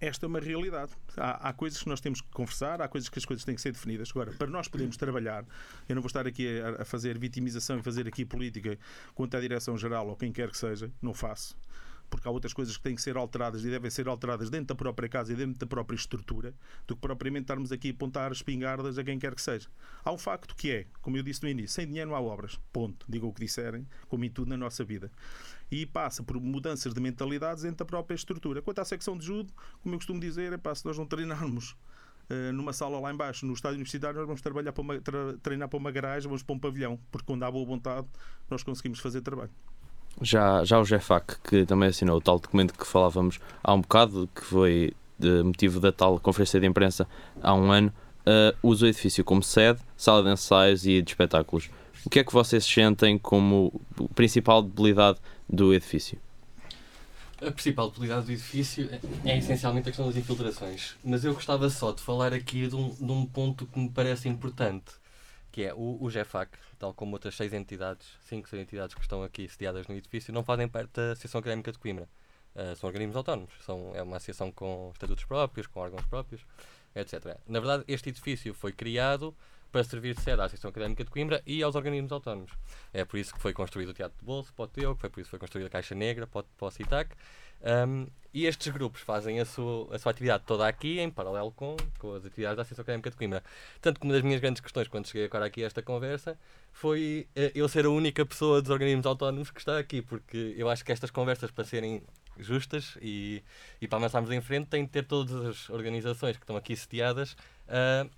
esta 0.00 0.26
é 0.26 0.28
uma 0.28 0.40
realidade. 0.40 0.92
Há, 1.16 1.48
há, 1.48 1.52
coisas 1.52 1.82
que 1.82 1.88
nós 1.88 2.00
temos 2.00 2.20
que 2.20 2.28
conversar, 2.30 2.80
há 2.80 2.88
coisas 2.88 3.08
que 3.08 3.18
as 3.18 3.24
coisas 3.24 3.44
têm 3.44 3.54
que 3.54 3.60
ser 3.60 3.72
definidas. 3.72 4.10
Agora, 4.10 4.32
para 4.32 4.48
nós 4.48 4.68
podermos 4.68 4.96
trabalhar, 4.96 5.44
eu 5.88 5.94
não 5.94 6.02
vou 6.02 6.08
estar 6.08 6.26
aqui 6.26 6.60
a, 6.60 6.82
a 6.82 6.84
fazer 6.84 7.18
vitimização 7.18 7.78
e 7.78 7.82
fazer 7.82 8.08
aqui 8.08 8.24
política 8.24 8.78
contra 9.14 9.38
a 9.38 9.42
direção-geral 9.42 10.08
ou 10.08 10.16
quem 10.16 10.32
quer 10.32 10.50
que 10.50 10.58
seja, 10.58 10.90
não 11.02 11.14
faço 11.14 11.56
porque 12.10 12.26
há 12.26 12.30
outras 12.30 12.52
coisas 12.52 12.76
que 12.76 12.82
têm 12.82 12.94
que 12.94 13.00
ser 13.00 13.16
alteradas 13.16 13.64
e 13.64 13.70
devem 13.70 13.90
ser 13.90 14.08
alteradas 14.08 14.50
dentro 14.50 14.66
da 14.66 14.74
própria 14.74 15.08
casa 15.08 15.32
e 15.32 15.36
dentro 15.36 15.58
da 15.58 15.66
própria 15.66 15.96
estrutura, 15.96 16.52
do 16.86 16.96
que 16.96 17.00
propriamente 17.00 17.44
estarmos 17.44 17.70
aqui 17.70 17.88
a 17.88 17.92
apontar 17.92 18.32
espingardas 18.32 18.98
a 18.98 19.04
quem 19.04 19.18
quer 19.18 19.34
que 19.34 19.40
seja. 19.40 19.68
Há 20.04 20.12
um 20.12 20.18
facto 20.18 20.54
que 20.56 20.70
é, 20.70 20.86
como 21.00 21.16
eu 21.16 21.22
disse 21.22 21.42
no 21.42 21.48
início, 21.48 21.70
sem 21.70 21.86
dinheiro 21.86 22.10
não 22.10 22.16
há 22.16 22.20
obras. 22.20 22.58
Ponto. 22.72 23.06
Digam 23.08 23.28
o 23.28 23.32
que 23.32 23.40
disserem, 23.40 23.86
como 24.08 24.24
em 24.24 24.30
tudo 24.30 24.48
na 24.48 24.56
nossa 24.56 24.84
vida. 24.84 25.10
E 25.70 25.86
passa 25.86 26.22
por 26.22 26.38
mudanças 26.40 26.92
de 26.92 27.00
mentalidades 27.00 27.62
dentro 27.62 27.78
da 27.78 27.84
própria 27.84 28.16
estrutura. 28.16 28.60
Quanto 28.60 28.80
à 28.80 28.84
secção 28.84 29.16
de 29.16 29.24
judo, 29.24 29.52
como 29.82 29.94
eu 29.94 29.98
costumo 29.98 30.18
dizer, 30.20 30.52
é 30.52 30.58
pá, 30.58 30.74
se 30.74 30.84
nós 30.84 30.98
não 30.98 31.06
treinarmos 31.06 31.76
uh, 32.30 32.52
numa 32.52 32.72
sala 32.72 32.98
lá 32.98 33.12
embaixo, 33.12 33.46
no 33.46 33.52
estádio 33.52 33.76
universitário, 33.76 34.18
nós 34.18 34.26
vamos 34.26 34.40
trabalhar 34.40 34.72
para 34.72 34.82
uma, 34.82 35.00
treinar 35.42 35.68
para 35.68 35.76
uma 35.76 35.90
garagem, 35.92 36.28
vamos 36.28 36.42
para 36.42 36.54
um 36.54 36.58
pavilhão, 36.58 36.98
porque 37.10 37.26
quando 37.26 37.44
há 37.44 37.50
boa 37.50 37.64
vontade, 37.64 38.08
nós 38.48 38.62
conseguimos 38.62 38.98
fazer 38.98 39.20
trabalho. 39.20 39.52
Já, 40.22 40.64
já 40.64 40.78
o 40.78 40.84
GEFAC, 40.84 41.36
que 41.42 41.64
também 41.64 41.88
assinou 41.88 42.18
o 42.18 42.20
tal 42.20 42.38
documento 42.38 42.74
que 42.74 42.86
falávamos 42.86 43.40
há 43.62 43.72
um 43.72 43.80
bocado, 43.80 44.28
que 44.34 44.44
foi 44.44 44.92
motivo 45.44 45.80
da 45.80 45.92
tal 45.92 46.18
conferência 46.18 46.58
de 46.58 46.66
imprensa 46.66 47.06
há 47.42 47.54
um 47.54 47.70
ano, 47.70 47.92
uh, 48.20 48.56
usa 48.62 48.86
o 48.86 48.88
edifício 48.88 49.24
como 49.24 49.42
sede, 49.42 49.80
sala 49.96 50.22
de 50.22 50.30
ensaios 50.30 50.86
e 50.86 51.02
de 51.02 51.10
espetáculos. 51.10 51.70
O 52.04 52.10
que 52.10 52.18
é 52.18 52.24
que 52.24 52.32
vocês 52.32 52.64
sentem 52.64 53.18
como 53.18 53.80
principal 54.14 54.62
debilidade 54.62 55.18
do 55.48 55.74
edifício? 55.74 56.18
A 57.42 57.50
principal 57.50 57.90
debilidade 57.90 58.26
do 58.26 58.32
edifício 58.32 58.88
é, 59.24 59.30
é 59.30 59.38
essencialmente 59.38 59.88
a 59.88 59.90
questão 59.90 60.06
das 60.06 60.16
infiltrações. 60.16 60.94
Mas 61.04 61.24
eu 61.24 61.34
gostava 61.34 61.68
só 61.68 61.92
de 61.92 62.02
falar 62.02 62.32
aqui 62.32 62.66
de 62.66 62.74
um, 62.74 62.90
de 62.90 63.12
um 63.12 63.24
ponto 63.26 63.66
que 63.66 63.78
me 63.78 63.88
parece 63.88 64.28
importante 64.28 65.00
que 65.52 65.64
é 65.64 65.74
o, 65.74 65.98
o 66.00 66.08
tal 66.80 66.94
como 66.94 67.12
outras 67.12 67.36
seis 67.36 67.52
entidades, 67.52 68.08
cinco, 68.22 68.48
seis 68.48 68.62
entidades 68.62 68.94
que 68.94 69.02
estão 69.02 69.22
aqui 69.22 69.46
sediadas 69.46 69.86
no 69.86 69.94
edifício, 69.94 70.32
não 70.32 70.42
fazem 70.42 70.66
parte 70.66 70.90
da 70.94 71.12
Associação 71.12 71.38
Académica 71.38 71.70
de 71.70 71.78
Coimbra. 71.78 72.08
Uh, 72.54 72.74
são 72.74 72.88
organismos 72.88 73.16
autónomos, 73.16 73.52
são, 73.60 73.92
é 73.94 74.02
uma 74.02 74.16
associação 74.16 74.50
com 74.50 74.90
estatutos 74.92 75.24
próprios, 75.24 75.66
com 75.66 75.78
órgãos 75.78 76.04
próprios, 76.06 76.44
etc. 76.96 77.36
Na 77.46 77.60
verdade, 77.60 77.84
este 77.86 78.08
edifício 78.08 78.54
foi 78.54 78.72
criado 78.72 79.36
para 79.70 79.84
servir 79.84 80.14
de 80.14 80.20
sede 80.20 80.40
à 80.40 80.44
Associação 80.44 80.70
Académica 80.70 81.04
de 81.04 81.10
Coimbra 81.10 81.42
e 81.46 81.62
aos 81.62 81.74
organismos 81.74 82.12
autónomos. 82.12 82.52
É 82.92 83.04
por 83.04 83.18
isso 83.18 83.32
que 83.32 83.40
foi 83.40 83.52
construído 83.52 83.90
o 83.90 83.94
Teatro 83.94 84.18
de 84.18 84.24
Bolso 84.24 84.52
para 84.54 84.64
o 84.64 84.68
TEU, 84.68 84.96
foi 84.96 85.10
por 85.10 85.20
isso 85.20 85.28
que 85.28 85.30
foi 85.30 85.38
construída 85.38 85.68
a 85.68 85.70
Caixa 85.70 85.94
Negra 85.94 86.26
para 86.26 86.42
o, 86.42 86.66
o 86.66 86.70
CITAC, 86.70 87.14
um, 87.62 88.06
e 88.32 88.46
estes 88.46 88.72
grupos 88.72 89.00
fazem 89.02 89.40
a 89.40 89.44
sua, 89.44 89.94
a 89.94 89.98
sua 89.98 90.12
atividade 90.12 90.44
toda 90.46 90.66
aqui, 90.66 91.00
em 91.00 91.10
paralelo 91.10 91.50
com, 91.52 91.76
com 91.98 92.14
as 92.14 92.24
atividades 92.24 92.56
da 92.56 92.62
Associação 92.62 92.82
Académica 92.82 93.10
de 93.10 93.16
Coimbra. 93.16 93.42
Tanto 93.80 94.00
que 94.00 94.06
uma 94.06 94.14
das 94.14 94.22
minhas 94.22 94.40
grandes 94.40 94.60
questões, 94.60 94.88
quando 94.88 95.06
cheguei 95.06 95.24
agora 95.24 95.46
aqui 95.46 95.62
a 95.62 95.66
esta 95.66 95.82
conversa, 95.82 96.38
foi 96.72 97.28
uh, 97.36 97.50
eu 97.54 97.68
ser 97.68 97.84
a 97.86 97.90
única 97.90 98.24
pessoa 98.24 98.62
dos 98.62 98.70
organismos 98.70 99.04
autónomos 99.04 99.50
que 99.50 99.58
está 99.58 99.78
aqui, 99.78 100.00
porque 100.00 100.54
eu 100.56 100.70
acho 100.70 100.84
que 100.84 100.92
estas 100.92 101.10
conversas, 101.10 101.50
para 101.50 101.64
serem 101.64 102.02
justas 102.38 102.96
e, 103.02 103.42
e 103.80 103.88
para 103.88 103.98
avançarmos 103.98 104.30
em 104.30 104.40
frente, 104.40 104.68
têm 104.68 104.84
de 104.84 104.90
ter 104.90 105.04
todas 105.04 105.34
as 105.44 105.68
organizações 105.68 106.36
que 106.36 106.44
estão 106.44 106.56
aqui 106.56 106.74
sediadas 106.76 107.32
uh, 107.32 108.08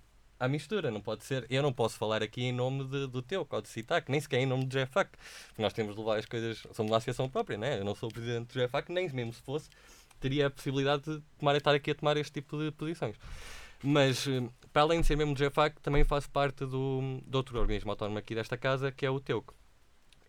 à 0.43 0.47
mistura, 0.49 0.91
não 0.91 0.99
pode 0.99 1.23
ser. 1.23 1.45
Eu 1.49 1.63
não 1.63 1.71
posso 1.71 1.97
falar 1.97 2.21
aqui 2.21 2.43
em 2.43 2.51
nome 2.51 2.83
de, 2.83 3.07
do 3.07 3.21
teu 3.21 3.45
Código 3.45 3.69
CITAC, 3.69 4.11
nem 4.11 4.19
sequer 4.19 4.39
em 4.39 4.45
nome 4.45 4.65
do 4.65 4.77
GFAC. 4.77 5.11
Nós 5.57 5.71
temos 5.71 5.95
de 5.95 6.01
levar 6.01 6.19
as 6.19 6.25
coisas, 6.25 6.57
somos 6.73 6.91
uma 6.91 6.97
associação 6.97 7.29
própria, 7.29 7.57
né? 7.57 7.79
eu 7.79 7.85
não 7.85 7.95
sou 7.95 8.09
o 8.09 8.13
presidente 8.13 8.53
do 8.53 8.67
GFAC, 8.67 8.91
nem 8.91 9.09
mesmo 9.09 9.31
se 9.31 9.41
fosse, 9.41 9.69
teria 10.19 10.47
a 10.47 10.49
possibilidade 10.49 11.03
de 11.03 11.23
tomar, 11.39 11.55
estar 11.55 11.73
aqui 11.73 11.91
a 11.91 11.95
tomar 11.95 12.17
este 12.17 12.33
tipo 12.33 12.57
de 12.57 12.71
posições. 12.71 13.15
Mas, 13.81 14.27
eh, 14.27 14.43
para 14.71 14.81
além 14.81 14.99
de 14.99 15.07
ser 15.07 15.15
mesmo 15.15 15.33
do 15.33 15.41
GFAC, 15.41 15.79
também 15.81 16.03
faço 16.03 16.29
parte 16.29 16.65
do, 16.65 17.21
do 17.25 17.35
outro 17.35 17.57
organismo 17.57 17.91
autónomo 17.91 18.17
aqui 18.17 18.35
desta 18.35 18.57
casa, 18.57 18.91
que 18.91 19.05
é 19.05 19.09
o 19.09 19.21
TEUC. 19.21 19.53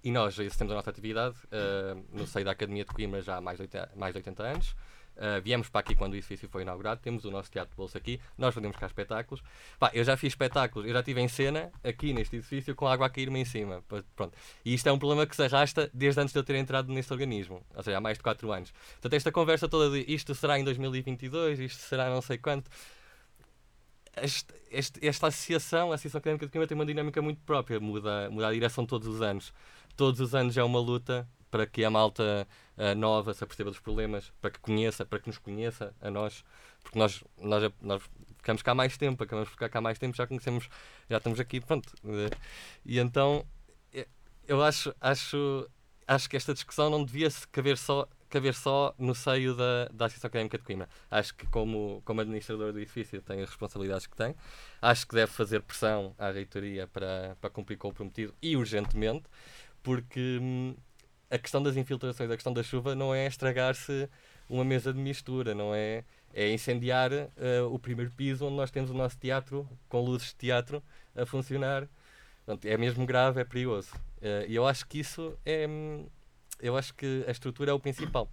E 0.04 0.12
nós 0.12 0.38
exercemos 0.38 0.72
a 0.72 0.76
nossa 0.76 0.90
atividade 0.90 1.36
uh, 1.46 2.04
no 2.12 2.26
seio 2.26 2.44
da 2.44 2.50
Academia 2.50 2.84
de 2.84 2.90
Coimbra 2.92 3.22
já 3.22 3.36
há 3.38 3.40
mais 3.40 3.56
de 3.56 3.62
80, 3.62 3.92
mais 3.96 4.12
de 4.12 4.18
80 4.18 4.42
anos. 4.42 4.76
Uh, 5.16 5.40
viemos 5.42 5.68
para 5.68 5.80
aqui 5.80 5.94
quando 5.94 6.12
o 6.12 6.16
edifício 6.16 6.48
foi 6.48 6.62
inaugurado, 6.62 7.00
temos 7.00 7.24
o 7.24 7.30
nosso 7.30 7.50
teatro 7.50 7.70
de 7.70 7.76
bolsa 7.76 7.98
aqui, 7.98 8.20
nós 8.36 8.52
fazemos 8.52 8.76
cá 8.76 8.86
espetáculos. 8.86 9.42
Pá, 9.78 9.90
eu 9.94 10.02
já 10.02 10.16
fiz 10.16 10.32
espetáculos, 10.32 10.86
eu 10.88 10.92
já 10.92 11.00
estive 11.00 11.20
em 11.20 11.28
cena 11.28 11.70
aqui 11.84 12.12
neste 12.12 12.36
edifício 12.36 12.74
com 12.74 12.88
água 12.88 13.06
a 13.06 13.10
cair-me 13.10 13.38
em 13.38 13.44
cima. 13.44 13.82
Pronto. 14.16 14.36
E 14.64 14.74
isto 14.74 14.88
é 14.88 14.92
um 14.92 14.98
problema 14.98 15.24
que 15.26 15.36
se 15.36 15.42
arrasta 15.44 15.88
desde 15.94 16.20
antes 16.20 16.32
de 16.32 16.38
eu 16.38 16.42
ter 16.42 16.56
entrado 16.56 16.92
neste 16.92 17.12
organismo, 17.12 17.64
ou 17.74 17.82
seja, 17.82 17.98
há 17.98 18.00
mais 18.00 18.18
de 18.18 18.24
4 18.24 18.50
anos. 18.52 18.72
Portanto, 18.72 19.14
esta 19.14 19.30
conversa 19.30 19.68
toda 19.68 19.90
de 19.90 20.12
isto 20.12 20.34
será 20.34 20.58
em 20.58 20.64
2022, 20.64 21.60
isto 21.60 21.80
será 21.82 22.10
não 22.10 22.20
sei 22.20 22.38
quanto. 22.38 22.70
Este, 24.16 24.54
este, 24.70 25.06
esta 25.06 25.26
associação, 25.26 25.90
a 25.90 25.94
Associação 25.96 26.18
Académica 26.18 26.46
de 26.46 26.52
Coimbra, 26.52 26.68
tem 26.68 26.76
uma 26.76 26.86
dinâmica 26.86 27.20
muito 27.20 27.40
própria, 27.42 27.80
muda, 27.80 28.30
muda 28.30 28.48
a 28.48 28.52
direção 28.52 28.86
todos 28.86 29.08
os 29.08 29.20
anos. 29.20 29.52
Todos 29.96 30.20
os 30.20 30.34
anos 30.34 30.56
é 30.56 30.62
uma 30.62 30.78
luta 30.78 31.28
para 31.50 31.66
que 31.66 31.84
a 31.84 31.90
malta 31.90 32.46
uh, 32.76 32.94
nova 32.96 33.34
se 33.34 33.42
aperceba 33.44 33.70
dos 33.70 33.80
problemas, 33.80 34.32
para 34.40 34.50
que 34.50 34.60
conheça, 34.60 35.04
para 35.04 35.18
que 35.18 35.28
nos 35.28 35.38
conheça 35.38 35.94
a 36.00 36.10
nós, 36.10 36.44
porque 36.82 36.98
nós, 36.98 37.22
nós, 37.40 37.72
nós 37.80 38.02
ficamos 38.36 38.62
cá 38.62 38.74
mais 38.74 38.96
tempo, 38.96 39.22
acabamos 39.22 39.48
de 39.48 39.52
ficar 39.52 39.68
cá 39.68 39.80
mais 39.80 39.98
tempo, 39.98 40.16
já 40.16 40.26
conhecemos, 40.26 40.68
já 41.08 41.18
estamos 41.18 41.40
aqui, 41.40 41.60
pronto. 41.60 41.92
Uh, 42.04 42.34
e 42.84 42.98
então 42.98 43.46
eu 44.46 44.62
acho, 44.62 44.94
acho, 45.00 45.68
acho 46.06 46.28
que 46.28 46.36
esta 46.36 46.52
discussão 46.52 46.90
não 46.90 47.04
devia 47.04 47.30
se 47.30 47.46
caber 47.48 47.76
só 47.76 48.08
caber 48.28 48.54
só 48.54 48.92
no 48.98 49.14
seio 49.14 49.54
da, 49.54 49.88
da 49.92 50.06
Associação 50.06 50.26
Académica 50.26 50.58
de 50.58 50.64
Coimbra. 50.64 50.88
Acho 51.08 51.32
que, 51.36 51.46
como, 51.46 52.02
como 52.04 52.20
administrador 52.20 52.72
do 52.72 52.80
edifício, 52.80 53.22
tem 53.22 53.40
as 53.40 53.48
responsabilidades 53.48 54.08
que 54.08 54.16
tem. 54.16 54.34
Acho 54.82 55.06
que 55.06 55.14
deve 55.14 55.30
fazer 55.30 55.62
pressão 55.62 56.16
à 56.18 56.32
reitoria 56.32 56.88
para, 56.88 57.36
para 57.40 57.48
cumprir 57.48 57.76
com 57.76 57.88
o 57.88 57.92
prometido 57.92 58.34
e 58.42 58.56
urgentemente, 58.56 59.22
porque 59.84 60.40
hum, 60.42 60.74
a 61.34 61.38
questão 61.38 61.60
das 61.60 61.76
infiltrações, 61.76 62.30
a 62.30 62.34
questão 62.34 62.52
da 62.52 62.62
chuva, 62.62 62.94
não 62.94 63.12
é 63.12 63.26
estragar-se 63.26 64.08
uma 64.48 64.64
mesa 64.64 64.92
de 64.92 65.00
mistura, 65.00 65.52
não 65.52 65.74
é? 65.74 66.04
É 66.32 66.52
incendiar 66.52 67.10
uh, 67.12 67.72
o 67.72 67.78
primeiro 67.78 68.12
piso 68.12 68.46
onde 68.46 68.56
nós 68.56 68.70
temos 68.70 68.90
o 68.90 68.94
nosso 68.94 69.18
teatro, 69.18 69.68
com 69.88 70.00
luzes 70.00 70.28
de 70.28 70.36
teatro, 70.36 70.82
a 71.14 71.26
funcionar. 71.26 71.88
Portanto, 72.44 72.66
é 72.66 72.76
mesmo 72.76 73.04
grave, 73.04 73.40
é 73.40 73.44
perigoso. 73.44 73.90
Uh, 74.18 74.46
e 74.46 74.54
eu 74.54 74.64
acho 74.64 74.86
que 74.86 75.00
isso 75.00 75.36
é. 75.44 75.66
Eu 76.60 76.76
acho 76.76 76.94
que 76.94 77.24
a 77.26 77.32
estrutura 77.32 77.72
é 77.72 77.74
o 77.74 77.80
principal. 77.80 78.30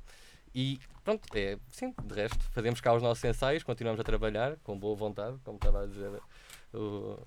E 0.54 0.80
pronto, 1.04 1.24
é, 1.34 1.58
sim, 1.72 1.96
de 2.04 2.14
resto, 2.14 2.44
fazemos 2.52 2.80
cá 2.82 2.94
os 2.94 3.02
nossos 3.02 3.24
ensaios, 3.24 3.64
continuamos 3.64 4.00
a 4.00 4.04
trabalhar 4.04 4.58
com 4.64 4.78
boa 4.78 4.96
vontade, 4.96 5.38
como 5.44 5.58
estava 5.58 5.84
a 5.84 5.88
dizer 5.88 6.12
o, 6.72 7.18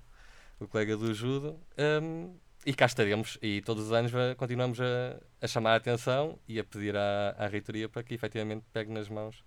o 0.57 0.67
colega 0.69 0.95
do 0.95 1.13
Judo. 1.13 1.59
Um, 1.77 2.33
e 2.65 2.73
cá 2.73 2.85
estaremos, 2.85 3.37
e 3.41 3.61
todos 3.61 3.85
os 3.85 3.91
anos 3.91 4.11
continuamos 4.37 4.79
a, 4.81 5.17
a 5.39 5.47
chamar 5.47 5.73
a 5.73 5.75
atenção 5.75 6.39
e 6.47 6.59
a 6.59 6.63
pedir 6.63 6.95
à, 6.97 7.35
à 7.37 7.47
reitoria 7.47 7.87
para 7.87 8.01
que 8.01 8.15
efetivamente 8.15 8.63
pegue 8.73 8.91
nas 8.91 9.07
mãos, 9.07 9.43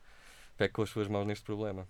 pegue 0.56 0.72
com 0.72 0.82
as 0.82 0.90
suas 0.90 1.08
mãos 1.08 1.26
neste 1.26 1.44
problema. 1.44 1.86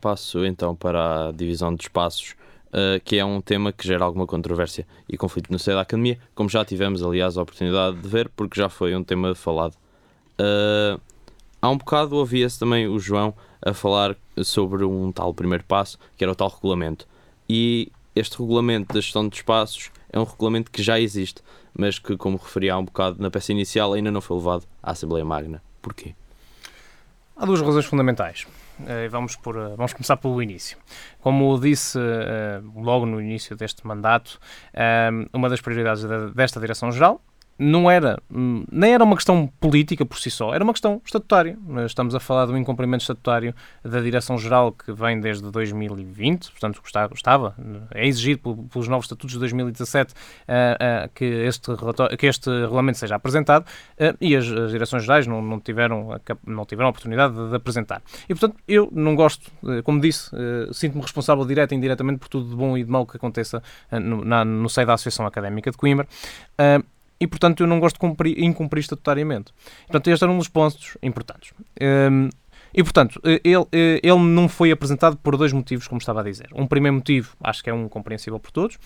Passo 0.00 0.44
então 0.44 0.74
para 0.74 1.28
a 1.28 1.32
divisão 1.32 1.74
de 1.74 1.82
espaços, 1.84 2.34
uh, 2.68 3.00
que 3.04 3.18
é 3.18 3.24
um 3.24 3.40
tema 3.40 3.72
que 3.72 3.86
gera 3.86 4.04
alguma 4.04 4.26
controvérsia 4.26 4.86
e 5.06 5.18
conflito 5.18 5.52
no 5.52 5.58
seio 5.58 5.76
da 5.76 5.82
academia, 5.82 6.18
como 6.34 6.48
já 6.48 6.64
tivemos, 6.64 7.02
aliás, 7.02 7.36
a 7.36 7.42
oportunidade 7.42 7.98
de 7.98 8.08
ver, 8.08 8.30
porque 8.30 8.58
já 8.58 8.70
foi 8.70 8.96
um 8.96 9.04
tema 9.04 9.34
falado. 9.34 9.74
Uh, 10.40 10.98
há 11.60 11.68
um 11.68 11.76
bocado 11.76 12.16
ouvia-se 12.16 12.58
também 12.58 12.86
o 12.86 12.98
João 12.98 13.34
a 13.60 13.74
falar 13.74 14.16
sobre 14.42 14.84
um 14.84 15.12
tal 15.12 15.34
primeiro 15.34 15.64
passo, 15.64 15.98
que 16.16 16.24
era 16.24 16.32
o 16.32 16.34
tal 16.34 16.48
regulamento. 16.48 17.06
E 17.48 17.92
este 18.14 18.38
regulamento 18.38 18.94
da 18.94 19.00
gestão 19.00 19.28
de 19.28 19.36
espaços 19.36 19.90
é 20.12 20.18
um 20.18 20.24
regulamento 20.24 20.70
que 20.70 20.82
já 20.82 21.00
existe, 21.00 21.42
mas 21.76 21.98
que, 21.98 22.16
como 22.16 22.36
referi 22.36 22.68
há 22.68 22.78
um 22.78 22.84
bocado 22.84 23.20
na 23.20 23.30
peça 23.30 23.52
inicial, 23.52 23.94
ainda 23.94 24.10
não 24.10 24.20
foi 24.20 24.36
levado 24.36 24.66
à 24.82 24.92
Assembleia 24.92 25.24
Magna. 25.24 25.62
Porquê? 25.80 26.14
Há 27.36 27.46
duas 27.46 27.60
razões 27.60 27.86
fundamentais. 27.86 28.46
Eh, 28.86 29.08
vamos, 29.08 29.36
por, 29.36 29.56
eh, 29.56 29.74
vamos 29.76 29.92
começar 29.92 30.16
pelo 30.16 30.42
início. 30.42 30.76
Como 31.20 31.58
disse 31.58 31.98
eh, 31.98 32.60
logo 32.74 33.06
no 33.06 33.20
início 33.20 33.56
deste 33.56 33.86
mandato, 33.86 34.38
uma 35.32 35.48
das 35.48 35.60
prioridades 35.60 36.04
desta 36.34 36.60
Direção-Geral 36.60 37.20
não 37.58 37.90
era, 37.90 38.18
hum, 38.30 38.64
nem 38.70 38.92
era 38.92 39.04
uma 39.04 39.14
questão 39.14 39.46
política 39.60 40.04
por 40.04 40.18
si 40.18 40.30
só, 40.30 40.54
era 40.54 40.64
uma 40.64 40.72
questão 40.72 41.00
estatutária. 41.04 41.56
Estamos 41.86 42.14
a 42.14 42.20
falar 42.20 42.46
de 42.46 42.52
um 42.52 42.56
incumprimento 42.56 43.02
estatutário 43.02 43.54
da 43.84 44.00
Direção-Geral 44.00 44.72
que 44.72 44.92
vem 44.92 45.20
desde 45.20 45.50
2020, 45.50 46.50
portanto 46.50 46.80
estava, 47.14 47.54
é 47.92 48.06
exigido 48.06 48.56
pelos 48.70 48.88
novos 48.88 49.06
estatutos 49.06 49.32
de 49.32 49.38
2017 49.38 50.12
uh, 50.12 50.14
uh, 50.14 51.10
que, 51.14 51.24
este 51.24 51.70
que 52.18 52.26
este 52.26 52.50
regulamento 52.50 52.98
seja 52.98 53.14
apresentado 53.14 53.64
uh, 53.64 54.16
e 54.20 54.34
as, 54.34 54.46
as 54.46 54.70
Direções-Gerais 54.70 55.26
não, 55.26 55.42
não, 55.42 55.60
tiveram 55.60 56.20
não 56.46 56.64
tiveram 56.64 56.88
a 56.88 56.90
oportunidade 56.90 57.34
de, 57.34 57.50
de, 57.50 57.56
apresentar. 57.56 58.02
E, 58.28 58.34
portanto, 58.34 58.56
eu 58.66 58.88
não 58.92 59.14
gosto, 59.14 59.50
como 59.84 60.00
disse, 60.00 60.30
sinto-me 60.72 61.02
responsável 61.02 61.44
direta 61.44 61.74
e 61.74 61.76
indiretamente 61.76 62.18
por 62.18 62.28
tudo 62.28 62.48
de 62.48 62.56
bom 62.56 62.76
e 62.76 62.84
de 62.84 62.90
mau 62.90 63.06
que 63.06 63.16
aconteça 63.16 63.62
no, 63.90 64.24
na, 64.24 64.44
no 64.44 64.68
seio 64.68 64.86
da 64.86 64.94
Associação 64.94 65.26
Académica 65.26 65.70
de 65.70 65.76
Coimbra 65.76 66.06
e, 67.22 67.26
portanto, 67.28 67.62
eu 67.62 67.68
não 67.68 67.78
gosto 67.78 67.94
de 67.94 68.00
cumprir, 68.00 68.36
incumprir 68.42 68.80
estatutariamente. 68.80 69.52
Portanto, 69.86 70.10
este 70.10 70.24
era 70.24 70.32
um 70.32 70.38
dos 70.38 70.48
pontos 70.48 70.98
importantes. 71.00 71.52
Um, 71.80 72.28
e, 72.74 72.82
portanto, 72.82 73.20
ele, 73.22 73.68
ele 74.02 74.18
não 74.18 74.48
foi 74.48 74.72
apresentado 74.72 75.16
por 75.16 75.36
dois 75.36 75.52
motivos, 75.52 75.86
como 75.86 76.00
estava 76.00 76.20
a 76.20 76.24
dizer. 76.24 76.48
Um 76.52 76.66
primeiro 76.66 76.96
motivo, 76.96 77.36
acho 77.40 77.62
que 77.62 77.70
é 77.70 77.72
um 77.72 77.88
compreensível 77.88 78.40
por 78.40 78.50
todos, 78.50 78.76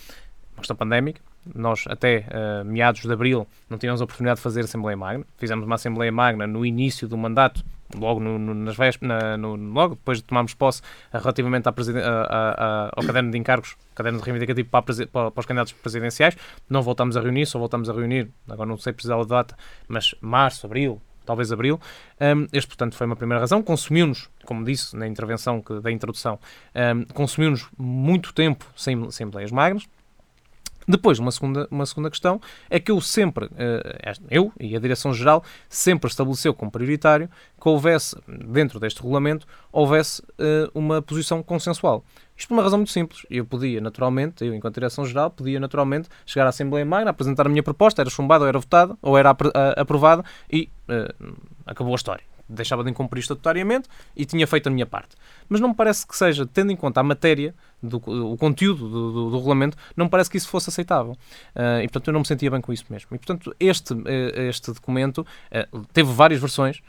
uma 0.53 0.59
questão 0.59 0.77
pandémica. 0.77 1.23
Nós, 1.55 1.85
até 1.89 2.27
uh, 2.29 2.65
meados 2.65 3.03
de 3.03 3.13
abril, 3.13 3.47
não 3.69 3.79
tínhamos 3.79 4.01
a 4.01 4.05
oportunidade 4.05 4.39
de 4.39 4.43
fazer 4.43 4.61
Assembleia 4.61 4.97
Magna. 4.97 5.25
Fizemos 5.39 5.65
uma 5.65 5.75
Assembleia 5.75 6.13
Magna 6.13 6.47
no 6.47 6.65
início 6.65 7.07
do 7.07 7.17
mandato, 7.17 7.65
logo, 7.95 8.21
no, 8.21 8.39
no, 8.39 8.55
nas 8.55 8.77
na, 9.01 9.37
no, 9.37 9.55
logo 9.55 9.95
depois 9.95 10.19
de 10.19 10.25
tomarmos 10.25 10.55
posse, 10.55 10.81
uh, 11.13 11.19
relativamente 11.19 11.69
à 11.69 11.73
a, 11.73 11.75
a, 11.75 12.91
ao 12.97 13.05
caderno 13.05 13.31
de 13.31 13.39
encargos, 13.39 13.77
caderno 13.95 14.19
de 14.19 14.25
reivindicativo 14.25 14.69
para, 14.69 14.83
para, 14.83 15.31
para, 15.31 15.41
os 15.41 15.47
candidatos 15.47 15.73
presidenciais. 15.73 16.37
Não 16.69 16.83
voltamos 16.83 17.17
a 17.17 17.21
reunir, 17.21 17.47
só 17.47 17.59
voltamos 17.59 17.89
a 17.89 17.93
reunir, 17.93 18.31
agora 18.49 18.69
não 18.69 18.77
sei 18.77 18.93
precisar 18.93 19.17
da 19.17 19.25
data, 19.25 19.57
mas 19.89 20.15
março, 20.21 20.67
abril, 20.67 21.01
talvez 21.27 21.53
abril. 21.53 21.79
Um, 22.21 22.47
este, 22.53 22.69
portanto, 22.69 22.95
foi 22.95 23.07
uma 23.07 23.17
primeira 23.17 23.41
razão. 23.41 23.63
Consumiu-nos, 23.63 24.31
como 24.45 24.65
disse 24.65 24.97
na 24.97 25.07
intervenção 25.07 25.61
que, 25.61 25.81
da 25.81 25.91
introdução, 25.91 26.39
um, 26.75 27.05
consumiu-nos 27.13 27.69
muito 27.77 28.33
tempo 28.33 28.65
sem 28.75 29.05
Assembleias 29.05 29.51
Magnas. 29.51 29.87
Depois, 30.89 31.19
uma 31.19 31.33
segunda, 31.33 31.67
uma 31.71 31.85
segunda 31.85 32.11
questão 32.11 32.41
é 32.71 32.79
que 32.79 32.91
eu 32.91 33.01
sempre, 33.01 33.49
eh, 33.57 34.15
eu 34.31 34.53
e 34.61 34.77
a 34.77 34.79
Direção-Geral, 34.79 35.43
sempre 35.69 36.09
estabeleceu 36.09 36.55
como 36.55 36.71
prioritário 36.71 37.29
que 37.61 37.69
houvesse, 37.69 38.17
dentro 38.27 38.79
deste 38.79 39.01
regulamento, 39.01 39.47
houvesse 39.73 40.23
eh, 40.39 40.71
uma 40.73 41.03
posição 41.03 41.43
consensual. 41.43 42.05
Isto 42.37 42.49
por 42.49 42.55
uma 42.55 42.63
razão 42.63 42.79
muito 42.79 42.93
simples. 42.93 43.27
Eu 43.29 43.45
podia, 43.45 43.81
naturalmente, 43.81 44.45
eu, 44.45 44.55
enquanto 44.55 44.75
Direção-Geral, 44.75 45.31
podia, 45.31 45.59
naturalmente, 45.59 46.09
chegar 46.25 46.47
à 46.47 46.51
Assembleia 46.51 46.85
Magna, 46.85 47.11
apresentar 47.11 47.47
a 47.47 47.49
minha 47.49 47.63
proposta, 47.63 48.03
era 48.03 48.11
chumbada, 48.11 48.45
ou 48.45 48.49
era 48.49 48.59
votada, 48.59 48.97
ou 49.03 49.19
era 49.19 49.35
aprovada, 49.77 50.25
e 50.53 50.71
uh, 50.89 51.37
acabou 51.67 51.95
a 51.95 51.97
história 51.97 52.23
deixava 52.49 52.85
de 52.85 52.91
incumprir 52.91 53.21
estatutariamente 53.21 53.89
e 54.15 54.25
tinha 54.25 54.47
feito 54.47 54.69
a 54.69 54.71
minha 54.71 54.87
parte. 54.87 55.17
Mas 55.49 55.61
não 55.61 55.71
me 55.71 55.75
parece 55.75 56.07
que 56.07 56.17
seja, 56.17 56.47
tendo 56.47 56.73
em 56.73 56.77
conta 56.77 57.01
a 57.01 57.03
matéria, 57.03 57.55
do, 57.83 57.97
o 57.99 58.37
conteúdo 58.37 58.89
do, 58.89 59.13
do, 59.13 59.31
do 59.31 59.37
regulamento, 59.37 59.77
não 59.97 60.09
parece 60.09 60.31
que 60.31 60.37
isso 60.37 60.49
fosse 60.49 60.71
aceitável. 60.71 61.13
Uh, 61.55 61.83
e, 61.83 61.89
portanto, 61.89 62.09
eu 62.09 62.13
não 62.13 62.21
me 62.21 62.27
sentia 62.27 62.51
bem 62.51 62.61
com 62.61 62.73
isso 62.73 62.85
mesmo. 62.91 63.09
E, 63.13 63.19
portanto, 63.19 63.55
este, 63.59 63.95
eh, 64.07 64.49
este 64.49 64.73
documento 64.73 65.19
uh, 65.21 65.85
teve 65.93 66.13
várias 66.13 66.41
versões. 66.41 66.81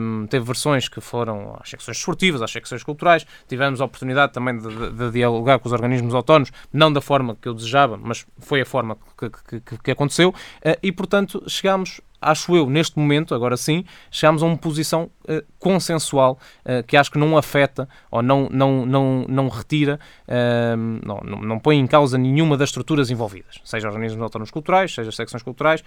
Um, 0.00 0.26
teve 0.26 0.44
versões 0.44 0.88
que 0.88 1.00
foram 1.00 1.56
às 1.60 1.70
secções 1.70 1.96
esportivas, 1.96 2.42
às 2.42 2.50
secções 2.50 2.82
culturais. 2.82 3.26
Tivemos 3.48 3.80
a 3.80 3.84
oportunidade 3.84 4.32
também 4.32 4.58
de, 4.58 4.68
de, 4.68 4.90
de, 4.92 5.10
dialogar 5.10 5.58
com 5.58 5.68
os 5.68 5.72
organismos 5.72 6.14
autónomos, 6.14 6.50
não 6.72 6.92
da 6.92 7.00
forma 7.00 7.36
que 7.36 7.48
eu 7.48 7.54
desejava, 7.54 7.96
mas 7.96 8.26
foi 8.38 8.60
a 8.60 8.66
forma 8.66 8.96
que, 9.18 9.30
que, 9.30 9.60
que, 9.60 9.78
que 9.78 9.90
aconteceu. 9.90 10.30
Uh, 10.30 10.76
e, 10.82 10.92
portanto, 10.92 11.42
chegámos 11.48 12.00
acho 12.20 12.56
eu, 12.56 12.68
neste 12.68 12.98
momento, 12.98 13.34
agora 13.34 13.56
sim, 13.56 13.84
chegamos 14.10 14.42
a 14.42 14.46
uma 14.46 14.56
posição 14.56 15.10
uh, 15.28 15.44
consensual 15.66 16.38
uh, 16.64 16.84
que 16.86 16.96
acho 16.96 17.10
que 17.10 17.18
não 17.18 17.36
afeta 17.36 17.88
ou 18.08 18.22
não, 18.22 18.48
não, 18.48 18.86
não, 18.86 19.26
não 19.28 19.48
retira, 19.48 19.98
uh, 20.28 20.76
não, 21.04 21.20
não, 21.40 21.58
põe 21.58 21.76
em 21.76 21.86
causa 21.88 22.16
nenhuma 22.16 22.56
das 22.56 22.68
estruturas 22.68 23.10
envolvidas, 23.10 23.60
seja 23.64 23.88
organismos 23.88 24.22
autónomos 24.22 24.52
culturais, 24.52 24.94
seja 24.94 25.10
secções 25.10 25.42
culturais, 25.42 25.82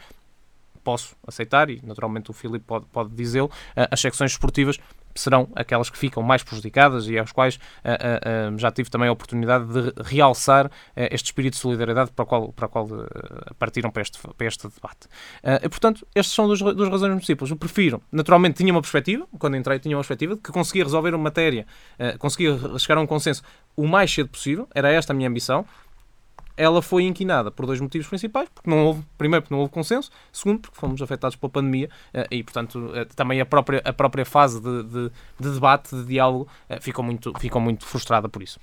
posso 0.84 1.15
aceitar, 1.26 1.70
e 1.70 1.80
naturalmente 1.82 2.30
o 2.30 2.34
Filipe 2.34 2.65
pode, 2.68 2.86
pode 2.92 3.10
dizê-lo, 3.12 3.50
as 3.89 4.02
secções 4.02 4.32
esportivas 4.32 4.78
serão 5.19 5.47
aquelas 5.55 5.89
que 5.89 5.97
ficam 5.97 6.23
mais 6.23 6.43
prejudicadas 6.43 7.08
e 7.08 7.17
às 7.17 7.32
quais 7.32 7.55
uh, 7.55 8.53
uh, 8.53 8.58
já 8.58 8.71
tive 8.71 8.89
também 8.89 9.10
a 9.10 9.12
oportunidade 9.12 9.65
de 9.65 9.93
realçar 10.03 10.67
uh, 10.67 10.69
este 10.95 11.27
espírito 11.27 11.53
de 11.53 11.60
solidariedade 11.60 12.12
para 12.12 12.23
o 12.23 12.25
qual, 12.25 12.53
para 12.53 12.65
o 12.65 12.69
qual 12.69 12.88
partiram 13.58 13.91
para 13.91 14.01
este, 14.01 14.19
para 14.19 14.47
este 14.47 14.67
debate. 14.67 15.08
e, 15.63 15.69
portanto, 15.69 16.08
estas 16.15 16.34
são 16.34 16.47
duas, 16.47 16.60
duas 16.60 16.89
razões 16.89 17.25
simples. 17.25 17.49
Eu 17.49 17.58
prefiro, 17.58 18.01
naturalmente, 18.12 18.58
tinha 18.58 18.71
uma 18.71 18.82
perspectiva, 18.82 19.27
quando 19.38 19.58
entrei 19.58 19.79
tinha 19.79 19.95
uma 19.95 20.01
perspectiva, 20.01 20.36
de 20.36 20.41
que 20.41 20.51
conseguia 20.51 20.84
resolver 20.84 21.13
uma 21.13 21.23
matéria, 21.23 21.65
conseguia 22.17 22.58
chegar 22.77 22.97
a 22.97 23.01
um 23.01 23.08
consenso 23.08 23.43
o 23.75 23.88
mais 23.88 24.13
cedo 24.13 24.29
possível, 24.29 24.67
era 24.73 24.91
esta 24.91 25.13
a 25.13 25.15
minha 25.15 25.29
ambição, 25.29 25.65
ela 26.60 26.82
foi 26.82 27.04
inquinada 27.04 27.50
por 27.50 27.65
dois 27.65 27.80
motivos 27.80 28.08
principais, 28.08 28.50
porque 28.54 28.69
não 28.69 28.86
houve, 28.86 29.04
primeiro 29.17 29.43
porque 29.43 29.54
não 29.54 29.62
houve 29.62 29.72
consenso, 29.72 30.12
segundo 30.30 30.60
porque 30.60 30.76
fomos 30.78 31.02
afetados 31.02 31.38
pela 31.38 31.50
pandemia 31.50 31.89
uh, 32.13 32.28
e, 32.30 32.43
portanto, 32.43 32.78
uh, 32.78 33.06
também 33.15 33.39
a 33.39 33.45
própria, 33.45 33.82
a 33.86 33.93
própria 33.93 34.26
fase 34.26 34.62
de, 34.62 34.84
de, 34.84 35.12
de 35.39 35.54
debate, 35.54 35.95
de 35.95 36.04
diálogo, 36.04 36.50
ficou, 36.82 37.04
muito, 37.04 37.34
ficou 37.39 37.62
muito 37.62 37.86
frustrada 37.86 38.28
por 38.28 38.43
isso. 38.43 38.60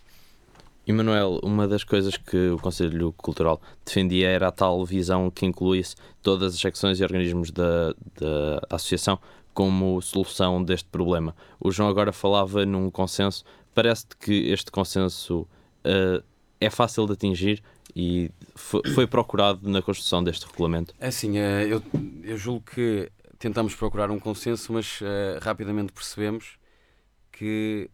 Emanuel, 0.87 1.41
uma 1.43 1.67
das 1.67 1.83
coisas 1.83 2.19
que 2.19 2.51
o 2.51 2.59
Conselho 2.59 3.13
Cultural 3.15 3.61
defendia 3.85 4.29
era 4.29 4.49
a 4.49 4.53
tal 4.53 4.85
visão 4.85 5.31
que 5.31 5.47
incluísse 5.47 5.97
todas 6.23 6.55
as 6.55 6.61
secções 6.61 7.01
e 7.01 7.03
organismos 7.03 7.51
da, 7.51 7.95
da 8.21 8.61
associação 8.71 9.19
como 9.53 10.03
solução 10.03 10.63
deste 10.63 10.89
problema. 10.91 11.35
O 11.59 11.73
João 11.73 11.89
agora 11.89 12.13
falava 12.13 12.67
num 12.67 12.91
consenso. 12.91 13.43
Parece-te 13.75 14.17
que 14.19 14.51
este 14.51 14.71
consenso 14.71 15.41
uh, 15.41 16.23
é 16.61 16.71
fácil 16.71 17.07
de 17.07 17.15
atingir 17.15 17.63
e 17.99 18.31
foi 18.55 19.07
procurado 19.07 19.67
na 19.71 19.81
construção 19.81 20.23
deste 20.23 20.45
regulamento? 20.47 20.95
É 21.01 21.07
assim, 21.07 21.39
uh, 21.39 21.63
eu, 21.63 21.83
eu 22.23 22.37
julgo 22.37 22.61
que 22.71 23.11
tentamos 23.39 23.75
procurar 23.75 24.11
um 24.11 24.19
consenso, 24.19 24.71
mas 24.75 25.01
uh, 25.01 25.41
rapidamente 25.41 25.95
percebemos 25.95 26.59
que 27.33 27.89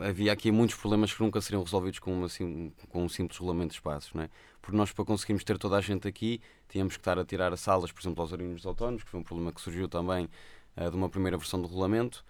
havia 0.00 0.32
aqui 0.32 0.50
muitos 0.50 0.74
problemas 0.74 1.12
que 1.12 1.22
nunca 1.22 1.38
seriam 1.42 1.62
resolvidos 1.62 1.98
com, 1.98 2.14
uma, 2.14 2.26
assim, 2.26 2.72
com 2.88 3.04
um 3.04 3.10
simples 3.10 3.38
regulamento 3.38 3.68
de 3.68 3.74
espaços, 3.74 4.10
não 4.14 4.22
é? 4.22 4.30
Porque 4.62 4.74
nós, 4.74 4.90
para 4.90 5.04
conseguirmos 5.04 5.44
ter 5.44 5.58
toda 5.58 5.76
a 5.76 5.82
gente 5.82 6.08
aqui, 6.08 6.40
tínhamos 6.66 6.94
que 6.94 7.00
estar 7.00 7.18
a 7.18 7.24
tirar 7.24 7.52
as 7.52 7.60
salas, 7.60 7.92
por 7.92 8.00
exemplo, 8.00 8.22
aos 8.22 8.32
organismos 8.32 8.64
autónomos, 8.64 9.04
que 9.04 9.10
foi 9.10 9.20
um 9.20 9.22
problema 9.22 9.52
que 9.52 9.60
surgiu 9.60 9.86
também 9.86 10.30
uh, 10.78 10.90
de 10.90 10.96
uma 10.96 11.10
primeira 11.10 11.36
versão 11.36 11.60
do 11.60 11.68
regulamento. 11.68 12.24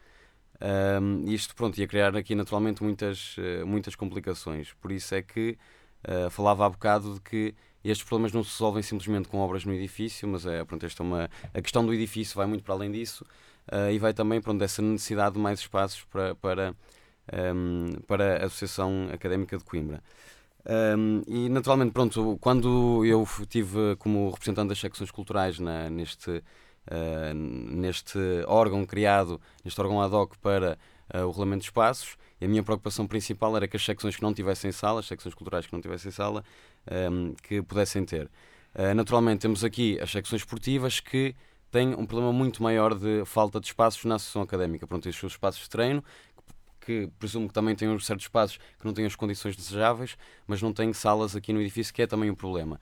Um, 1.00 1.24
isto, 1.30 1.54
pronto, 1.54 1.78
ia 1.78 1.86
criar 1.86 2.16
aqui 2.16 2.34
naturalmente 2.34 2.82
muitas, 2.82 3.36
uh, 3.36 3.64
muitas 3.64 3.94
complicações. 3.94 4.72
Por 4.72 4.90
isso 4.90 5.14
é 5.14 5.22
que 5.22 5.56
uh, 6.08 6.30
falava 6.30 6.66
há 6.66 6.70
bocado 6.70 7.14
de 7.14 7.20
que 7.20 7.54
estes 7.82 8.06
problemas 8.06 8.32
não 8.32 8.44
se 8.44 8.52
resolvem 8.52 8.82
simplesmente 8.82 9.28
com 9.28 9.38
obras 9.38 9.64
no 9.64 9.72
edifício, 9.72 10.28
mas 10.28 10.44
é, 10.44 10.64
pronto, 10.64 10.84
esta 10.84 11.02
é 11.02 11.06
uma, 11.06 11.30
a 11.54 11.62
questão 11.62 11.84
do 11.84 11.94
edifício 11.94 12.36
vai 12.36 12.46
muito 12.46 12.62
para 12.62 12.74
além 12.74 12.92
disso 12.92 13.24
e 13.90 13.98
vai 13.98 14.12
também 14.12 14.40
pronto, 14.40 14.58
dessa 14.58 14.82
necessidade 14.82 15.36
de 15.36 15.40
mais 15.40 15.60
espaços 15.60 16.04
para, 16.10 16.34
para 16.34 16.74
um, 17.54 18.00
para 18.06 18.42
a 18.42 18.46
Associação 18.46 19.08
Académica 19.12 19.56
de 19.56 19.64
Coimbra. 19.64 20.02
Um, 20.66 21.22
e 21.26 21.48
naturalmente, 21.48 21.92
pronto, 21.92 22.36
quando 22.40 23.04
eu 23.04 23.26
tive 23.48 23.96
como 23.98 24.30
representante 24.30 24.68
das 24.68 24.78
secções 24.78 25.10
culturais 25.10 25.58
na, 25.58 25.88
neste, 25.88 26.30
uh, 26.30 27.34
neste 27.34 28.18
órgão 28.46 28.84
criado, 28.84 29.40
neste 29.64 29.80
órgão 29.80 30.02
ad 30.02 30.14
hoc 30.14 30.36
para 30.38 30.78
uh, 31.14 31.24
o 31.24 31.30
regulamento 31.30 31.62
de 31.62 31.68
espaços, 31.68 32.16
a 32.40 32.48
minha 32.48 32.62
preocupação 32.62 33.06
principal 33.06 33.56
era 33.56 33.68
que 33.68 33.76
as 33.76 33.84
secções 33.84 34.16
que 34.16 34.22
não 34.22 34.32
tivessem 34.32 34.72
sala, 34.72 35.00
as 35.00 35.06
secções 35.06 35.34
culturais 35.34 35.66
que 35.66 35.72
não 35.72 35.80
tivessem 35.80 36.10
sala, 36.10 36.44
um, 37.12 37.34
que 37.42 37.60
pudessem 37.62 38.04
ter. 38.04 38.30
Uh, 38.74 38.94
naturalmente, 38.94 39.40
temos 39.40 39.62
aqui 39.64 39.98
as 40.00 40.10
secções 40.10 40.42
esportivas 40.42 41.00
que 41.00 41.34
têm 41.70 41.94
um 41.94 42.06
problema 42.06 42.32
muito 42.32 42.62
maior 42.62 42.94
de 42.94 43.24
falta 43.24 43.60
de 43.60 43.66
espaços 43.66 44.04
na 44.04 44.14
associação 44.14 44.42
académica. 44.42 44.86
Pronto, 44.86 45.08
os 45.08 45.16
seus 45.16 45.32
espaços 45.32 45.62
de 45.62 45.70
treino, 45.70 46.02
que 46.80 47.08
presumo 47.18 47.46
que 47.46 47.54
também 47.54 47.74
têm 47.76 47.88
certos 47.98 48.24
espaços 48.24 48.58
que 48.78 48.86
não 48.86 48.92
têm 48.92 49.04
as 49.06 49.14
condições 49.14 49.54
desejáveis, 49.54 50.16
mas 50.46 50.62
não 50.62 50.72
têm 50.72 50.92
salas 50.92 51.36
aqui 51.36 51.52
no 51.52 51.60
edifício, 51.60 51.92
que 51.92 52.02
é 52.02 52.06
também 52.06 52.30
um 52.30 52.34
problema. 52.34 52.80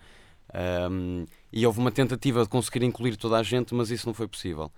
Um, 0.91 1.27
e 1.53 1.67
houve 1.67 1.79
uma 1.79 1.91
tentativa 1.91 2.43
de 2.43 2.49
conseguir 2.49 2.83
incluir 2.83 3.17
toda 3.17 3.37
a 3.37 3.43
gente, 3.43 3.75
mas 3.75 3.91
isso 3.91 4.07
não 4.07 4.15
foi 4.15 4.27
possível. 4.27 4.73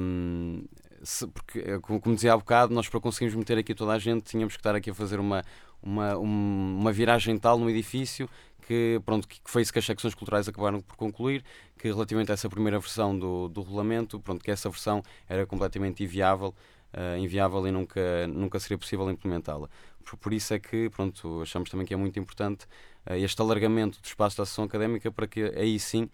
Um, 0.00 0.64
se, 1.02 1.26
porque, 1.26 1.58
eh, 1.58 1.78
como 1.80 2.14
dizia 2.14 2.32
há 2.32 2.36
bocado, 2.36 2.74
nós 2.74 2.88
para 2.88 3.00
conseguirmos 3.00 3.36
meter 3.36 3.58
aqui 3.58 3.74
toda 3.74 3.92
a 3.92 3.98
gente 3.98 4.24
tínhamos 4.24 4.54
que 4.54 4.60
estar 4.60 4.74
aqui 4.74 4.90
a 4.90 4.94
fazer 4.94 5.18
uma, 5.20 5.44
uma, 5.82 6.16
uma 6.16 6.92
viragem 6.92 7.36
tal 7.38 7.58
no 7.58 7.68
edifício 7.70 8.28
que, 8.66 9.00
pronto, 9.04 9.26
que 9.26 9.40
foi 9.44 9.62
isso 9.62 9.72
que 9.72 9.78
as 9.78 9.84
secções 9.84 10.14
culturais 10.14 10.46
acabaram 10.48 10.80
por 10.80 10.96
concluir, 10.96 11.42
que 11.78 11.88
relativamente 11.88 12.30
a 12.30 12.34
essa 12.34 12.48
primeira 12.48 12.78
versão 12.78 13.18
do, 13.18 13.48
do 13.48 13.62
regulamento, 13.62 14.20
pronto, 14.20 14.44
que 14.44 14.50
essa 14.50 14.68
versão 14.70 15.02
era 15.28 15.44
completamente 15.46 16.04
inviável 16.04 16.54
uh, 16.94 17.18
inviável 17.18 17.66
e 17.66 17.70
nunca, 17.70 18.26
nunca 18.28 18.58
seria 18.58 18.78
possível 18.78 19.10
implementá-la. 19.10 19.68
Por, 20.04 20.16
por, 20.16 20.32
isso 20.32 20.54
é 20.54 20.58
que 20.58 20.88
pronto, 20.90 21.42
achamos 21.42 21.70
também 21.70 21.86
que 21.86 21.94
é 21.94 21.96
muito 21.96 22.18
importante 22.18 22.66
uh, 23.08 23.14
este 23.14 23.40
alargamento 23.40 24.00
do 24.00 24.04
espaço 24.04 24.36
da 24.36 24.42
associação 24.42 24.64
académica 24.64 25.10
para 25.10 25.26
que 25.26 25.42
aí 25.56 25.78
sim 25.78 26.08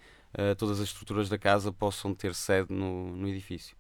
todas 0.59 0.81
as 0.81 0.88
estruturas 0.88 1.31
da 1.31 1.38
casa 1.38 1.72
possam 1.72 2.14
ter 2.14 2.35
sede 2.35 2.70
no, 2.70 3.16
no 3.16 3.27
edifício. 3.27 3.75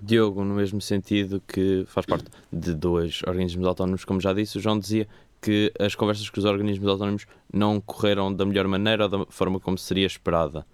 Diogo, 0.00 0.44
no 0.44 0.54
mesmo 0.54 0.80
sentido 0.80 1.42
que 1.46 1.84
faz 1.86 2.06
parte 2.06 2.26
de 2.52 2.74
dois 2.74 3.22
organismos 3.26 3.66
autónomos, 3.66 4.04
como 4.04 4.20
já 4.20 4.32
disse, 4.32 4.58
o 4.58 4.60
João 4.60 4.78
dizia 4.78 5.08
que 5.40 5.72
as 5.78 5.94
conversas 5.94 6.28
com 6.30 6.38
os 6.38 6.44
organismos 6.44 6.88
autónomos 6.88 7.26
não 7.52 7.80
correram 7.80 8.32
da 8.34 8.46
melhor 8.46 8.66
maneira 8.66 9.04
ou 9.04 9.08
da 9.08 9.26
forma 9.26 9.60
como 9.60 9.76
seria 9.76 10.06
esperada. 10.06 10.66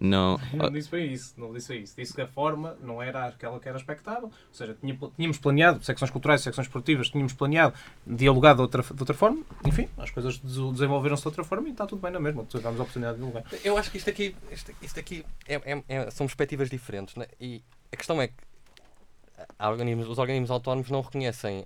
Não. 0.00 0.38
não 0.54 0.70
disse 0.70 0.88
foi 0.88 1.04
isso, 1.04 1.34
não 1.36 1.52
disse 1.52 1.76
isso. 1.76 1.94
Disse 1.96 2.14
que 2.14 2.20
a 2.20 2.26
forma 2.26 2.76
não 2.80 3.02
era 3.02 3.26
aquela 3.26 3.58
que 3.60 3.68
era 3.68 3.76
expectável. 3.76 4.24
Ou 4.24 4.54
seja, 4.54 4.76
tínhamos 5.16 5.38
planeado, 5.38 5.82
secções 5.84 6.10
culturais, 6.10 6.40
secções 6.40 6.66
esportivas, 6.66 7.10
tínhamos 7.10 7.32
planeado 7.32 7.74
dialogar 8.06 8.54
de 8.54 8.62
outra, 8.62 8.82
de 8.82 9.00
outra 9.00 9.14
forma. 9.14 9.42
Enfim, 9.66 9.88
as 9.98 10.10
coisas 10.10 10.38
desenvolveram-se 10.38 11.22
de 11.22 11.28
outra 11.28 11.44
forma 11.44 11.68
e 11.68 11.72
está 11.72 11.86
tudo 11.86 12.00
bem 12.00 12.10
na 12.10 12.20
mesma. 12.20 12.44
Tivemos 12.44 12.78
a 12.78 12.82
oportunidade 12.82 13.18
de 13.18 13.24
dialogar. 13.24 13.44
Eu 13.64 13.76
acho 13.76 13.90
que 13.90 13.98
isto 13.98 14.08
aqui, 14.08 14.34
isto, 14.50 14.72
isto 14.80 15.00
aqui 15.00 15.24
é, 15.46 15.54
é, 15.54 15.82
é, 15.88 16.10
são 16.10 16.26
perspectivas 16.26 16.70
diferentes. 16.70 17.14
Né? 17.16 17.26
E 17.40 17.62
a 17.92 17.96
questão 17.96 18.20
é 18.20 18.28
que 18.28 18.34
organismos, 19.58 20.08
os 20.08 20.18
organismos 20.18 20.50
autónomos 20.50 20.90
não 20.90 21.00
reconhecem. 21.00 21.64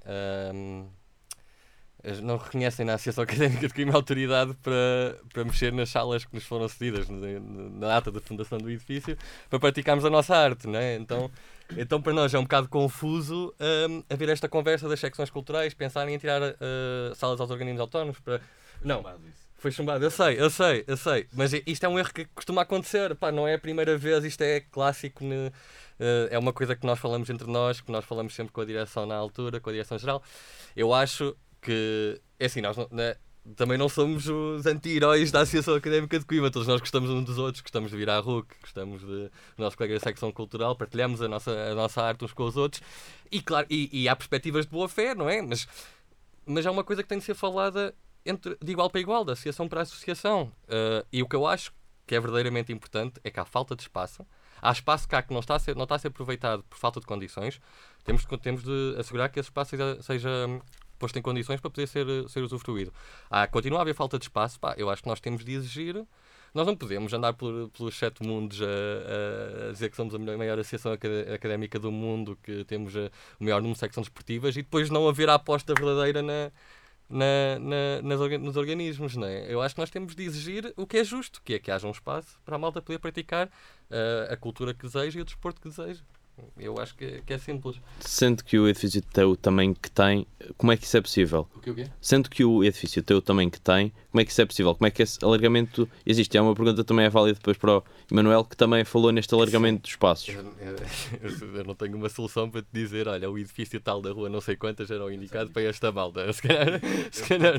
Não 2.23 2.37
reconhecem 2.37 2.87
na 2.87 2.95
Associação 2.95 3.25
Académica 3.25 3.67
de 3.67 3.75
Crime 3.75 3.91
autoridade 3.93 4.55
para, 4.63 5.19
para 5.33 5.45
mexer 5.45 5.73
nas 5.73 5.91
salas 5.91 6.25
que 6.25 6.35
nos 6.35 6.45
foram 6.45 6.69
cedidas 6.69 7.09
na 7.09 7.89
data 7.89 8.13
da 8.13 8.21
fundação 8.21 8.59
do 8.59 8.71
edifício 8.71 9.19
para 9.51 9.59
praticarmos 9.59 10.05
a 10.05 10.11
nossa 10.11 10.37
arte, 10.37 10.69
não 10.69 10.79
é? 10.79 10.95
Então, 10.95 11.29
então 11.77 12.01
para 12.01 12.13
nós 12.13 12.33
é 12.33 12.39
um 12.39 12.43
bocado 12.43 12.69
confuso 12.69 13.53
um, 13.89 14.05
haver 14.09 14.29
esta 14.29 14.49
conversa 14.49 14.89
das 14.89 15.01
secções 15.01 15.31
culturais, 15.31 15.75
pensarem 15.75 16.15
em 16.15 16.19
tirar 16.19 16.41
uh, 16.43 17.15
salas 17.17 17.41
aos 17.41 17.51
organismos 17.51 17.81
autónomos 17.81 18.21
para... 18.21 18.41
Não, 18.85 19.03
foi 19.59 19.73
chumbado, 19.73 20.05
eu 20.05 20.11
sei, 20.11 20.39
eu 20.39 20.51
sei, 20.51 20.85
eu 20.87 20.97
sei, 20.97 21.27
mas 21.33 21.53
isto 21.53 21.85
é 21.85 21.89
um 21.89 21.99
erro 21.99 22.13
que 22.13 22.27
costuma 22.27 22.63
acontecer, 22.63 23.15
pá, 23.17 23.33
não 23.33 23.49
é 23.49 23.55
a 23.55 23.59
primeira 23.59 23.97
vez, 23.97 24.23
isto 24.23 24.43
é 24.43 24.61
clássico, 24.61 25.25
uh, 26.01 26.29
é 26.31 26.39
uma 26.39 26.53
coisa 26.53 26.75
que 26.75 26.87
nós 26.87 26.99
falamos 26.99 27.29
entre 27.31 27.51
nós, 27.51 27.81
que 27.81 27.91
nós 27.91 28.05
falamos 28.05 28.35
sempre 28.35 28.53
com 28.53 28.61
a 28.61 28.65
direção 28.65 29.07
na 29.07 29.17
altura, 29.17 29.61
com 29.61 29.71
a 29.71 29.73
direção 29.73 29.99
geral. 29.99 30.23
Eu 30.75 30.93
acho 30.93 31.37
que 31.61 32.21
é 32.39 32.47
assim, 32.47 32.61
nós 32.61 32.77
não, 32.77 32.89
né, 32.91 33.17
também 33.55 33.79
não 33.79 33.89
somos 33.89 34.27
os 34.29 34.67
anti-heróis 34.67 35.31
da 35.31 35.41
Associação 35.41 35.75
Académica 35.75 36.19
de 36.19 36.25
Coimbra, 36.25 36.51
todos 36.51 36.67
nós 36.67 36.81
gostamos 36.81 37.09
uns 37.11 37.25
dos 37.25 37.39
outros, 37.39 37.63
gostamos 37.63 37.91
de 37.91 37.97
vir 37.97 38.11
à 38.11 38.19
RUC, 38.19 38.55
gostamos 38.61 39.03
de 39.03 39.31
nossos 39.57 39.77
colegas 39.77 40.01
da 40.01 40.09
secção 40.09 40.33
cultural, 40.33 40.75
partilhamos 40.75 41.23
a 41.23 41.29
nossa, 41.29 41.51
a 41.51 41.75
nossa 41.75 42.03
arte 42.03 42.25
uns 42.25 42.33
com 42.33 42.45
os 42.45 42.57
outros 42.57 42.83
e 43.31 43.41
claro, 43.41 43.67
e, 43.71 43.89
e 43.93 44.09
há 44.09 44.17
perspectivas 44.17 44.67
de 44.67 44.73
boa 44.73 44.89
fé, 44.89 45.15
não 45.15 45.29
é? 45.29 45.41
Mas, 45.43 45.69
mas 46.45 46.67
é 46.67 46.71
uma 46.71 46.83
coisa 46.83 47.03
que 47.03 47.09
tem 47.09 47.19
de 47.19 47.25
ser 47.25 47.35
falada 47.35 47.95
entre, 48.25 48.57
de 48.61 48.73
igual 48.73 48.91
para 48.91 49.01
igual, 49.01 49.25
da 49.25 49.33
associação 49.33 49.69
para 49.69 49.83
associação. 49.83 50.53
Uh, 50.65 51.07
e 51.13 51.23
o 51.23 51.29
que 51.29 51.37
eu 51.37 51.47
acho 51.47 51.73
que 52.07 52.15
é 52.15 52.21
verdadeiramente 52.21 52.73
importante 52.73 53.21
é 53.23 53.31
que 53.31 53.39
há 53.39 53.45
falta 53.45 53.77
de 53.77 53.83
espaço. 53.83 54.27
Há 54.61 54.73
espaço 54.73 55.09
cá 55.09 55.23
que 55.23 55.33
não 55.33 55.41
está 55.41 55.57
a 55.57 55.59
ser, 55.59 55.77
não 55.77 55.85
está 55.85 55.95
a 55.95 55.99
ser 55.99 56.09
aproveitado 56.09 56.63
por 56.65 56.79
falta 56.79 57.01
de 57.01 57.07
condições. 57.07 57.61
Temos, 58.05 58.25
temos 58.43 58.63
de 58.63 58.97
assegurar 58.99 59.29
que 59.29 59.41
esse 59.41 59.49
espaço 59.49 59.71
seja, 59.71 60.03
seja 60.03 60.31
posto 60.99 61.19
em 61.19 61.23
condições 61.23 61.61
para 61.61 61.71
poder 61.71 61.87
ser, 61.87 62.07
ser 62.29 62.41
usufruído. 62.41 62.93
Ah, 63.31 63.47
continua 63.47 63.81
a 63.81 63.83
haver 63.83 63.95
falta 63.95 64.19
de 64.19 64.25
espaço, 64.25 64.59
pá, 64.59 64.75
eu 64.77 64.89
acho 64.91 65.03
que 65.03 65.09
nós 65.09 65.21
temos 65.21 65.45
de 65.45 65.53
exigir. 65.53 66.05
Nós 66.55 66.67
não 66.67 66.75
podemos 66.75 67.13
andar 67.13 67.35
por, 67.35 67.69
pelos 67.71 67.99
sete 67.99 68.23
mundos 68.23 68.63
a, 68.63 69.69
a, 69.69 69.73
dizer 69.73 69.91
que 69.91 69.97
somos 69.97 70.15
a 70.15 70.19
maior 70.19 70.59
associação 70.59 70.93
académica 70.93 71.79
do 71.79 71.93
mundo, 71.93 72.39
que 72.43 72.65
temos 72.65 72.97
a, 72.97 73.11
o 73.39 73.45
maior 73.45 73.59
número 73.59 73.75
de 73.75 73.81
secções 73.81 74.07
esportivas 74.07 74.57
e 74.57 74.63
depois 74.63 74.89
não 74.89 75.07
haver 75.07 75.29
a 75.29 75.35
aposta 75.35 75.75
verdadeira 75.75 76.23
na, 76.23 76.51
na, 77.09 77.59
na, 77.59 78.03
nas, 78.03 78.41
nos 78.41 78.57
organismos. 78.57 79.17
Não 79.17 79.27
é? 79.27 79.53
Eu 79.53 79.63
acho 79.63 79.75
que 79.75 79.81
nós 79.81 79.91
temos 79.91 80.15
de 80.15 80.25
exigir 80.25 80.73
o 80.77 80.87
que 80.87 80.99
é 80.99 81.05
justo, 81.05 81.41
que 81.43 81.55
é 81.55 81.59
que 81.59 81.71
haja 81.71 81.87
um 81.87 81.91
espaço 81.91 82.39
para 82.45 82.57
a 82.57 82.59
malta 82.59 82.83
poder 82.83 82.99
praticar 82.99 83.47
uh, 83.47 84.33
a 84.33 84.37
cultura 84.37 84.75
que 84.75 84.83
deseja 84.87 85.19
e 85.19 85.23
o 85.23 85.25
desporto 85.25 85.61
que 85.61 85.69
deseja. 85.69 86.03
Eu 86.59 86.79
acho 86.79 86.95
que, 86.95 87.23
que 87.23 87.33
é 87.33 87.39
simples. 87.39 87.77
Sendo 88.01 88.45
que 88.45 88.59
o 88.59 88.69
edifício 88.69 89.03
tem 89.03 89.25
o 89.25 89.37
tamanho 89.37 89.75
que 89.75 89.91
tem, 89.91 90.27
como 90.57 90.73
é 90.73 90.77
que 90.77 90.85
isso 90.85 90.97
é 90.97 91.01
possível? 91.01 91.49
O 91.55 91.61
que, 91.61 91.71
o 91.71 91.75
quê? 91.75 91.87
Sendo 92.01 92.29
que 92.29 92.45
o 92.45 92.63
edifício 92.63 93.03
tem 93.03 93.17
o 93.17 93.23
tamanho 93.23 93.51
que 93.51 93.61
tem, 93.61 93.93
como 94.11 94.21
é 94.21 94.25
que 94.25 94.31
isso 94.31 94.41
é 94.41 94.47
possível? 94.47 94.75
Como 94.75 94.87
é 94.87 94.91
que 94.91 95.03
esse 95.03 95.19
alargamento 95.23 95.89
existe? 96.05 96.37
É 96.37 96.41
uma 96.41 96.55
pergunta 96.55 96.83
também 96.85 97.05
é 97.07 97.11
válida 97.11 97.39
depois 97.39 97.57
para 97.57 97.79
o 97.79 97.85
Emanuel, 98.11 98.45
que 98.45 98.57
também 98.57 98.85
falou 98.85 99.13
neste 99.13 99.35
alargamento 99.35 99.83
dos 99.83 99.91
espaços. 99.91 100.35
Eu, 100.35 100.43
eu, 100.61 101.55
eu, 101.57 101.65
não 101.65 101.75
tenho 101.75 101.97
uma 101.97 102.09
solução 102.09 102.51
para 102.51 102.63
te 102.63 102.69
dizer, 102.73 103.09
olha, 103.09 103.31
o 103.31 103.39
edifício 103.39 103.81
tal 103.81 104.01
da 104.01 104.11
rua 104.13 104.29
não 104.29 104.41
sei 104.41 104.57
quantas 104.57 104.91
era 104.91 105.05
o 105.05 105.11
indicado 105.11 105.51
para 105.51 105.63
esta 105.63 105.93
malta. 105.93 106.33
Se 106.33 106.43
calhar, 106.43 106.81
se 107.11 107.23
calhar 107.23 107.57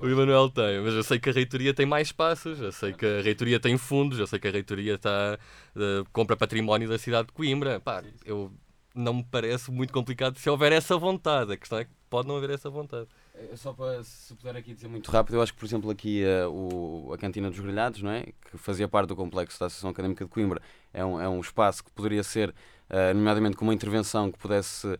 o 0.00 0.08
Emanuel 0.08 0.50
tem, 0.50 0.80
mas 0.80 0.94
eu 0.94 1.02
sei 1.02 1.18
que 1.18 1.30
a 1.30 1.32
reitoria 1.32 1.72
tem 1.72 1.86
mais 1.86 2.08
espaços, 2.08 2.60
eu 2.60 2.72
sei 2.72 2.92
que 2.92 3.04
a 3.04 3.20
reitoria 3.22 3.58
tem 3.58 3.76
fundos, 3.76 4.18
eu 4.18 4.26
sei 4.26 4.38
que 4.38 4.48
a 4.48 4.50
reitoria 4.50 4.94
está, 4.94 5.38
uh, 5.76 6.08
compra 6.12 6.36
património 6.36 6.88
da 6.88 6.98
cidade 6.98 7.28
de 7.28 7.32
Coimbra. 7.32 7.80
Pá, 7.80 8.02
eu 8.24 8.52
não 8.94 9.14
me 9.14 9.24
parece 9.24 9.70
muito 9.70 9.92
complicado 9.92 10.38
se 10.38 10.48
houver 10.50 10.72
essa 10.72 10.96
vontade. 10.96 11.52
A 11.52 11.56
questão 11.56 11.78
é 11.78 11.84
que 11.84 11.90
pode 12.08 12.28
não 12.28 12.36
haver 12.36 12.50
essa 12.50 12.68
vontade. 12.68 13.08
É 13.34 13.56
só 13.56 13.72
para, 13.72 14.02
se 14.04 14.34
puder 14.34 14.56
aqui 14.56 14.74
dizer 14.74 14.88
muito 14.88 15.10
rápido, 15.10 15.36
eu 15.36 15.42
acho 15.42 15.54
que, 15.54 15.58
por 15.58 15.64
exemplo, 15.64 15.90
aqui 15.90 16.22
uh, 16.24 16.50
o, 16.50 17.12
a 17.14 17.16
Cantina 17.16 17.48
dos 17.48 17.58
Grelhados, 17.58 18.02
não 18.02 18.10
é? 18.10 18.24
que 18.50 18.58
fazia 18.58 18.86
parte 18.86 19.08
do 19.08 19.16
complexo 19.16 19.58
da 19.58 19.66
Associação 19.66 19.90
Académica 19.90 20.24
de 20.24 20.30
Coimbra, 20.30 20.60
é 20.92 21.04
um, 21.04 21.20
é 21.20 21.28
um 21.28 21.40
espaço 21.40 21.82
que 21.82 21.90
poderia 21.90 22.22
ser, 22.22 22.54
uh, 22.90 23.14
nomeadamente 23.14 23.56
com 23.56 23.64
uma 23.64 23.74
intervenção 23.74 24.30
que 24.30 24.38
pudesse 24.38 24.86
uh, 24.86 24.98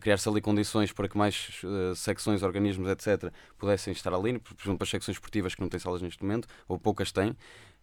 criar-se 0.00 0.28
ali 0.28 0.40
condições 0.40 0.92
para 0.92 1.08
que 1.08 1.16
mais 1.16 1.62
secções, 1.94 2.42
organismos, 2.42 2.88
etc., 2.88 3.32
pudessem 3.58 3.92
estar 3.92 4.12
ali, 4.14 4.38
por 4.38 4.54
exemplo, 4.62 4.82
as 4.82 4.88
secções 4.88 5.16
esportivas 5.16 5.54
que 5.54 5.60
não 5.60 5.68
têm 5.68 5.78
salas 5.78 6.02
neste 6.02 6.22
momento, 6.22 6.48
ou 6.68 6.78
poucas 6.78 7.12
têm. 7.12 7.36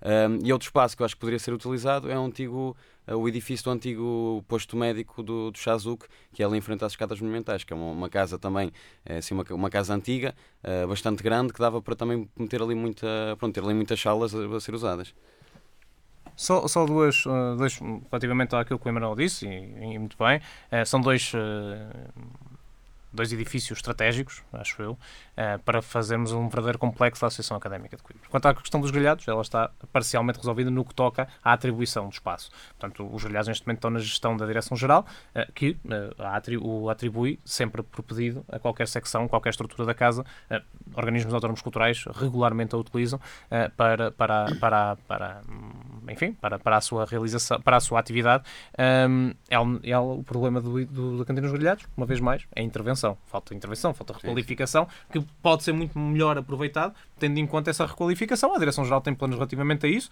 Um, 0.04 0.46
e 0.46 0.52
outro 0.52 0.68
espaço 0.68 0.98
que 0.98 1.02
eu 1.02 1.06
acho 1.06 1.16
que 1.16 1.22
poderia 1.22 1.40
ser 1.40 1.54
utilizado 1.54 2.12
é 2.12 2.20
o 2.20 2.26
antigo, 2.26 2.76
uh, 3.08 3.16
o 3.16 3.26
edifício 3.26 3.64
do 3.64 3.72
antigo 3.72 4.44
posto 4.50 4.76
médico 4.76 5.24
do, 5.24 5.50
do 5.50 5.98
que 6.34 6.44
é 6.44 6.46
ali 6.46 6.58
em 6.58 6.62
frente 6.62 6.84
às 6.84 6.92
escadas 6.92 7.22
monumentais, 7.22 7.64
que 7.64 7.72
é 7.72 7.76
uma, 7.76 7.92
uma 7.92 8.10
casa 8.10 8.38
também, 8.38 8.70
é, 9.06 9.18
assim, 9.18 9.34
uma, 9.34 9.46
uma 9.52 9.70
casa 9.70 9.94
antiga, 9.94 10.36
uh, 10.62 10.88
bastante 10.90 11.24
grande, 11.24 11.54
que 11.54 11.60
dava 11.60 11.82
para 11.82 11.96
também 11.96 12.30
meter 12.38 12.62
ali, 12.62 12.76
muita, 12.76 13.08
pronto, 13.40 13.54
ter 13.54 13.64
ali 13.64 13.74
muitas 13.74 14.00
salas 14.00 14.36
a, 14.36 14.46
a 14.46 14.60
ser 14.60 14.74
usadas. 14.76 15.14
Só, 16.36 16.68
só 16.68 16.86
duas, 16.86 17.26
uh, 17.26 17.56
dois, 17.58 17.80
relativamente 18.10 18.56
àquilo 18.56 18.80
que 18.80 18.88
o 18.88 18.90
Emanuel 18.90 19.16
disse, 19.16 19.48
e, 19.48 19.94
e 19.94 20.00
muito 20.00 20.18
bem, 20.18 20.40
uh, 20.40 20.86
são 20.86 21.00
dois 21.02 21.34
dois 23.14 23.32
edifícios 23.32 23.78
estratégicos, 23.78 24.42
acho 24.52 24.82
eu, 24.82 24.98
para 25.64 25.84
fazermos 25.84 26.32
um 26.32 26.50
verdadeiro 26.50 26.80
complexo 26.80 27.22
da 27.22 27.28
Associação 27.28 27.56
Académica 27.56 27.96
de 27.96 28.02
Coimbra. 28.02 28.28
Quanto 28.28 28.48
à 28.48 28.56
questão 28.56 28.82
dos 28.82 28.90
grelhados, 28.90 29.28
ela 29.28 29.42
está 29.42 29.70
parcialmente 29.92 30.40
resolvida 30.40 30.72
no 30.72 30.84
que 30.84 30.96
toca 30.96 31.28
à 31.44 31.54
atribuição 31.54 32.08
do 32.08 32.14
espaço. 32.14 32.50
Portanto, 32.80 33.08
os 33.14 33.24
grelhados 33.24 33.48
neste 33.48 33.68
momento 33.68 33.78
estão 33.78 33.92
na 33.92 34.00
gestão 34.00 34.36
da 34.36 34.48
Direção-Geral, 34.48 35.06
que 35.54 35.78
o 36.60 36.90
atribui 36.90 37.40
sempre 37.46 37.84
por 37.84 38.02
pedido 38.02 38.44
a 38.50 38.58
qualquer 38.58 38.88
secção, 38.88 39.28
qualquer 39.28 39.52
estrutura 39.52 39.86
da 39.86 39.94
casa. 39.94 40.26
organismos 40.96 41.36
autónomos 41.36 41.62
culturais 41.62 42.04
regularmente 42.16 42.74
a 42.74 42.80
utilizam 42.80 43.20
para, 43.78 44.12
para, 44.12 44.56
para, 44.60 44.98
para, 45.08 45.42
enfim, 46.10 46.34
para, 46.34 46.60
para 46.60 46.78
a 46.78 46.82
sua 46.82 47.06
realização, 47.06 47.60
para 47.62 47.78
a 47.78 47.80
sua 47.80 48.00
atividade. 48.00 48.44
Um, 49.10 49.32
é, 49.50 49.92
é, 49.92 50.00
o 50.00 50.24
problema 50.24 50.62
do, 50.62 50.86
do, 50.86 51.18
da 51.20 51.26
Cantina 51.26 51.48
dos 51.48 51.52
Grelhados, 51.52 51.86
uma 51.96 52.06
vez 52.06 52.20
mais, 52.20 52.44
é 52.56 52.62
a 52.62 52.64
intervenção. 52.64 53.18
Falta 53.28 53.54
intervenção, 53.54 53.94
falta 53.94 54.14
requalificação, 54.14 54.88
que 55.12 55.20
pode 55.42 55.64
ser 55.64 55.74
muito 55.74 55.98
melhor 55.98 56.38
aproveitado, 56.38 56.94
tendo 57.20 57.40
em 57.40 57.48
conta 57.48 57.70
essa 57.70 57.86
requalificação. 57.86 58.56
A 58.56 58.60
Direção-Geral 58.60 59.02
tem 59.02 59.14
planos 59.14 59.36
relativamente 59.36 59.86
a 59.86 59.90
isso. 59.90 60.10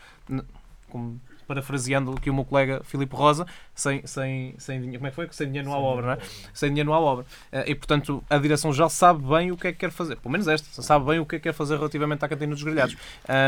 Como 0.90 1.20
parafraseando 1.52 2.14
aqui 2.14 2.30
o 2.30 2.34
meu 2.34 2.46
colega 2.46 2.82
Filipe 2.86 3.14
Rosa, 3.14 3.46
sem, 3.76 4.06
sem, 4.08 4.56
sem 4.58 4.80
dinheiro, 4.80 5.00
como 5.00 5.08
é 5.08 5.10
que 5.10 5.16
foi? 5.16 5.28
Sem 5.32 5.48
dinheiro 5.48 5.68
não 5.68 5.76
há 5.76 5.80
obra, 5.80 6.06
não 6.06 6.14
é? 6.14 6.18
Sem 6.54 6.70
dinheiro 6.70 6.90
não 6.90 6.96
há 6.96 7.00
obra. 7.00 7.26
Eh, 7.52 7.72
e, 7.72 7.76
portanto, 7.76 8.24
a 8.30 8.38
Direção-Geral 8.38 8.90
sabe 8.90 9.22
bem 9.28 9.52
o 9.52 9.58
que 9.58 9.68
é 9.68 9.72
que 9.74 9.80
quer 9.80 9.92
fazer, 9.92 10.16
pelo 10.16 10.32
menos 10.32 10.48
esta, 10.48 10.82
sabe 10.82 11.06
bem 11.06 11.20
o 11.20 11.26
que 11.26 11.36
é 11.36 11.40
que 11.40 11.44
quer 11.44 11.54
fazer 11.54 11.76
relativamente 11.76 12.24
à 12.24 12.30
cantina 12.30 12.54
dos 12.54 12.64
grelhados. 12.64 12.96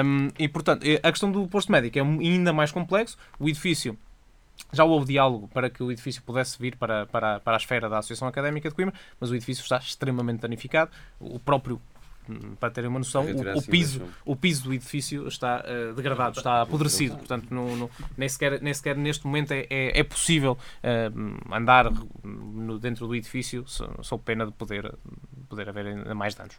Um, 0.05 0.29
e, 0.37 0.49
portanto, 0.49 0.85
a 1.01 1.11
questão 1.11 1.31
do 1.31 1.47
posto 1.47 1.71
médico 1.71 1.97
é 1.97 2.01
ainda 2.01 2.51
mais 2.51 2.71
complexo. 2.71 3.17
O 3.39 3.47
edifício 3.47 3.97
já 4.71 4.83
houve 4.83 5.05
diálogo 5.05 5.47
para 5.53 5.69
que 5.69 5.81
o 5.81 5.91
edifício 5.91 6.21
pudesse 6.23 6.59
vir 6.59 6.75
para, 6.75 7.05
para, 7.05 7.39
para 7.39 7.55
a 7.55 7.57
esfera 7.57 7.87
da 7.87 7.99
Associação 7.99 8.27
Académica 8.27 8.69
de 8.69 8.75
Coimbra, 8.75 8.93
mas 9.19 9.29
o 9.29 9.35
edifício 9.35 9.61
está 9.61 9.77
extremamente 9.77 10.41
danificado. 10.41 10.91
O 11.19 11.39
próprio 11.39 11.79
para 12.59 12.69
terem 12.69 12.89
uma 12.89 12.99
noção, 12.99 13.25
o, 13.25 13.57
o, 13.57 13.61
piso, 13.61 14.01
o 14.25 14.35
piso 14.35 14.63
do 14.63 14.73
edifício 14.73 15.27
está 15.27 15.63
uh, 15.63 15.93
degradado, 15.93 16.37
está 16.37 16.61
apodrecido. 16.61 17.17
Portanto, 17.17 17.47
no, 17.51 17.75
no, 17.75 17.91
nem, 18.17 18.29
sequer, 18.29 18.61
nem 18.61 18.73
sequer 18.73 18.95
neste 18.97 19.25
momento 19.25 19.51
é, 19.51 19.67
é, 19.69 19.99
é 19.99 20.03
possível 20.03 20.57
uh, 20.83 21.53
andar 21.53 21.91
no, 22.23 22.79
dentro 22.79 23.07
do 23.07 23.15
edifício 23.15 23.65
sob 23.67 24.23
pena 24.23 24.45
de 24.45 24.51
poder, 24.53 24.93
poder 25.49 25.69
haver 25.69 25.87
ainda 25.87 26.15
mais 26.15 26.35
danos. 26.35 26.55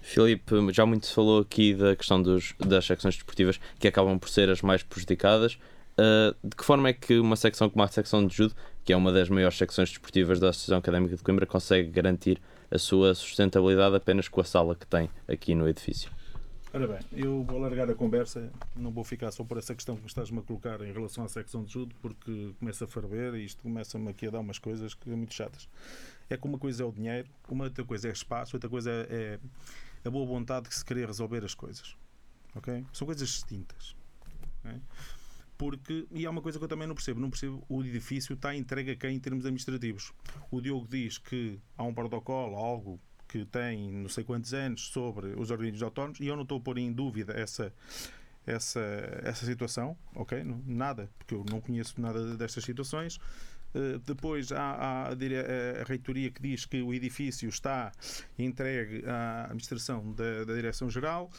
Filipe, 0.00 0.54
já 0.72 0.86
muito 0.86 1.06
se 1.06 1.12
falou 1.12 1.40
aqui 1.40 1.74
da 1.74 1.96
questão 1.96 2.22
dos, 2.22 2.54
das 2.60 2.86
secções 2.86 3.16
desportivas 3.16 3.58
que 3.78 3.88
acabam 3.88 4.16
por 4.18 4.28
ser 4.28 4.48
as 4.48 4.62
mais 4.62 4.82
prejudicadas. 4.82 5.58
Uh, 5.98 6.36
de 6.46 6.54
que 6.54 6.64
forma 6.64 6.90
é 6.90 6.92
que 6.92 7.18
uma 7.18 7.36
secção 7.36 7.70
como 7.70 7.82
a 7.82 7.88
secção 7.88 8.24
de 8.24 8.34
judo, 8.36 8.54
que 8.84 8.92
é 8.92 8.96
uma 8.96 9.10
das 9.10 9.28
maiores 9.28 9.56
secções 9.56 9.88
desportivas 9.88 10.38
da 10.38 10.50
Associação 10.50 10.78
Académica 10.78 11.16
de 11.16 11.22
Coimbra, 11.22 11.46
consegue 11.46 11.90
garantir 11.90 12.40
a 12.70 12.78
sua 12.78 13.14
sustentabilidade 13.14 13.96
apenas 13.96 14.28
com 14.28 14.40
a 14.40 14.44
sala 14.44 14.74
que 14.74 14.86
tem 14.86 15.10
aqui 15.28 15.54
no 15.54 15.68
edifício? 15.68 16.10
Ora 16.72 16.88
bem, 16.88 16.98
eu 17.12 17.42
vou 17.42 17.56
alargar 17.56 17.88
a 17.88 17.94
conversa, 17.94 18.52
não 18.74 18.90
vou 18.90 19.02
ficar 19.02 19.30
só 19.30 19.42
por 19.42 19.56
essa 19.56 19.74
questão 19.74 19.96
que 19.96 20.06
estás-me 20.06 20.40
a 20.40 20.42
colocar 20.42 20.80
em 20.82 20.92
relação 20.92 21.24
à 21.24 21.28
secção 21.28 21.64
de 21.64 21.72
judo, 21.72 21.94
porque 22.02 22.52
começa 22.58 22.84
a 22.84 22.86
ferver 22.86 23.34
e 23.34 23.46
isto 23.46 23.62
começa-me 23.62 24.10
aqui 24.10 24.26
a 24.26 24.30
dar 24.30 24.40
umas 24.40 24.58
coisas 24.58 24.92
que 24.92 25.08
são 25.08 25.16
muito 25.16 25.32
chatas. 25.32 25.68
É 26.28 26.36
que 26.36 26.46
uma 26.46 26.58
coisa 26.58 26.82
é 26.82 26.86
o 26.86 26.92
dinheiro, 26.92 27.28
uma 27.48 27.64
outra 27.64 27.82
coisa 27.82 28.08
é 28.08 28.12
espaço, 28.12 28.56
outra 28.56 28.68
coisa 28.68 28.90
é, 28.90 29.38
é 30.04 30.08
a 30.08 30.10
boa 30.10 30.26
vontade 30.26 30.68
que 30.68 30.74
se 30.74 30.84
querer 30.84 31.06
resolver 31.06 31.42
as 31.44 31.54
coisas. 31.54 31.96
Ok? 32.54 32.84
São 32.92 33.06
coisas 33.06 33.26
distintas. 33.26 33.96
Okay? 34.60 34.78
Porque, 35.58 36.06
e 36.10 36.26
há 36.26 36.30
uma 36.30 36.42
coisa 36.42 36.58
que 36.58 36.64
eu 36.64 36.68
também 36.68 36.86
não 36.86 36.94
percebo, 36.94 37.20
não 37.20 37.30
percebo, 37.30 37.64
o 37.68 37.82
edifício 37.82 38.34
está 38.34 38.54
entregue 38.54 38.90
a 38.92 38.96
quem 38.96 39.16
em 39.16 39.20
termos 39.20 39.44
administrativos. 39.44 40.12
O 40.50 40.60
Diogo 40.60 40.86
diz 40.88 41.18
que 41.18 41.58
há 41.76 41.82
um 41.82 41.94
protocolo, 41.94 42.56
algo 42.56 43.00
que 43.28 43.44
tem 43.44 43.90
não 43.90 44.08
sei 44.08 44.24
quantos 44.24 44.54
anos 44.54 44.88
sobre 44.88 45.28
os 45.38 45.50
organismos 45.50 45.82
autónomos 45.82 46.20
e 46.20 46.26
eu 46.26 46.36
não 46.36 46.42
estou 46.42 46.58
a 46.58 46.60
pôr 46.60 46.78
em 46.78 46.92
dúvida 46.92 47.32
essa 47.32 47.72
essa, 48.46 48.80
essa 49.24 49.44
situação, 49.44 49.96
ok? 50.14 50.42
Nada, 50.64 51.10
porque 51.18 51.34
eu 51.34 51.44
não 51.50 51.60
conheço 51.60 52.00
nada 52.00 52.36
destas 52.36 52.62
situações. 52.62 53.16
Uh, 53.74 53.98
depois 54.06 54.52
há, 54.52 54.60
há 54.60 55.02
a, 55.08 55.10
a, 55.10 55.82
a, 55.82 55.84
reitoria 55.84 56.30
que 56.30 56.40
diz 56.40 56.64
que 56.64 56.80
o 56.80 56.94
edifício 56.94 57.48
está 57.48 57.92
entregue 58.38 59.04
à 59.04 59.44
administração 59.46 60.12
da, 60.12 60.44
da 60.44 60.54
Direção-Geral. 60.54 61.30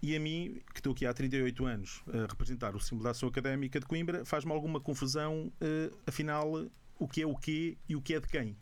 E 0.00 0.14
a 0.14 0.20
mim, 0.20 0.60
que 0.72 0.78
estou 0.78 0.92
aqui 0.92 1.04
há 1.06 1.12
38 1.12 1.66
anos 1.66 2.02
a 2.12 2.26
representar 2.26 2.76
o 2.76 2.80
símbolo 2.80 3.04
da 3.04 3.10
ação 3.10 3.28
académica 3.28 3.80
de 3.80 3.86
Coimbra, 3.86 4.24
faz-me 4.24 4.52
alguma 4.52 4.80
confusão, 4.80 5.52
uh, 5.60 5.98
afinal, 6.06 6.68
o 6.98 7.08
que 7.08 7.22
é 7.22 7.26
o 7.26 7.34
quê 7.34 7.76
e 7.88 7.96
o 7.96 8.00
que 8.00 8.14
é 8.14 8.20
de 8.20 8.28
quem. 8.28 8.56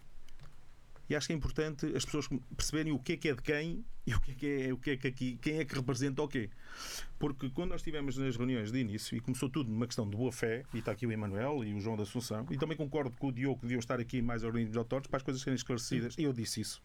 E 1.09 1.15
acho 1.15 1.29
que 1.29 1.33
é 1.33 1.37
importante 1.37 1.87
as 1.95 2.05
pessoas 2.05 2.29
perceberem 2.57 2.93
o 2.93 2.99
que 2.99 3.13
é 3.13 3.17
que 3.17 3.29
é 3.29 3.35
de 3.35 3.43
quem 3.43 3.85
e 4.07 4.15
o 4.15 4.21
que 4.21 4.31
é 4.31 4.35
que 4.35 4.47
é, 4.47 4.73
o 4.73 4.77
que 4.77 4.91
é 4.91 4.97
que 4.97 5.07
aqui, 5.07 5.39
quem 5.41 5.59
é 5.59 5.65
que 5.65 5.75
representa 5.75 6.23
o 6.23 6.29
quê. 6.29 6.51
Porque 7.19 7.51
quando 7.51 7.71
nós 7.71 7.81
estivemos 7.81 8.17
nas 8.17 8.37
reuniões 8.37 8.73
de 8.73 8.79
início, 8.79 9.17
e 9.17 9.21
começou 9.21 9.49
tudo 9.49 9.71
numa 9.71 9.87
questão 9.87 10.09
de 10.09 10.17
boa 10.17 10.33
fé, 10.33 10.65
e 10.73 10.79
está 10.79 10.93
aqui 10.93 11.07
o 11.07 11.13
Emanuel 11.13 11.63
e 11.65 11.75
o 11.75 11.81
João 11.81 11.97
da 11.97 12.03
Assunção, 12.03 12.47
e 12.51 12.57
também 12.57 12.77
concordo 12.77 13.15
com 13.19 13.29
o 13.29 13.33
Diogo 13.33 13.57
que 13.57 13.63
deviam 13.63 13.79
estar 13.79 14.01
aqui 14.01 14.23
mais 14.23 14.43
organismos 14.43 14.77
autóricos 14.77 15.09
para 15.09 15.19
as 15.19 15.23
coisas 15.23 15.43
serem 15.43 15.57
esclarecidas, 15.57 16.15
e 16.19 16.25
eu 16.25 16.33
disse 16.33 16.61
isso 16.61 16.83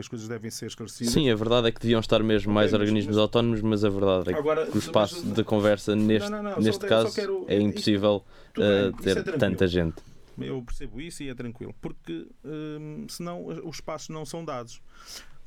que 0.00 0.02
as 0.02 0.08
coisas 0.08 0.28
devem 0.28 0.50
ser 0.50 0.66
esclarecidas. 0.66 1.12
Sim, 1.12 1.30
a 1.30 1.34
verdade 1.34 1.68
é 1.68 1.72
que 1.72 1.80
deviam 1.80 2.00
estar 2.00 2.22
mesmo 2.22 2.52
mais 2.52 2.72
organismos 2.72 3.16
mas... 3.16 3.18
autónomos, 3.18 3.60
mas 3.60 3.84
a 3.84 3.90
verdade 3.90 4.30
é 4.30 4.32
que 4.32 4.38
Agora, 4.38 4.68
o 4.74 4.78
espaço 4.78 5.22
mas... 5.24 5.34
de 5.34 5.44
conversa 5.44 5.94
neste, 5.94 6.30
não, 6.30 6.42
não, 6.42 6.50
não, 6.52 6.60
neste 6.60 6.86
caso 6.86 7.14
quero... 7.14 7.44
é 7.48 7.60
impossível 7.60 8.24
uh, 8.56 9.02
ter 9.02 9.18
é 9.18 9.22
tanta 9.22 9.66
gente. 9.66 10.02
Eu 10.38 10.62
percebo 10.62 11.00
isso 11.00 11.22
e 11.22 11.28
é 11.28 11.34
tranquilo, 11.34 11.74
porque 11.82 12.26
hum, 12.42 13.06
senão 13.08 13.44
os 13.46 13.76
espaços 13.76 14.08
não 14.08 14.24
são 14.24 14.42
dados. 14.42 14.80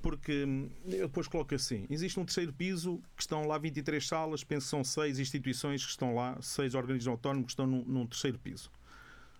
Porque 0.03 0.43
hum, 0.43 0.69
eu 0.85 1.07
depois 1.07 1.27
coloco 1.27 1.55
assim: 1.55 1.87
existe 1.89 2.19
um 2.19 2.25
terceiro 2.25 2.53
piso 2.53 3.01
que 3.15 3.23
estão 3.23 3.47
lá 3.47 3.57
23 3.57 4.05
salas, 4.05 4.43
penso 4.43 4.65
que 4.65 4.69
são 4.69 4.83
seis 4.83 5.17
instituições 5.17 5.83
que 5.83 5.89
estão 5.89 6.13
lá, 6.13 6.37
seis 6.41 6.75
organismos 6.75 7.07
autónomos 7.07 7.45
que 7.45 7.51
estão 7.53 7.65
num, 7.65 7.83
num 7.85 8.05
terceiro 8.05 8.37
piso. 8.37 8.69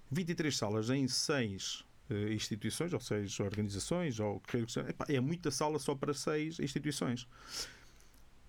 23 0.10 0.56
salas 0.56 0.90
em 0.90 1.08
seis 1.08 1.82
uh, 1.82 1.93
instituições, 2.32 2.94
ou 2.94 3.00
seis 3.00 3.40
organizações, 3.40 4.20
ou 4.20 4.42
é 5.08 5.20
muita 5.20 5.52
sala 5.52 5.80
só 5.80 5.96
para 5.96 6.14
seis 6.14 6.60
instituições. 6.60 7.28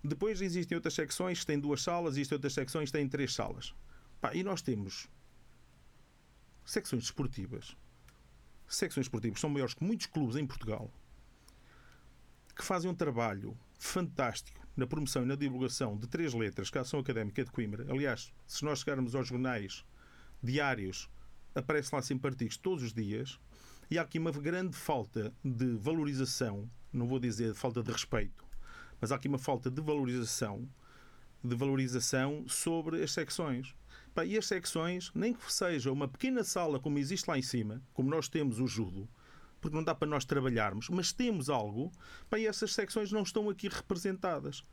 Depois 0.03 0.41
existem 0.41 0.75
outras 0.75 0.93
secções 0.93 1.39
que 1.39 1.47
têm 1.47 1.59
duas 1.59 1.81
salas, 1.81 2.15
existem 2.15 2.35
outras 2.35 2.53
secções 2.53 2.89
que 2.89 2.97
têm 2.97 3.07
três 3.07 3.33
salas. 3.33 3.73
e 4.33 4.43
nós 4.43 4.61
temos 4.61 5.07
secções 6.65 7.03
esportivas. 7.03 7.75
Secções 8.67 9.05
esportivas 9.05 9.39
são 9.39 9.49
maiores 9.49 9.73
que 9.73 9.83
muitos 9.83 10.07
clubes 10.07 10.35
em 10.35 10.45
Portugal 10.45 10.91
que 12.55 12.63
fazem 12.63 12.89
um 12.89 12.95
trabalho 12.95 13.57
fantástico 13.77 14.65
na 14.77 14.87
promoção 14.87 15.23
e 15.23 15.25
na 15.25 15.35
divulgação 15.35 15.97
de 15.97 16.07
três 16.07 16.33
letras, 16.33 16.69
que 16.69 16.77
é 16.77 16.79
a 16.79 16.81
Ação 16.83 16.99
Académica 16.99 17.43
de 17.43 17.51
Coimbra. 17.51 17.85
Aliás, 17.91 18.33
se 18.47 18.63
nós 18.63 18.79
chegarmos 18.79 19.13
aos 19.13 19.27
jornais 19.27 19.85
diários, 20.41 21.09
aparece 21.55 21.95
lá 21.95 22.01
sempre 22.01 22.29
artigos 22.29 22.57
todos 22.57 22.83
os 22.83 22.93
dias. 22.93 23.39
E 23.89 23.97
há 23.97 24.01
aqui 24.01 24.19
uma 24.19 24.31
grande 24.31 24.75
falta 24.75 25.33
de 25.43 25.77
valorização, 25.77 26.69
não 26.91 27.07
vou 27.07 27.19
dizer 27.19 27.53
falta 27.53 27.81
de 27.83 27.91
respeito, 27.91 28.43
mas 28.99 29.11
há 29.11 29.15
aqui 29.15 29.27
uma 29.27 29.37
falta 29.37 29.69
de 29.69 29.81
valorização, 29.81 30.67
de 31.43 31.55
valorização 31.55 32.45
sobre 32.47 33.03
as 33.03 33.11
secções. 33.11 33.75
e 34.25 34.37
as 34.37 34.47
secções, 34.47 35.11
nem 35.13 35.33
que 35.33 35.53
seja 35.53 35.91
uma 35.91 36.07
pequena 36.07 36.43
sala 36.43 36.79
como 36.79 36.97
existe 36.97 37.27
lá 37.27 37.37
em 37.37 37.41
cima, 37.41 37.81
como 37.93 38.09
nós 38.09 38.27
temos 38.27 38.59
o 38.59 38.67
judo, 38.67 39.07
porque 39.61 39.75
não 39.75 39.83
dá 39.83 39.93
para 39.93 40.07
nós 40.07 40.25
trabalharmos, 40.25 40.89
mas 40.89 41.11
temos 41.11 41.49
algo, 41.49 41.91
e 42.35 42.47
essas 42.47 42.73
secções 42.73 43.11
não 43.11 43.23
estão 43.23 43.49
aqui 43.49 43.67
representadas. 43.67 44.63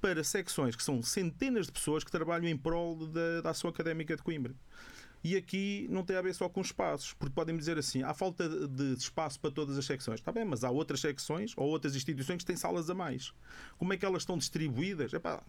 Para 0.00 0.22
secções 0.22 0.76
que 0.76 0.82
são 0.82 1.02
centenas 1.02 1.66
de 1.66 1.72
pessoas 1.72 2.04
que 2.04 2.10
trabalham 2.10 2.46
em 2.46 2.56
prol 2.56 3.06
da, 3.06 3.40
da 3.40 3.50
ação 3.50 3.70
académica 3.70 4.14
de 4.14 4.22
Coimbra. 4.22 4.54
E 5.24 5.36
aqui 5.36 5.86
não 5.90 6.04
tem 6.04 6.16
a 6.16 6.22
ver 6.22 6.34
só 6.34 6.50
com 6.50 6.60
espaços, 6.60 7.14
porque 7.14 7.34
podem 7.34 7.56
dizer 7.56 7.78
assim: 7.78 8.02
há 8.02 8.12
falta 8.12 8.46
de 8.68 8.92
espaço 8.92 9.40
para 9.40 9.50
todas 9.50 9.78
as 9.78 9.86
secções. 9.86 10.20
Está 10.20 10.30
bem, 10.30 10.44
mas 10.44 10.62
há 10.62 10.70
outras 10.70 11.00
secções 11.00 11.54
ou 11.56 11.66
outras 11.66 11.96
instituições 11.96 12.42
que 12.42 12.44
têm 12.44 12.56
salas 12.56 12.90
a 12.90 12.94
mais. 12.94 13.32
Como 13.78 13.90
é 13.94 13.96
que 13.96 14.04
elas 14.04 14.20
estão 14.20 14.36
distribuídas? 14.36 15.14
Epá, 15.14 15.42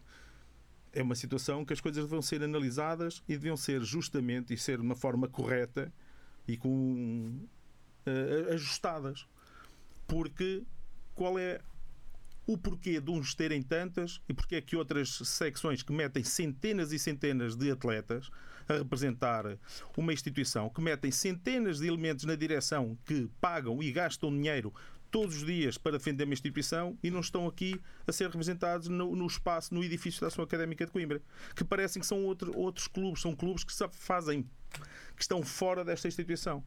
é 0.93 1.03
uma 1.03 1.13
situação 1.13 1.65
que 1.65 1.73
as 1.73 1.81
coisas 1.81 2.05
deviam 2.05 2.21
ser 2.21 2.41
analisadas 2.41 3.21
e 3.27 3.33
deviam 3.33 3.57
ser 3.57 3.83
justamente 3.83 4.53
e 4.53 4.57
ser 4.57 4.77
de 4.77 4.83
uma 4.83 4.95
forma 4.95 5.27
correta 5.27 5.91
e 6.47 6.55
com 6.55 7.37
uh, 8.07 8.53
ajustadas. 8.53 9.27
Porque 10.07 10.63
qual 11.13 11.37
é 11.37 11.59
o 12.47 12.57
porquê 12.57 13.01
de 13.01 13.11
uns 13.11 13.35
terem 13.35 13.61
tantas 13.61 14.21
e 14.29 14.33
porque 14.33 14.55
é 14.55 14.61
que 14.61 14.77
outras 14.77 15.17
secções 15.25 15.83
que 15.83 15.91
metem 15.91 16.23
centenas 16.23 16.93
e 16.93 16.99
centenas 16.99 17.57
de 17.57 17.69
atletas 17.71 18.29
a 18.67 18.73
representar 18.73 19.57
uma 19.95 20.13
instituição, 20.13 20.69
que 20.69 20.81
metem 20.81 21.11
centenas 21.11 21.79
de 21.79 21.87
elementos 21.87 22.25
na 22.25 22.35
direção 22.35 22.97
que 23.05 23.29
pagam 23.39 23.81
e 23.81 23.91
gastam 23.91 24.31
dinheiro 24.31 24.73
todos 25.11 25.37
os 25.37 25.45
dias 25.45 25.77
para 25.77 25.93
defender 25.93 26.25
uma 26.25 26.33
instituição 26.33 26.97
e 27.01 27.09
não 27.09 27.21
estão 27.21 27.47
aqui 27.47 27.79
a 28.05 28.11
ser 28.11 28.25
representados 28.25 28.89
no, 28.89 29.15
no 29.15 29.25
espaço, 29.25 29.73
no 29.73 29.83
edifício 29.83 30.19
da 30.19 30.27
Ação 30.27 30.43
Académica 30.43 30.85
de 30.85 30.91
Coimbra, 30.91 31.21
que 31.55 31.63
parecem 31.63 32.01
que 32.01 32.05
são 32.05 32.25
outro, 32.25 32.51
outros 32.57 32.87
clubes, 32.87 33.21
são 33.21 33.33
clubes 33.33 33.63
que 33.63 33.73
fazem, 33.93 34.43
que 35.15 35.21
estão 35.21 35.41
fora 35.41 35.85
desta 35.85 36.07
instituição. 36.07 36.63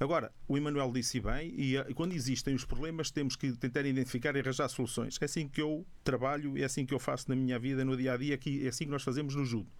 Agora, 0.00 0.32
o 0.48 0.58
Emanuel 0.58 0.90
disse 0.90 1.20
bem, 1.20 1.54
e, 1.56 1.94
quando 1.94 2.12
existem 2.12 2.52
os 2.52 2.64
problemas, 2.64 3.12
temos 3.12 3.36
que 3.36 3.52
tentar 3.52 3.86
identificar 3.86 4.34
e 4.34 4.40
arranjar 4.40 4.68
soluções. 4.68 5.16
É 5.20 5.24
assim 5.24 5.46
que 5.46 5.62
eu 5.62 5.86
trabalho, 6.02 6.58
é 6.58 6.64
assim 6.64 6.84
que 6.84 6.92
eu 6.92 6.98
faço 6.98 7.28
na 7.28 7.36
minha 7.36 7.56
vida, 7.60 7.84
no 7.84 7.96
dia 7.96 8.14
a 8.14 8.16
dia, 8.16 8.36
que 8.36 8.66
é 8.66 8.68
assim 8.70 8.86
que 8.86 8.90
nós 8.90 9.04
fazemos 9.04 9.36
no 9.36 9.44
judo. 9.44 9.70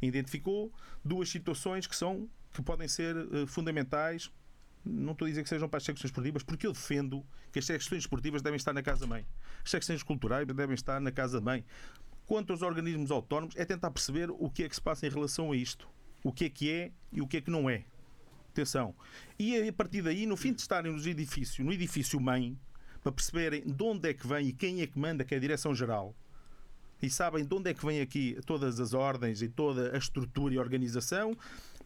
Identificou 0.00 0.72
duas 1.04 1.28
situações 1.28 1.86
que 1.86 1.96
são 1.96 2.28
que 2.52 2.62
podem 2.62 2.88
ser 2.88 3.16
uh, 3.16 3.46
fundamentais 3.46 4.30
não 4.84 5.12
estou 5.12 5.26
a 5.26 5.28
dizer 5.28 5.42
que 5.42 5.48
sejam 5.48 5.68
para 5.68 5.78
as 5.78 5.84
secções 5.84 6.06
esportivas, 6.06 6.42
porque 6.42 6.66
eu 6.66 6.72
defendo 6.72 7.24
que 7.52 7.58
as 7.58 7.66
secções 7.66 8.02
esportivas 8.02 8.42
devem 8.42 8.56
estar 8.56 8.72
na 8.72 8.82
casa-mãe. 8.82 9.26
As 9.64 9.70
secções 9.70 10.02
culturais 10.02 10.46
devem 10.46 10.74
estar 10.74 11.00
na 11.00 11.10
casa-mãe. 11.10 11.64
Quanto 12.26 12.52
aos 12.52 12.62
organismos 12.62 13.10
autónomos, 13.10 13.54
é 13.56 13.64
tentar 13.64 13.90
perceber 13.90 14.30
o 14.30 14.50
que 14.50 14.64
é 14.64 14.68
que 14.68 14.74
se 14.74 14.80
passa 14.80 15.06
em 15.06 15.10
relação 15.10 15.52
a 15.52 15.56
isto. 15.56 15.88
O 16.22 16.32
que 16.32 16.46
é 16.46 16.50
que 16.50 16.70
é 16.70 16.92
e 17.12 17.20
o 17.20 17.26
que 17.26 17.38
é 17.38 17.40
que 17.40 17.50
não 17.50 17.68
é. 17.68 17.84
Atenção. 18.50 18.94
E 19.38 19.68
a 19.68 19.72
partir 19.72 20.02
daí, 20.02 20.26
no 20.26 20.36
fim 20.36 20.52
de 20.52 20.60
estarem 20.60 20.92
nos 20.92 21.06
edifícios, 21.06 21.64
no 21.64 21.72
edifício 21.72 22.20
mãe, 22.20 22.58
para 23.02 23.12
perceberem 23.12 23.62
de 23.62 23.82
onde 23.82 24.08
é 24.08 24.14
que 24.14 24.26
vem 24.26 24.48
e 24.48 24.52
quem 24.52 24.80
é 24.80 24.86
que 24.86 24.98
manda, 24.98 25.24
que 25.24 25.34
é 25.34 25.36
a 25.36 25.40
direção-geral, 25.40 26.14
e 27.00 27.08
sabem 27.08 27.44
de 27.44 27.54
onde 27.54 27.70
é 27.70 27.74
que 27.74 27.84
vem 27.84 28.00
aqui 28.00 28.38
todas 28.44 28.80
as 28.80 28.94
ordens 28.94 29.42
e 29.42 29.48
toda 29.48 29.94
a 29.94 29.98
estrutura 29.98 30.54
e 30.54 30.58
organização, 30.58 31.36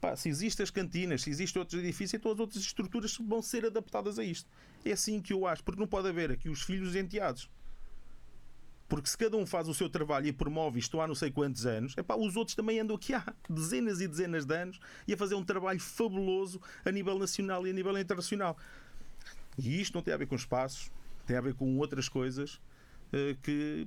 Pá, 0.02 0.16
se 0.16 0.28
existem 0.28 0.64
as 0.64 0.70
cantinas, 0.70 1.22
se 1.22 1.30
existem 1.30 1.60
outros 1.60 1.80
edifícios, 1.80 2.14
então 2.14 2.32
as 2.32 2.40
outras 2.40 2.60
estruturas 2.60 3.16
vão 3.18 3.40
ser 3.40 3.64
adaptadas 3.64 4.18
a 4.18 4.24
isto. 4.24 4.50
É 4.84 4.90
assim 4.90 5.20
que 5.20 5.32
eu 5.32 5.46
acho, 5.46 5.62
porque 5.62 5.78
não 5.78 5.86
pode 5.86 6.08
haver 6.08 6.32
aqui 6.32 6.48
os 6.48 6.60
filhos 6.62 6.96
enteados. 6.96 7.48
Porque 8.88 9.08
se 9.08 9.16
cada 9.16 9.36
um 9.36 9.46
faz 9.46 9.68
o 9.68 9.74
seu 9.74 9.88
trabalho 9.88 10.26
e 10.26 10.32
promove 10.32 10.80
isto 10.80 11.00
há 11.00 11.06
não 11.06 11.14
sei 11.14 11.30
quantos 11.30 11.66
anos, 11.66 11.96
epá, 11.96 12.16
os 12.16 12.34
outros 12.34 12.56
também 12.56 12.80
andam 12.80 12.96
aqui 12.96 13.14
há 13.14 13.24
dezenas 13.48 14.00
e 14.00 14.08
dezenas 14.08 14.44
de 14.44 14.52
anos 14.52 14.80
e 15.06 15.14
a 15.14 15.16
fazer 15.16 15.36
um 15.36 15.44
trabalho 15.44 15.78
fabuloso 15.78 16.60
a 16.84 16.90
nível 16.90 17.16
nacional 17.16 17.64
e 17.64 17.70
a 17.70 17.72
nível 17.72 17.96
internacional. 17.96 18.56
E 19.56 19.80
isto 19.80 19.94
não 19.94 20.02
tem 20.02 20.12
a 20.12 20.16
ver 20.16 20.26
com 20.26 20.34
espaços, 20.34 20.90
tem 21.24 21.36
a 21.36 21.40
ver 21.40 21.54
com 21.54 21.78
outras 21.78 22.08
coisas 22.08 22.54
uh, 23.12 23.36
que, 23.40 23.86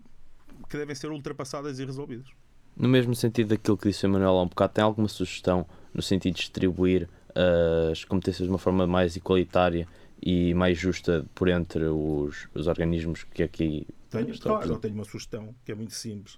que 0.69 0.77
devem 0.77 0.95
ser 0.95 1.11
ultrapassadas 1.11 1.79
e 1.79 1.85
resolvidas. 1.85 2.27
No 2.75 2.89
mesmo 2.89 3.15
sentido 3.15 3.49
daquilo 3.49 3.77
que 3.77 3.89
disse 3.89 4.05
o 4.05 4.09
Manuel 4.09 4.37
há 4.37 4.43
um 4.43 4.47
bocado, 4.47 4.73
tem 4.73 4.83
alguma 4.83 5.07
sugestão 5.07 5.65
no 5.93 6.01
sentido 6.01 6.33
de 6.33 6.41
distribuir 6.41 7.09
uh, 7.29 7.91
as 7.91 8.03
competências 8.03 8.45
de 8.45 8.51
uma 8.51 8.57
forma 8.57 8.85
mais 8.85 9.15
igualitária 9.15 9.87
e 10.21 10.53
mais 10.53 10.77
justa 10.77 11.25
por 11.33 11.47
entre 11.47 11.85
os, 11.85 12.47
os 12.53 12.67
organismos 12.67 13.23
que 13.23 13.43
aqui 13.43 13.87
tenho, 14.09 14.29
estão 14.29 14.55
claro, 14.55 14.73
eu 14.73 14.79
tenho 14.79 14.95
uma 14.95 15.05
sugestão 15.05 15.55
que 15.63 15.71
é 15.71 15.75
muito 15.75 15.93
simples. 15.93 16.37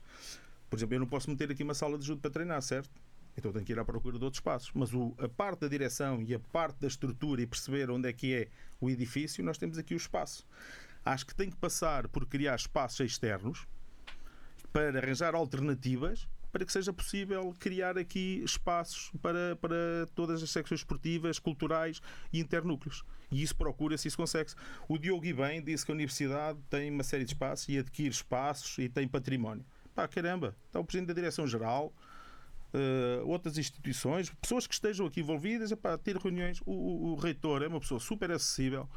Por 0.70 0.78
exemplo, 0.78 0.95
eu 0.95 0.99
não 0.99 1.08
posso 1.08 1.30
meter 1.30 1.51
aqui 1.51 1.64
uma 1.64 1.74
sala 1.74 1.97
de 1.97 2.03
ajuda 2.03 2.22
para 2.22 2.32
treinar, 2.32 2.62
certo? 2.62 2.89
Então 3.38 3.51
tenho 3.51 3.64
que 3.64 3.72
ir 3.72 3.80
à 3.80 3.86
procura 3.86 4.18
de 4.18 4.24
outros 4.24 4.39
espaços. 4.39 4.72
Mas 4.74 4.93
o, 4.93 5.14
a 5.18 5.30
parte 5.30 5.62
da 5.62 5.68
direção 5.68 6.22
e 6.22 6.34
a 6.34 6.39
parte 6.39 6.80
da 6.82 6.88
estrutura 6.88 7.41
e 7.41 7.47
perceber 7.47 7.89
onde 7.89 8.10
é 8.10 8.14
que 8.14 8.34
é 8.34 8.47
o 8.82 8.89
edifício, 8.89 9.43
nós 9.43 9.58
temos 9.58 9.78
aqui 9.78 9.93
o 9.93 9.97
espaço. 9.97 10.45
Acho 11.05 11.26
que 11.26 11.36
tem 11.36 11.49
que 11.49 11.55
passar 11.55 12.08
por 12.08 12.26
criar 12.26 12.55
espaços 12.55 12.99
externos 12.99 13.68
para 14.72 14.97
arranjar 14.97 15.36
alternativas 15.36 16.28
para 16.51 16.65
que 16.65 16.72
seja 16.72 16.91
possível 16.91 17.53
criar 17.59 17.97
aqui 17.97 18.41
espaços 18.43 19.11
para, 19.22 19.55
para 19.57 20.07
todas 20.15 20.41
as 20.41 20.49
secções 20.49 20.80
esportivas, 20.80 21.38
culturais 21.39 22.01
e 22.32 22.39
internúcleos. 22.39 23.03
E 23.30 23.43
isso 23.43 23.55
procura-se, 23.55 24.07
isso 24.07 24.18
consegue-se. 24.18 24.55
O 24.88 24.97
Diogo 24.97 25.22
bem 25.36 25.61
disse 25.61 25.86
que 25.86 25.91
a 25.91 25.93
universidade 25.93 26.57
tem 26.70 26.89
uma 26.89 27.03
série 27.03 27.26
de 27.26 27.34
espaços 27.34 27.68
e 27.70 27.78
adquire 27.78 28.09
espaços 28.09 28.78
e 28.80 28.89
tem 28.89 29.07
património. 29.07 29.65
Pá, 29.93 30.07
caramba, 30.07 30.55
está 30.65 30.80
o 30.80 30.86
Presidente 30.86 31.09
da 31.09 31.13
Direção-Geral, 31.13 31.93
uh, 32.74 33.28
outras 33.28 33.57
instituições, 33.57 34.30
pessoas 34.41 34.65
que 34.65 34.74
estejam 34.74 35.05
aqui 35.05 35.20
envolvidas, 35.20 35.74
para 35.74 35.97
ter 35.97 36.18
reuniões. 36.18 36.61
O, 36.65 36.72
o, 36.72 37.11
o, 37.11 37.15
reitor 37.15 37.61
é 37.63 37.68
uma 37.68 37.80
pessoa 37.80 37.99
super 37.99 38.32
acessível, 38.32 38.89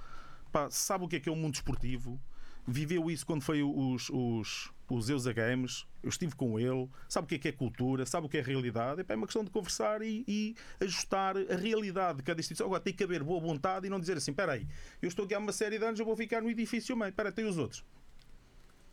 pá, 0.53 0.71
sabe 0.71 1.05
o 1.05 1.09
que 1.09 1.17
é 1.17 1.21
que 1.21 1.29
é 1.29 1.33
o 1.33 1.37
mundo 1.37 1.55
esportivo, 1.55 2.21
viveu 2.67 3.11
isso 3.11 3.27
quando 3.27 3.43
foi 3.43 3.63
os, 3.63 4.09
os, 4.11 4.71
os 4.95 5.09
Eusa 5.09 5.33
Games, 5.33 5.87
eu 6.03 6.09
estive 6.09 6.35
com 6.35 6.59
ele, 6.59 6.89
sabe 7.09 7.25
o 7.25 7.29
que 7.29 7.35
é, 7.35 7.39
que 7.39 7.49
é 7.49 7.53
cultura, 7.53 8.07
sabe 8.07 8.27
o 8.27 8.29
que 8.29 8.39
é 8.39 8.43
realidade. 8.43 9.05
É 9.09 9.15
uma 9.15 9.27
questão 9.27 9.45
de 9.45 9.51
conversar 9.51 10.03
e, 10.03 10.25
e, 10.27 10.55
ajustar 10.81 11.37
a 11.37 11.57
realidade 11.57 12.19
de 12.19 12.25
cada 12.25 12.41
instituição. 12.41 12.67
Agora 12.67 12.81
tem 12.81 12.93
que 12.93 13.05
haver 13.05 13.23
boa 13.23 13.41
vontade 13.41 13.87
e 13.87 13.91
não 13.91 14.01
dizer 14.01 14.17
assim: 14.17 14.31
espera 14.31 14.53
aí, 14.53 14.67
eu 15.01 15.09
estou 15.09 15.25
aqui 15.25 15.35
há 15.35 15.39
uma 15.39 15.53
série 15.53 15.79
de 15.79 15.85
anos, 15.85 16.01
eu 16.01 16.07
vou 16.07 16.17
ficar 16.17 16.43
no 16.43 16.51
edifício 16.51 16.97
meio, 16.97 17.11
espera, 17.11 17.31
tem 17.31 17.45
os 17.45 17.59
outros. 17.59 17.85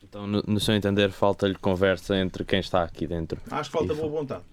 Então, 0.04 0.28
no, 0.28 0.44
no 0.46 0.60
seu 0.60 0.76
entender, 0.76 1.12
falta-lhe 1.12 1.56
conversa 1.56 2.16
entre 2.18 2.46
quem 2.46 2.60
está 2.60 2.84
aqui 2.84 3.08
dentro. 3.08 3.42
Acho 3.50 3.70
que 3.70 3.78
falta 3.78 3.94
boa 3.94 4.10
vontade. 4.10 4.44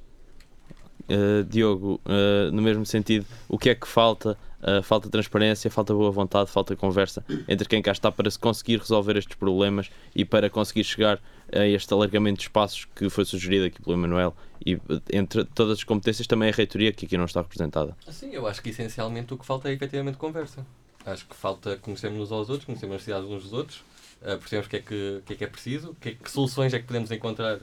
Uh, 1.04 1.44
Diogo, 1.44 2.00
uh, 2.06 2.50
no 2.50 2.62
mesmo 2.62 2.86
sentido, 2.86 3.26
o 3.46 3.58
que 3.58 3.68
é 3.68 3.74
que 3.74 3.86
falta? 3.86 4.38
Uh, 4.66 4.82
falta 4.82 5.10
transparência, 5.10 5.70
falta 5.70 5.92
boa 5.92 6.10
vontade, 6.10 6.50
falta 6.50 6.74
conversa 6.74 7.22
entre 7.46 7.68
quem 7.68 7.82
cá 7.82 7.92
está 7.92 8.10
para 8.10 8.30
se 8.30 8.38
conseguir 8.38 8.78
resolver 8.78 9.14
estes 9.14 9.36
problemas 9.36 9.90
e 10.14 10.24
para 10.24 10.48
conseguir 10.48 10.84
chegar 10.84 11.20
a 11.52 11.66
este 11.66 11.92
alargamento 11.92 12.38
de 12.38 12.44
espaços 12.44 12.86
que 12.96 13.10
foi 13.10 13.26
sugerido 13.26 13.66
aqui 13.66 13.82
pelo 13.82 13.94
Emanuel 13.94 14.34
e 14.64 14.78
entre 15.12 15.44
todas 15.44 15.78
as 15.78 15.84
competências 15.84 16.26
também 16.26 16.48
a 16.48 16.52
reitoria 16.52 16.92
que 16.92 17.04
aqui 17.04 17.18
não 17.18 17.26
está 17.26 17.42
representada. 17.42 17.94
Sim, 18.08 18.30
eu 18.30 18.46
acho 18.46 18.62
que 18.62 18.70
essencialmente 18.70 19.34
o 19.34 19.36
que 19.36 19.44
falta 19.44 19.68
é 19.68 19.72
efetivamente 19.74 20.16
conversa. 20.16 20.64
Acho 21.04 21.26
que 21.26 21.36
falta 21.36 21.76
conhecermos 21.76 22.22
uns 22.22 22.32
aos 22.32 22.48
outros, 22.48 22.64
conhecermos 22.64 22.96
as 22.96 23.02
cidades 23.02 23.28
uns 23.28 23.42
dos 23.42 23.52
outros, 23.52 23.84
uh, 24.22 24.38
percebemos 24.38 24.66
o 24.66 24.70
que 24.70 24.76
é 24.76 24.80
que, 24.80 25.22
que, 25.26 25.32
é, 25.34 25.36
que 25.36 25.44
é 25.44 25.46
preciso, 25.46 25.94
que, 26.00 26.14
que 26.14 26.30
soluções 26.30 26.72
é 26.72 26.78
que 26.78 26.86
podemos 26.86 27.10
encontrar 27.10 27.60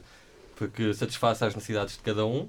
porque 0.56 0.94
satisfaça 0.94 1.48
as 1.48 1.56
necessidades 1.56 1.98
de 1.98 2.04
cada 2.04 2.24
um 2.24 2.48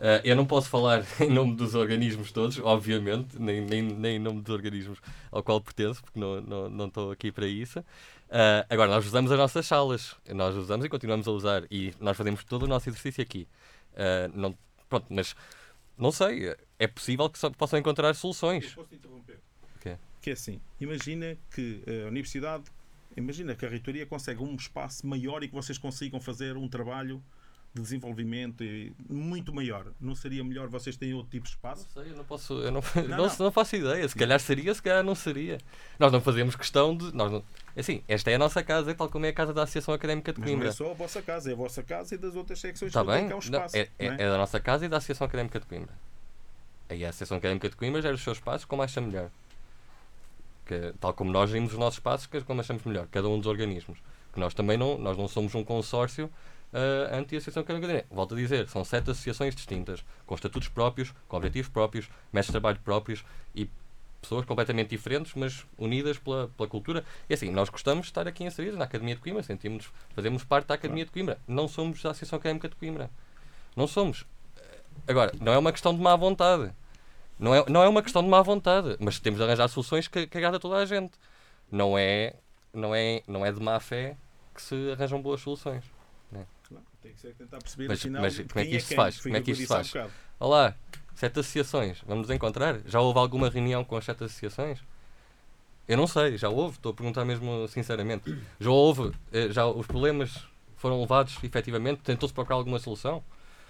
Uh, 0.00 0.16
eu 0.24 0.34
não 0.34 0.46
posso 0.46 0.70
falar 0.70 1.04
em 1.20 1.28
nome 1.28 1.54
dos 1.54 1.74
organismos 1.74 2.32
todos, 2.32 2.58
obviamente, 2.58 3.38
nem, 3.38 3.60
nem, 3.60 3.82
nem 3.82 4.16
em 4.16 4.18
nome 4.18 4.40
dos 4.40 4.50
organismos 4.50 4.98
ao 5.30 5.42
qual 5.42 5.60
pertenço, 5.60 6.02
porque 6.02 6.18
não, 6.18 6.40
não, 6.40 6.70
não 6.70 6.86
estou 6.86 7.10
aqui 7.10 7.30
para 7.30 7.46
isso. 7.46 7.80
Uh, 7.80 8.64
agora, 8.70 8.90
nós 8.90 9.04
usamos 9.04 9.30
as 9.30 9.36
nossas 9.36 9.66
salas, 9.66 10.16
nós 10.30 10.56
usamos 10.56 10.86
e 10.86 10.88
continuamos 10.88 11.28
a 11.28 11.30
usar, 11.32 11.64
e 11.70 11.92
nós 12.00 12.16
fazemos 12.16 12.42
todo 12.44 12.62
o 12.62 12.66
nosso 12.66 12.88
exercício 12.88 13.20
aqui. 13.20 13.46
Uh, 13.92 14.32
não, 14.34 14.56
pronto, 14.88 15.04
mas 15.10 15.36
não 15.98 16.10
sei, 16.10 16.56
é 16.78 16.86
possível 16.86 17.28
que 17.28 17.38
possam 17.50 17.78
encontrar 17.78 18.14
soluções. 18.14 18.74
Eu 18.74 18.82
posso 18.82 18.94
interromper? 18.94 19.38
Okay. 19.76 19.98
Que 20.22 20.30
é 20.30 20.32
assim, 20.32 20.62
imagina 20.80 21.36
que 21.54 21.82
a 22.06 22.08
universidade, 22.08 22.64
imagina 23.14 23.54
que 23.54 23.66
a 23.66 23.68
reitoria 23.68 24.06
consegue 24.06 24.42
um 24.42 24.54
espaço 24.54 25.06
maior 25.06 25.42
e 25.42 25.48
que 25.48 25.54
vocês 25.54 25.76
consigam 25.76 26.18
fazer 26.22 26.56
um 26.56 26.66
trabalho 26.66 27.22
de 27.72 27.80
desenvolvimento 27.80 28.64
muito 29.08 29.54
maior. 29.54 29.86
Não 30.00 30.14
seria 30.14 30.42
melhor 30.42 30.68
vocês 30.68 30.96
terem 30.96 31.14
outro 31.14 31.30
tipo 31.30 31.44
de 31.44 31.50
espaço? 31.50 31.86
Não 31.94 32.02
sei, 32.02 32.12
eu 32.12 32.16
não 32.16 32.24
posso, 32.24 32.54
eu 32.54 32.72
não, 32.72 32.82
não, 33.08 33.16
não, 33.28 33.36
não 33.38 33.52
faço 33.52 33.76
ideia. 33.76 34.08
Se 34.08 34.16
calhar 34.16 34.40
seria, 34.40 34.74
se 34.74 34.82
calhar 34.82 35.04
não 35.04 35.14
seria. 35.14 35.58
Nós 35.98 36.10
não 36.12 36.20
fazemos 36.20 36.56
questão 36.56 36.96
de. 36.96 37.14
Nós 37.14 37.30
não, 37.30 37.44
assim, 37.76 38.02
esta 38.08 38.30
é 38.30 38.34
a 38.34 38.38
nossa 38.38 38.62
casa, 38.62 38.92
tal 38.94 39.08
como 39.08 39.24
é 39.24 39.28
a 39.28 39.32
casa 39.32 39.54
da 39.54 39.62
Associação 39.62 39.94
Académica 39.94 40.32
de 40.32 40.40
Coimbra. 40.40 40.66
Mas 40.66 40.78
não 40.78 40.86
é 40.86 40.88
só 40.88 40.92
a 40.92 40.94
vossa 40.94 41.22
casa, 41.22 41.50
é 41.50 41.52
a 41.52 41.56
vossa 41.56 41.82
casa 41.82 42.14
e 42.14 42.18
das 42.18 42.34
outras 42.34 42.58
secções 42.58 42.88
Está 42.88 43.04
bem? 43.04 43.30
é 43.30 43.34
um 43.34 43.38
espaço. 43.38 43.76
É, 43.76 43.80
é, 43.80 43.88
é, 43.98 44.06
é, 44.06 44.16
da 44.16 44.36
nossa 44.36 44.58
casa 44.58 44.86
e 44.86 44.88
da 44.88 44.96
Associação 44.96 45.26
Académica 45.26 45.60
de 45.60 45.66
Coimbra. 45.66 45.94
Aí 46.88 47.04
a 47.04 47.10
Associação 47.10 47.36
Académica 47.36 47.68
de 47.68 47.76
Coimbra 47.76 48.02
gera 48.02 48.14
os 48.14 48.22
seus 48.22 48.38
espaços 48.38 48.64
como 48.64 48.82
acha 48.82 49.00
melhor. 49.00 49.30
Que, 50.66 50.92
tal 51.00 51.14
como 51.14 51.30
nós 51.30 51.50
gerimos 51.50 51.72
os 51.72 51.78
nossos 51.78 51.98
espaços, 51.98 52.28
é 52.32 52.40
como 52.40 52.60
achamos 52.60 52.82
melhor, 52.82 53.06
cada 53.12 53.28
um 53.28 53.38
dos 53.38 53.46
organismos. 53.46 53.98
Que 54.32 54.40
nós 54.40 54.54
também 54.54 54.76
não, 54.76 54.98
nós 54.98 55.16
não 55.16 55.28
somos 55.28 55.54
um 55.54 55.62
consórcio 55.62 56.28
uh, 56.72 57.14
anti-associação 57.14 57.62
académica. 57.62 58.06
Volto 58.10 58.34
a 58.34 58.38
dizer, 58.38 58.68
são 58.68 58.84
sete 58.84 59.10
associações 59.10 59.54
distintas, 59.54 60.04
com 60.26 60.34
estatutos 60.34 60.68
próprios, 60.68 61.12
com 61.28 61.36
objetivos 61.36 61.68
próprios, 61.68 62.08
métodos 62.32 62.46
de 62.46 62.52
trabalho 62.52 62.78
próprios 62.84 63.24
e 63.54 63.68
pessoas 64.20 64.44
completamente 64.44 64.90
diferentes, 64.90 65.32
mas 65.34 65.64
unidas 65.78 66.18
pela, 66.18 66.48
pela 66.48 66.68
cultura. 66.68 67.04
E 67.28 67.34
assim, 67.34 67.50
nós 67.50 67.68
gostamos 67.68 68.06
de 68.06 68.10
estar 68.10 68.28
aqui 68.28 68.44
inseridos 68.44 68.78
na 68.78 68.84
Academia 68.84 69.14
de 69.14 69.20
Coimbra, 69.20 69.42
sentimos, 69.42 69.90
fazemos 70.14 70.44
parte 70.44 70.66
da 70.66 70.74
Academia 70.74 71.04
de 71.04 71.10
Coimbra. 71.10 71.38
Não 71.48 71.66
somos 71.66 72.02
da 72.02 72.10
Associação 72.10 72.38
Académica 72.38 72.68
de 72.68 72.76
Coimbra. 72.76 73.10
Não 73.74 73.86
somos. 73.86 74.26
Agora, 75.06 75.32
não 75.40 75.52
é 75.52 75.58
uma 75.58 75.72
questão 75.72 75.94
de 75.94 76.00
má 76.00 76.14
vontade. 76.16 76.72
Não 77.38 77.54
é, 77.54 77.64
não 77.68 77.82
é 77.82 77.88
uma 77.88 78.02
questão 78.02 78.22
de 78.22 78.28
má 78.28 78.42
vontade, 78.42 78.96
mas 79.00 79.18
temos 79.18 79.38
de 79.38 79.44
arranjar 79.44 79.66
soluções 79.68 80.06
que, 80.06 80.26
que 80.26 80.36
agrada 80.36 80.58
a 80.58 80.60
toda 80.60 80.76
a 80.76 80.84
gente. 80.84 81.12
Não 81.72 81.96
é, 81.96 82.34
não, 82.74 82.94
é, 82.94 83.22
não 83.26 83.46
é 83.46 83.50
de 83.50 83.60
má 83.60 83.80
fé 83.80 84.16
que 84.54 84.60
se 84.60 84.92
arranjam 84.92 85.22
boas 85.22 85.40
soluções. 85.40 85.82
Tem 87.02 87.12
que 87.12 87.20
ser 87.20 87.34
tentar 87.34 87.58
perceber 87.58 87.88
mas, 87.88 87.98
afinal, 87.98 88.22
mas 88.22 88.36
como 88.36 88.60
é 88.60 88.64
que 88.64 88.76
isto 88.76 88.88
se 88.88 88.88
quem, 88.88 88.96
faz? 88.96 89.20
Como 89.20 89.36
é 89.36 89.40
que 89.40 89.50
isto 89.52 89.60
se 89.62 89.66
faz? 89.66 89.86
bocado. 89.88 90.12
Olá, 90.38 90.74
sete 91.14 91.40
associações, 91.40 92.02
vamos 92.06 92.28
nos 92.28 92.36
encontrar? 92.36 92.80
Já 92.86 93.00
houve 93.00 93.18
alguma 93.18 93.48
reunião 93.48 93.82
com 93.84 93.96
as 93.96 94.04
sete 94.04 94.24
associações? 94.24 94.80
Eu 95.88 95.96
não 95.96 96.06
sei, 96.06 96.36
já 96.36 96.48
houve, 96.50 96.76
estou 96.76 96.92
a 96.92 96.94
perguntar 96.94 97.24
mesmo 97.24 97.66
sinceramente. 97.68 98.36
Já 98.60 98.70
houve, 98.70 99.12
eh, 99.32 99.48
já 99.50 99.66
os 99.66 99.86
problemas 99.86 100.46
foram 100.76 101.00
levados 101.00 101.36
efetivamente, 101.42 102.02
tentou-se 102.02 102.34
procurar 102.34 102.56
alguma 102.56 102.78
solução? 102.78 103.24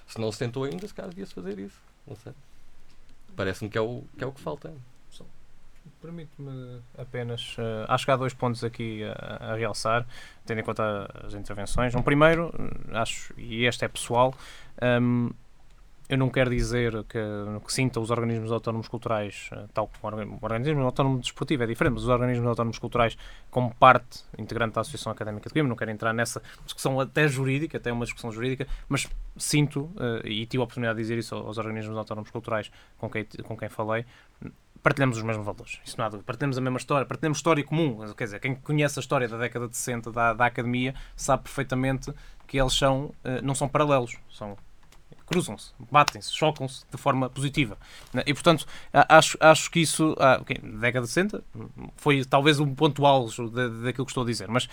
Se 0.07 0.20
não 0.20 0.33
se 0.33 0.39
tentou 0.39 0.64
ainda, 0.64 0.87
se 0.87 0.93
calhar 0.93 1.09
devia-se 1.11 1.33
fazer 1.33 1.59
isso. 1.59 1.81
Não 2.07 2.16
sei. 2.16 2.33
Parece-me 3.37 3.70
que, 3.70 3.78
é 3.78 3.81
o, 3.81 4.03
que 4.18 4.24
é 4.24 4.26
o 4.26 4.33
que 4.33 4.41
falta. 4.41 4.72
Permite-me 6.01 6.81
apenas. 6.97 7.57
eh, 7.59 7.85
acho 7.89 8.05
que 8.07 8.11
há 8.11 8.16
dois 8.16 8.33
pontos 8.33 8.64
aqui 8.64 9.03
a, 9.05 9.53
a 9.53 9.55
realçar, 9.55 10.07
tendo 10.47 10.61
em 10.61 10.64
conta 10.64 11.11
as 11.26 11.35
intervenções. 11.35 11.95
Um 11.95 12.01
primeiro, 12.03 12.53
eh, 12.93 12.97
acho, 12.99 13.35
e 13.37 13.66
este 13.66 13.85
é 13.85 13.89
pessoal, 13.89 14.35
hum, 15.03 15.31
eu 16.09 16.16
não 16.18 16.28
quero 16.31 16.51
dizer 16.51 17.05
que, 17.05 17.18
que 17.64 17.72
sinta 17.72 18.01
os 18.01 18.11
organismos 18.11 18.51
autónomos 18.51 18.89
culturais, 18.89 19.51
eh, 19.53 19.66
tal 19.74 19.89
como 19.89 19.99
o 20.03 20.07
orga- 20.18 20.31
o 20.33 20.39
organismo 20.41 20.83
autónomo 20.83 21.18
desportivo 21.20 21.62
é 21.64 21.66
diferente, 21.66 21.93
mas 21.95 22.03
os 22.05 22.09
organismos 22.09 22.49
autónomos 22.49 22.78
culturais 22.78 23.16
como 23.51 23.74
parte 23.74 24.24
integrante 24.39 24.74
da 24.74 24.81
Associação 24.81 25.12
Académica 25.12 25.49
de 25.49 25.53
Coimbra, 25.53 25.68
não 25.68 25.76
quero 25.76 25.91
entrar 25.91 26.14
nessa 26.14 26.43
discussão 26.64 26.99
até 26.99 27.28
jurídica, 27.28 27.76
até 27.76 27.93
uma 27.93 28.05
discussão 28.07 28.33
jurídica, 28.33 28.66
mas 28.89 29.07
sinto, 29.37 29.91
e 30.24 30.47
tive 30.47 30.62
a 30.62 30.64
oportunidade 30.64 30.97
de 30.97 31.03
dizer 31.03 31.18
isso 31.18 31.35
aos 31.35 31.59
organismos 31.59 31.97
autónomos 31.97 32.31
culturais 32.31 32.70
com 32.99 33.09
quem, 33.11 33.24
com 33.45 33.57
quem 33.57 33.68
falei, 33.68 34.05
partilhamos 34.83 35.16
os 35.16 35.22
mesmos 35.22 35.45
valores. 35.45 35.81
Isso 35.85 35.97
não 35.99 36.07
há. 36.07 36.11
Partilhamos 36.11 36.59
a 36.59 36.61
mesma 36.61 36.78
história, 36.78 37.07
partilhamos 37.07 37.39
história 37.39 37.64
comum. 37.64 37.99
Quer 38.14 38.24
dizer, 38.24 38.41
quem 38.41 38.55
conhece 38.55 38.99
a 38.99 39.01
história 39.01 39.28
da 39.28 39.37
década 39.37 39.68
de 39.68 39.76
60 39.76 40.11
da, 40.12 40.33
da 40.33 40.47
academia 40.47 40.95
sabe 41.16 41.45
perfeitamente 41.45 42.12
que 42.47 42.61
eles 42.61 42.72
são, 42.72 43.14
eh, 43.22 43.41
não 43.43 43.55
são 43.55 43.68
paralelos, 43.68 44.16
são 44.28 44.57
cruzam-se, 45.31 45.70
batem-se, 45.91 46.35
chocam-se 46.35 46.85
de 46.91 46.97
forma 46.99 47.31
positiva. 47.31 47.78
Né? 48.12 48.24
E, 48.26 48.35
portanto, 48.35 48.66
acho, 48.93 49.39
acho 49.41 49.70
que 49.70 49.78
isso, 49.81 50.16
ah, 50.18 50.39
ok, 50.41 50.57
década 50.81 51.07
de 51.07 51.12
60, 51.12 51.43
foi 51.97 52.24
talvez 52.24 52.59
um 52.59 52.74
ponto 52.74 53.01
da- 53.51 53.68
daquilo 53.68 54.05
que 54.05 54.11
estou 54.11 54.24
a 54.24 54.26
dizer, 54.26 54.49
mas 54.49 54.68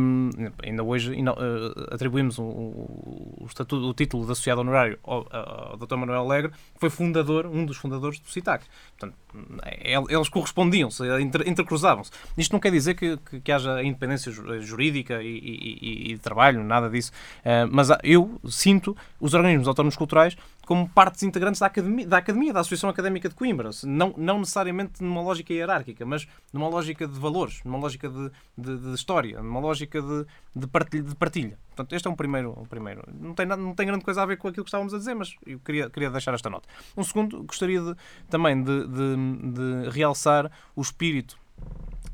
hum, 0.00 0.30
ainda 0.64 0.82
hoje 0.82 1.12
ino- 1.14 1.32
eh, 1.38 1.94
atribuímos 1.94 2.38
o, 2.38 2.42
o, 2.42 3.44
estatuto, 3.46 3.86
o 3.86 3.92
título 3.94 4.24
de 4.24 4.32
associado 4.32 4.62
honorário 4.62 4.98
ao, 5.04 5.26
ao 5.30 5.76
Dr. 5.76 5.96
Manuel 5.96 6.20
Alegre, 6.22 6.50
que 6.52 6.80
foi 6.80 6.88
fundador, 6.90 7.46
um 7.46 7.66
dos 7.66 7.76
fundadores 7.76 8.18
do 8.18 8.28
CITAC. 8.30 8.64
Portanto, 8.98 9.14
é- 9.62 9.92
eles 10.08 10.28
correspondiam-se, 10.30 11.02
inter- 11.20 11.46
intercruzavam-se. 11.46 12.10
Isto 12.36 12.52
não 12.52 12.60
quer 12.60 12.72
dizer 12.72 12.94
que, 12.94 13.16
que, 13.18 13.40
que 13.40 13.52
haja 13.52 13.82
independência 13.82 14.32
ju- 14.32 14.60
jurídica 14.62 15.22
e, 15.22 15.28
e- 15.38 16.10
e- 16.12 16.14
de 16.14 16.18
trabalho, 16.20 16.64
nada 16.64 16.88
disso. 16.88 17.12
Eh, 17.44 17.66
mas 17.70 17.90
há- 17.90 18.00
eu 18.02 18.40
sinto 18.48 18.96
os 19.20 19.34
organismos 19.34 19.68
autónomos 19.68 19.96
culturais 19.98 20.36
como 20.64 20.88
partes 20.88 21.22
integrantes 21.22 21.60
da 21.60 21.66
academia, 21.66 22.06
da, 22.06 22.18
academia, 22.18 22.52
da 22.52 22.60
Associação 22.60 22.90
Académica 22.90 23.28
de 23.28 23.34
Coimbra. 23.34 23.70
Não, 23.84 24.14
não 24.16 24.38
necessariamente 24.38 25.02
numa 25.02 25.20
lógica 25.22 25.52
hierárquica, 25.52 26.04
mas 26.06 26.26
numa 26.52 26.68
lógica 26.68 27.06
de 27.08 27.18
valores, 27.18 27.60
numa 27.64 27.78
lógica 27.78 28.08
de, 28.08 28.30
de- 28.56 28.78
de 28.78 28.94
história, 28.94 29.42
numa 29.42 29.60
lógica 29.60 30.00
de, 30.00 30.26
de, 30.54 30.66
partilha, 30.66 31.02
de 31.02 31.14
partilha. 31.14 31.58
Portanto, 31.68 31.94
este 31.94 32.06
é 32.06 32.10
um 32.10 32.14
primeiro. 32.16 32.50
Um 32.60 32.64
primeiro. 32.66 33.02
Não, 33.20 33.34
tem, 33.34 33.46
nada- 33.46 33.60
não 33.62 33.74
tem 33.74 33.86
grande 33.86 34.04
coisa 34.04 34.22
a 34.22 34.26
ver 34.26 34.36
com 34.36 34.48
aquilo 34.48 34.64
que 34.64 34.68
estávamos 34.68 34.92
a 34.94 34.98
dizer, 34.98 35.14
mas 35.14 35.34
eu 35.46 35.58
queria, 35.60 35.88
queria 35.90 36.10
deixar 36.10 36.34
esta 36.34 36.48
nota. 36.50 36.68
Um 36.96 37.02
segundo, 37.02 37.42
gostaria 37.44 37.80
de, 37.80 37.94
também 38.28 38.62
de- 38.62 38.86
de 38.86 39.90
realçar 39.90 40.50
o 40.76 40.80
espírito 40.82 41.38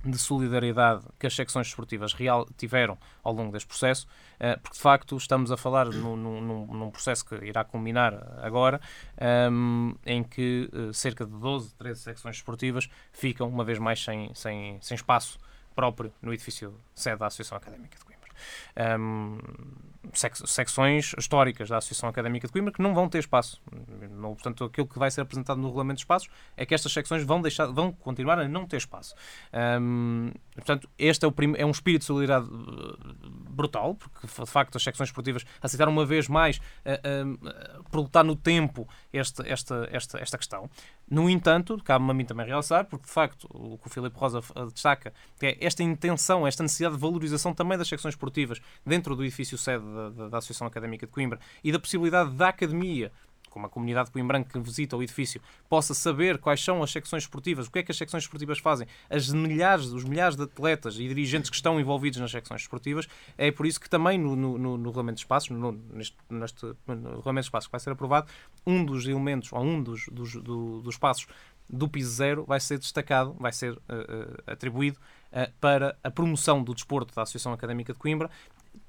de 0.05 0.19
solidariedade 0.19 1.03
que 1.19 1.27
as 1.27 1.35
secções 1.35 1.67
desportivas 1.67 2.13
real, 2.13 2.47
tiveram 2.57 2.99
ao 3.23 3.33
longo 3.33 3.53
deste 3.53 3.67
processo, 3.67 4.07
eh, 4.39 4.57
porque 4.57 4.77
de 4.77 4.83
facto 4.83 5.17
estamos 5.17 5.51
a 5.51 5.57
falar 5.57 5.87
num, 5.87 6.15
num- 6.17 6.67
num 6.67 6.91
processo 6.91 7.25
que 7.25 7.35
irá 7.37 7.65
culminar 7.65 8.15
agora, 8.43 8.81
ehm, 9.17 9.93
em 10.05 10.23
que 10.23 10.69
eh, 10.73 10.93
cerca 10.93 11.25
de 11.25 11.33
12, 11.33 11.75
13 11.75 12.01
secções 12.01 12.37
desportivas 12.37 12.89
ficam 13.13 13.49
uma 13.49 13.65
vez 13.65 13.79
mais 13.79 14.03
sem, 14.03 14.33
sem, 14.35 14.79
sem 14.83 14.95
espaço 14.95 15.39
próprio 15.75 16.13
no 16.23 16.33
edifício 16.33 16.75
sede 16.95 17.19
da 17.19 17.27
Associação 17.27 17.57
Académica 17.59 17.99
de 17.99 18.05
Coimbra. 18.05 18.29
Ehm, 18.77 19.39
sec- 19.39 19.94
secções 20.13 21.15
históricas 21.19 21.69
da 21.69 21.79
Associação 21.79 22.09
Académica 22.09 22.47
de 22.47 22.53
Coimbra 22.53 22.73
que 22.73 22.83
não 22.83 22.95
vão 22.95 23.09
ter 23.09 23.19
espaço. 23.19 23.61
Não, 24.11 24.35
portanto, 24.35 24.65
aquilo 24.65 24.87
que 24.87 24.99
vai 24.99 25.11
ser 25.11 25.21
apresentado 25.23 25.59
no 25.59 25.69
regulamento 25.69 25.97
de 25.97 26.03
espaços 26.03 26.29
é 26.57 26.67
que 26.67 26.75
estas 26.75 26.93
secções 26.93 27.25
vão, 27.25 27.41
deixar, 27.41 27.67
vão 27.67 27.93
continuar 27.93 28.39
a 28.39 28.49
não 28.49 28.67
ter 28.67 28.77
espaço. 28.77 29.15
Portanto, 30.55 30.89
este 30.99 31.25
é, 31.25 31.29
o 31.29 31.35
é 31.57 31.67
um 31.67 31.71
espírito 31.71 32.01
de 32.01 32.07
solidariedade 32.07 32.49
uh, 32.49 33.31
brutal, 33.51 33.95
porque 33.95 34.27
de 34.27 34.51
facto 34.51 34.77
as 34.77 34.83
secções 34.83 35.09
esportivas 35.09 35.45
aceitaram 35.61 35.93
uma 35.93 36.07
vez 36.07 36.29
mais 36.29 36.59
uh, 36.85 37.39
uh, 37.93 38.25
no 38.25 38.37
tempo 38.37 38.89
esta, 39.13 39.47
esta, 39.49 39.89
esta, 39.91 40.19
esta 40.19 40.39
questão. 40.39 40.71
No 41.11 41.29
entanto, 41.29 41.79
cabe-me 41.85 42.11
a 42.11 42.15
mim 42.15 42.25
também 42.25 42.47
realçar, 42.47 42.85
porque 42.87 43.07
de 43.07 43.13
facto 43.13 43.49
o 43.51 43.77
que 43.79 43.87
o 43.87 43.91
Filipe 43.91 44.17
Rosa 44.17 44.39
uh, 44.39 44.71
destaca, 44.73 45.13
é 45.43 45.57
esta 45.65 45.83
intenção, 45.83 46.47
esta 46.47 46.63
necessidade 46.63 46.95
de 46.95 47.01
valorização 47.01 47.53
também 47.53 47.77
das 47.77 47.89
secções 47.89 48.15
esportivas 48.15 48.61
dentro 48.87 49.15
do 49.15 49.25
edifício 49.25 49.59
sede 49.59 49.85
da, 49.95 50.29
da, 50.29 50.39
Associação 50.39 50.67
Académica 50.67 51.07
de 51.07 51.13
Coimbra 51.13 51.39
e 51.63 51.73
da 51.73 51.79
possibilidade 51.79 52.33
da 52.33 52.49
academia 52.49 53.13
como 53.55 53.67
a 53.67 53.69
comunidade 53.69 54.11
coimbranca 54.11 54.51
que 54.51 54.59
visita 54.59 54.97
o 54.97 55.03
edifício, 55.03 55.41
possa 55.69 55.95
saber 55.95 56.39
quais 56.39 56.63
são 56.63 56.83
as 56.83 56.91
secções 56.91 57.23
esportivas, 57.23 57.69
o 57.69 57.71
que 57.71 57.79
é 57.79 57.83
que 57.85 57.93
as 57.93 57.97
secções 57.97 58.25
esportivas 58.25 58.59
fazem, 58.59 58.85
as 59.09 59.29
milhares, 59.29 59.87
os 59.87 60.03
milhares 60.03 60.35
de 60.35 60.43
atletas 60.43 60.97
e 60.97 61.07
dirigentes 61.07 61.49
que 61.49 61.55
estão 61.55 61.79
envolvidos 61.79 62.19
nas 62.19 62.33
secções 62.33 62.63
esportivas, 62.63 63.07
é 63.39 63.53
por 63.53 63.65
isso 63.65 63.81
que 63.81 63.89
também 63.89 64.19
no, 64.19 64.35
no, 64.35 64.59
no, 64.59 64.77
no 64.77 64.89
regulamento 64.89 65.19
de 65.19 65.21
espaços, 65.21 65.51
no, 65.51 65.71
neste, 65.71 66.17
neste 66.29 66.67
regulamento 66.89 67.43
de 67.43 67.47
espaços 67.47 67.69
que 67.69 67.73
vai 67.73 67.81
ser 67.81 67.91
aprovado, 67.91 68.27
um 68.67 68.85
dos 68.85 69.07
elementos, 69.07 69.53
ou 69.53 69.63
um 69.63 69.81
dos, 69.81 70.07
dos, 70.11 70.35
do, 70.35 70.83
dos 70.83 70.99
passos 70.99 71.29
do 71.71 71.89
piso 71.89 72.11
zero 72.11 72.45
vai 72.45 72.59
ser 72.59 72.79
destacado, 72.79 73.35
vai 73.39 73.53
ser 73.53 73.73
uh, 73.73 73.77
uh, 73.77 74.43
atribuído 74.47 74.99
uh, 75.33 75.51
para 75.61 75.97
a 76.03 76.11
promoção 76.11 76.63
do 76.63 76.75
desporto 76.75 77.15
da 77.15 77.23
Associação 77.23 77.53
Académica 77.53 77.93
de 77.93 77.99
Coimbra 77.99 78.29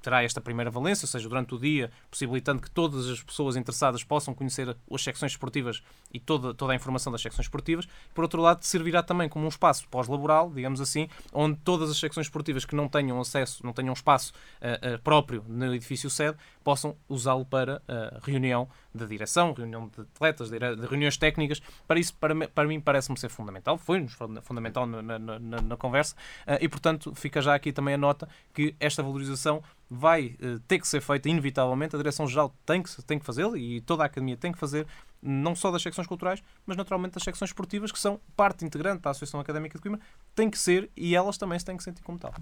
terá 0.06 0.22
esta 0.22 0.40
primeira 0.40 0.70
valência, 0.70 1.04
ou 1.04 1.08
seja, 1.08 1.28
durante 1.28 1.52
o 1.52 1.58
dia, 1.58 1.90
possibilitando 2.08 2.62
que 2.62 2.70
todas 2.70 3.08
as 3.08 3.20
pessoas 3.20 3.56
interessadas 3.56 4.04
possam 4.04 4.32
conhecer 4.32 4.68
as 4.68 5.02
secções 5.02 5.32
esportivas 5.32 5.82
e 6.14 6.20
toda, 6.20 6.54
toda 6.54 6.72
a 6.72 6.76
informação 6.76 7.10
das 7.10 7.20
secções 7.20 7.46
esportivas. 7.46 7.88
Por 8.14 8.22
outro 8.22 8.40
lado, 8.40 8.62
servirá 8.62 9.02
também 9.02 9.28
como 9.28 9.46
um 9.46 9.48
espaço 9.48 9.88
pós-laboral, 9.88 10.48
digamos 10.54 10.80
assim, 10.80 11.08
onde 11.32 11.58
todas 11.58 11.90
as 11.90 11.96
secções 11.96 12.26
esportivas 12.26 12.64
que 12.64 12.76
não 12.76 12.88
tenham 12.88 13.20
acesso, 13.20 13.66
não 13.66 13.72
tenham 13.72 13.92
espaço 13.92 14.32
uh, 14.62 14.94
uh, 14.94 15.02
próprio 15.02 15.44
no 15.48 15.74
edifício 15.74 16.08
sede, 16.08 16.38
possam 16.62 16.96
usá-lo 17.08 17.44
para 17.44 17.82
uh, 17.88 18.20
reunião 18.22 18.68
de 18.94 19.04
direção, 19.08 19.52
reunião 19.54 19.88
de 19.88 20.02
atletas, 20.02 20.50
de, 20.50 20.58
de 20.58 20.86
reuniões 20.86 21.16
técnicas. 21.16 21.60
Para 21.88 21.98
isso, 21.98 22.14
para, 22.14 22.46
para 22.46 22.68
mim, 22.68 22.80
parece-me 22.80 23.18
ser 23.18 23.28
fundamental. 23.28 23.76
Foi-nos 23.76 24.16
fundamental 24.42 24.86
na, 24.86 25.02
na, 25.02 25.18
na, 25.18 25.38
na 25.38 25.76
conversa 25.76 26.16
e, 26.60 26.66
portanto, 26.66 27.14
fica 27.14 27.42
já 27.42 27.54
aqui 27.54 27.72
também 27.72 27.92
a 27.94 27.98
nota 27.98 28.26
que 28.54 28.74
esta 28.80 29.02
valorização 29.02 29.62
vai 29.88 30.36
uh, 30.42 30.58
ter 30.66 30.78
que 30.78 30.88
ser 30.88 31.00
feita 31.00 31.28
inevitavelmente, 31.28 31.94
a 31.94 31.98
Direção-Geral 31.98 32.54
tem 32.64 32.82
que, 32.82 33.02
tem 33.04 33.18
que 33.18 33.24
fazê-lo 33.24 33.56
e 33.56 33.80
toda 33.80 34.02
a 34.02 34.06
Academia 34.06 34.36
tem 34.36 34.52
que 34.52 34.58
fazer, 34.58 34.86
não 35.22 35.54
só 35.54 35.70
das 35.70 35.82
secções 35.82 36.06
culturais, 36.06 36.42
mas 36.66 36.76
naturalmente 36.76 37.14
das 37.14 37.22
secções 37.22 37.50
esportivas, 37.50 37.92
que 37.92 37.98
são 37.98 38.20
parte 38.36 38.64
integrante 38.64 39.02
da 39.02 39.10
Associação 39.10 39.40
Académica 39.40 39.78
de 39.78 39.82
Coimbra, 39.82 40.00
tem 40.34 40.50
que 40.50 40.58
ser 40.58 40.90
e 40.96 41.14
elas 41.14 41.38
também 41.38 41.58
se 41.58 41.64
têm 41.64 41.76
que 41.76 41.84
sentir 41.84 42.02
como 42.02 42.18
tal. 42.18 42.34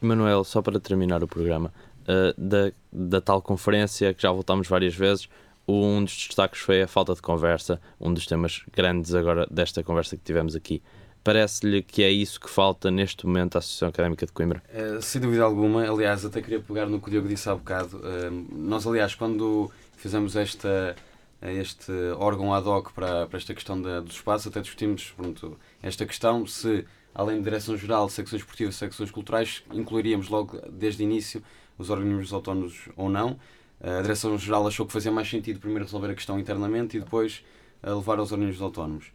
Manuel, 0.00 0.44
só 0.44 0.62
para 0.62 0.78
terminar 0.78 1.22
o 1.24 1.26
programa, 1.26 1.72
uh, 2.02 2.40
da, 2.40 2.72
da 2.92 3.20
tal 3.20 3.42
conferência 3.42 4.14
que 4.14 4.22
já 4.22 4.30
voltámos 4.30 4.68
várias 4.68 4.94
vezes, 4.94 5.28
um 5.66 6.02
dos 6.02 6.26
destaques 6.28 6.60
foi 6.60 6.82
a 6.82 6.88
falta 6.88 7.14
de 7.14 7.20
conversa, 7.20 7.80
um 8.00 8.14
dos 8.14 8.26
temas 8.26 8.62
grandes 8.72 9.14
agora 9.14 9.46
desta 9.50 9.82
conversa 9.82 10.16
que 10.16 10.24
tivemos 10.24 10.56
aqui. 10.56 10.82
Parece-lhe 11.22 11.82
que 11.82 12.02
é 12.02 12.10
isso 12.10 12.40
que 12.40 12.48
falta 12.48 12.90
neste 12.90 13.26
momento 13.26 13.56
à 13.56 13.58
Associação 13.58 13.88
Académica 13.88 14.24
de 14.24 14.32
Coimbra? 14.32 14.62
Uh, 14.72 15.02
sem 15.02 15.20
dúvida 15.20 15.42
alguma. 15.44 15.82
Aliás, 15.88 16.24
até 16.24 16.40
queria 16.40 16.60
pegar 16.60 16.86
no 16.86 17.00
que 17.00 17.08
o 17.08 17.10
Diogo 17.10 17.28
disse 17.28 17.48
há 17.48 17.54
bocado. 17.54 17.98
Uh, 17.98 18.46
nós, 18.50 18.86
aliás, 18.86 19.14
quando 19.14 19.70
fizemos 19.96 20.36
esta, 20.36 20.96
este 21.42 21.92
órgão 22.16 22.54
ad 22.54 22.66
hoc 22.66 22.92
para, 22.92 23.26
para 23.26 23.36
esta 23.36 23.52
questão 23.52 23.80
da, 23.80 24.00
do 24.00 24.10
espaço, 24.10 24.48
até 24.48 24.60
discutimos 24.60 25.12
pronto, 25.16 25.58
esta 25.82 26.06
questão 26.06 26.46
se, 26.46 26.86
além 27.14 27.38
de 27.38 27.44
Direção-Geral, 27.44 28.08
secções 28.08 28.40
esportivas 28.40 28.76
e 28.76 28.78
secções 28.78 29.10
culturais, 29.10 29.62
incluiríamos 29.72 30.28
logo 30.28 30.58
desde 30.70 31.02
o 31.02 31.04
início 31.04 31.42
os 31.76 31.90
organismos 31.90 32.32
autónomos 32.32 32.88
ou 32.96 33.08
não. 33.08 33.38
A 33.80 34.02
Direção-Geral 34.02 34.66
achou 34.66 34.86
que 34.86 34.92
fazia 34.92 35.12
mais 35.12 35.28
sentido 35.28 35.60
primeiro 35.60 35.84
resolver 35.84 36.10
a 36.10 36.14
questão 36.14 36.38
internamente 36.38 36.96
e 36.96 37.00
depois 37.00 37.44
levar 37.82 38.18
aos 38.18 38.32
organismos 38.32 38.60
autónomos. 38.60 39.12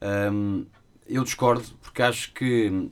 Um, 0.00 0.64
eu 1.10 1.24
discordo, 1.24 1.64
porque 1.82 2.02
acho 2.02 2.32
que 2.32 2.90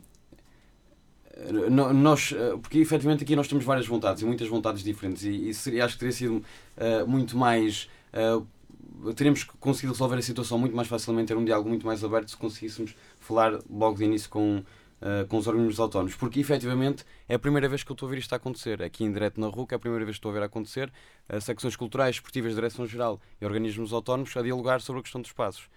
nós, 1.70 2.34
porque 2.62 2.78
efetivamente 2.78 3.22
aqui 3.22 3.36
nós 3.36 3.46
temos 3.46 3.64
várias 3.64 3.86
vontades 3.86 4.22
e 4.22 4.26
muitas 4.26 4.48
vontades 4.48 4.82
diferentes 4.82 5.22
e, 5.22 5.48
e 5.48 5.54
seria, 5.54 5.84
acho 5.84 5.94
que 5.94 6.00
teria 6.00 6.12
sido 6.12 6.36
uh, 6.36 7.06
muito 7.06 7.36
mais 7.36 7.88
uh, 8.12 8.44
teríamos 9.14 9.44
conseguido 9.44 9.92
resolver 9.92 10.16
a 10.16 10.22
situação 10.22 10.58
muito 10.58 10.74
mais 10.74 10.88
facilmente, 10.88 11.28
ter 11.28 11.36
um 11.36 11.44
diálogo 11.44 11.68
muito 11.68 11.86
mais 11.86 12.02
aberto 12.02 12.30
se 12.30 12.36
conseguíssemos 12.36 12.96
falar 13.20 13.58
logo 13.70 13.96
de 13.96 14.04
início 14.04 14.28
com, 14.28 14.58
uh, 14.58 15.26
com 15.28 15.38
os 15.38 15.46
organismos 15.46 15.78
autónomos, 15.78 16.14
porque 16.16 16.40
efetivamente 16.40 17.04
é 17.28 17.34
a 17.34 17.38
primeira 17.38 17.68
vez 17.68 17.82
que 17.82 17.90
eu 17.90 17.94
estou 17.94 18.08
a 18.08 18.10
ver 18.10 18.18
isto 18.18 18.32
a 18.32 18.36
acontecer, 18.36 18.82
aqui 18.82 19.04
em 19.04 19.12
direto 19.12 19.40
na 19.40 19.46
RUC, 19.46 19.72
é 19.72 19.76
a 19.76 19.78
primeira 19.78 20.04
vez 20.04 20.16
que 20.16 20.18
estou 20.18 20.30
a 20.30 20.34
ver 20.34 20.42
a 20.42 20.46
acontecer, 20.46 20.92
uh, 21.28 21.40
secções 21.40 21.76
culturais, 21.76 22.16
esportivas, 22.16 22.54
direção-geral 22.54 23.20
e 23.40 23.44
organismos 23.44 23.92
autónomos 23.92 24.36
a 24.36 24.42
dialogar 24.42 24.80
sobre 24.80 25.00
a 25.00 25.02
questão 25.02 25.20
dos 25.20 25.30
espaços. 25.30 25.68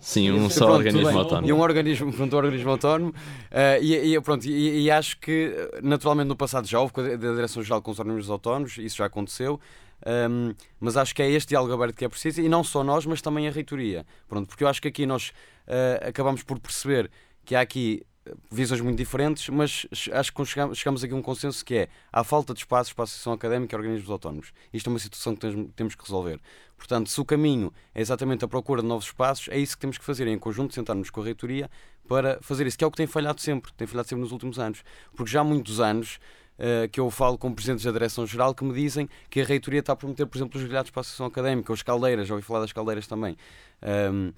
Sim, 0.00 0.30
um 0.30 0.48
só 0.48 0.64
pronto, 0.64 0.78
organismo 0.78 1.18
autónomo. 1.18 1.48
E 1.48 1.52
um 1.52 1.60
organismo, 1.60 2.12
pronto, 2.12 2.34
um 2.34 2.38
organismo 2.38 2.70
autónomo. 2.70 3.10
Uh, 3.10 3.82
e, 3.82 4.14
e, 4.14 4.20
pronto, 4.22 4.46
e, 4.46 4.84
e, 4.84 4.90
acho 4.90 5.18
que, 5.18 5.54
naturalmente, 5.82 6.28
no 6.28 6.36
passado 6.36 6.66
já 6.66 6.80
houve 6.80 6.94
da 7.18 7.34
Direção-Geral 7.34 7.82
com 7.82 7.90
os 7.90 7.98
organismos 7.98 8.30
autónomos, 8.30 8.78
isso 8.78 8.96
já 8.96 9.04
aconteceu. 9.04 9.60
Um, 10.06 10.54
mas 10.80 10.96
acho 10.96 11.14
que 11.14 11.22
é 11.22 11.30
este 11.30 11.50
diálogo 11.50 11.74
aberto 11.74 11.96
que 11.96 12.04
é 12.06 12.08
preciso, 12.08 12.40
e 12.40 12.48
não 12.48 12.64
só 12.64 12.82
nós, 12.82 13.04
mas 13.04 13.20
também 13.20 13.46
a 13.46 13.50
reitoria. 13.50 14.06
Pronto, 14.26 14.48
porque 14.48 14.64
eu 14.64 14.68
acho 14.68 14.80
que 14.80 14.88
aqui 14.88 15.04
nós 15.04 15.28
uh, 15.68 16.08
acabamos 16.08 16.42
por 16.42 16.58
perceber 16.58 17.10
que 17.44 17.54
há 17.54 17.60
aqui 17.60 18.02
visões 18.50 18.80
muito 18.80 18.96
diferentes, 18.96 19.48
mas 19.48 19.86
acho 20.12 20.32
que 20.32 20.44
chegamos, 20.44 21.04
aqui 21.04 21.12
a 21.12 21.16
um 21.16 21.22
consenso 21.22 21.64
que 21.64 21.74
é 21.74 21.88
há 22.12 22.24
falta 22.24 22.52
de 22.52 22.60
espaços 22.60 22.92
para 22.92 23.02
a 23.02 23.04
Associação 23.04 23.32
Académica 23.32 23.74
e 23.74 23.78
organismos 23.78 24.10
autónomos. 24.10 24.52
Isto 24.72 24.88
é 24.88 24.92
uma 24.92 24.98
situação 24.98 25.34
que 25.36 25.70
temos, 25.76 25.94
que 25.94 26.02
resolver. 26.02 26.40
Portanto, 26.76 27.10
se 27.10 27.20
o 27.20 27.24
caminho 27.24 27.72
é 27.94 28.00
exatamente 28.00 28.44
a 28.44 28.48
procura 28.48 28.82
de 28.82 28.88
novos 28.88 29.06
espaços, 29.06 29.48
é 29.48 29.58
isso 29.58 29.76
que 29.76 29.80
temos 29.80 29.98
que 29.98 30.04
fazer 30.04 30.26
em 30.26 30.38
conjunto, 30.38 30.74
sentarmos 30.74 31.10
com 31.10 31.20
a 31.20 31.24
reitoria 31.24 31.70
para 32.08 32.38
fazer 32.40 32.66
isso, 32.66 32.76
que 32.76 32.84
é 32.84 32.86
o 32.86 32.90
que 32.90 32.96
tem 32.96 33.06
falhado 33.06 33.40
sempre, 33.40 33.72
tem 33.74 33.86
falhado 33.86 34.08
sempre 34.08 34.22
nos 34.22 34.32
últimos 34.32 34.58
anos. 34.58 34.82
Porque 35.14 35.30
já 35.30 35.42
há 35.42 35.44
muitos 35.44 35.78
anos 35.80 36.18
uh, 36.58 36.88
que 36.88 36.98
eu 36.98 37.10
falo 37.10 37.38
com 37.38 37.52
presidentes 37.52 37.84
da 37.84 37.92
Direção-Geral 37.92 38.54
que 38.54 38.64
me 38.64 38.74
dizem 38.74 39.08
que 39.28 39.40
a 39.40 39.44
reitoria 39.44 39.80
está 39.80 39.92
a 39.92 39.96
prometer, 39.96 40.26
por 40.26 40.36
exemplo, 40.38 40.58
os 40.58 40.64
grelhados 40.64 40.90
para 40.90 41.00
a 41.00 41.02
Associação 41.02 41.26
Académica, 41.26 41.70
ou 41.70 41.74
as 41.74 41.82
caldeiras, 41.82 42.26
já 42.26 42.34
ouvi 42.34 42.44
falar 42.44 42.60
das 42.60 42.72
caldeiras 42.72 43.06
também. 43.06 43.36
Um, 44.12 44.32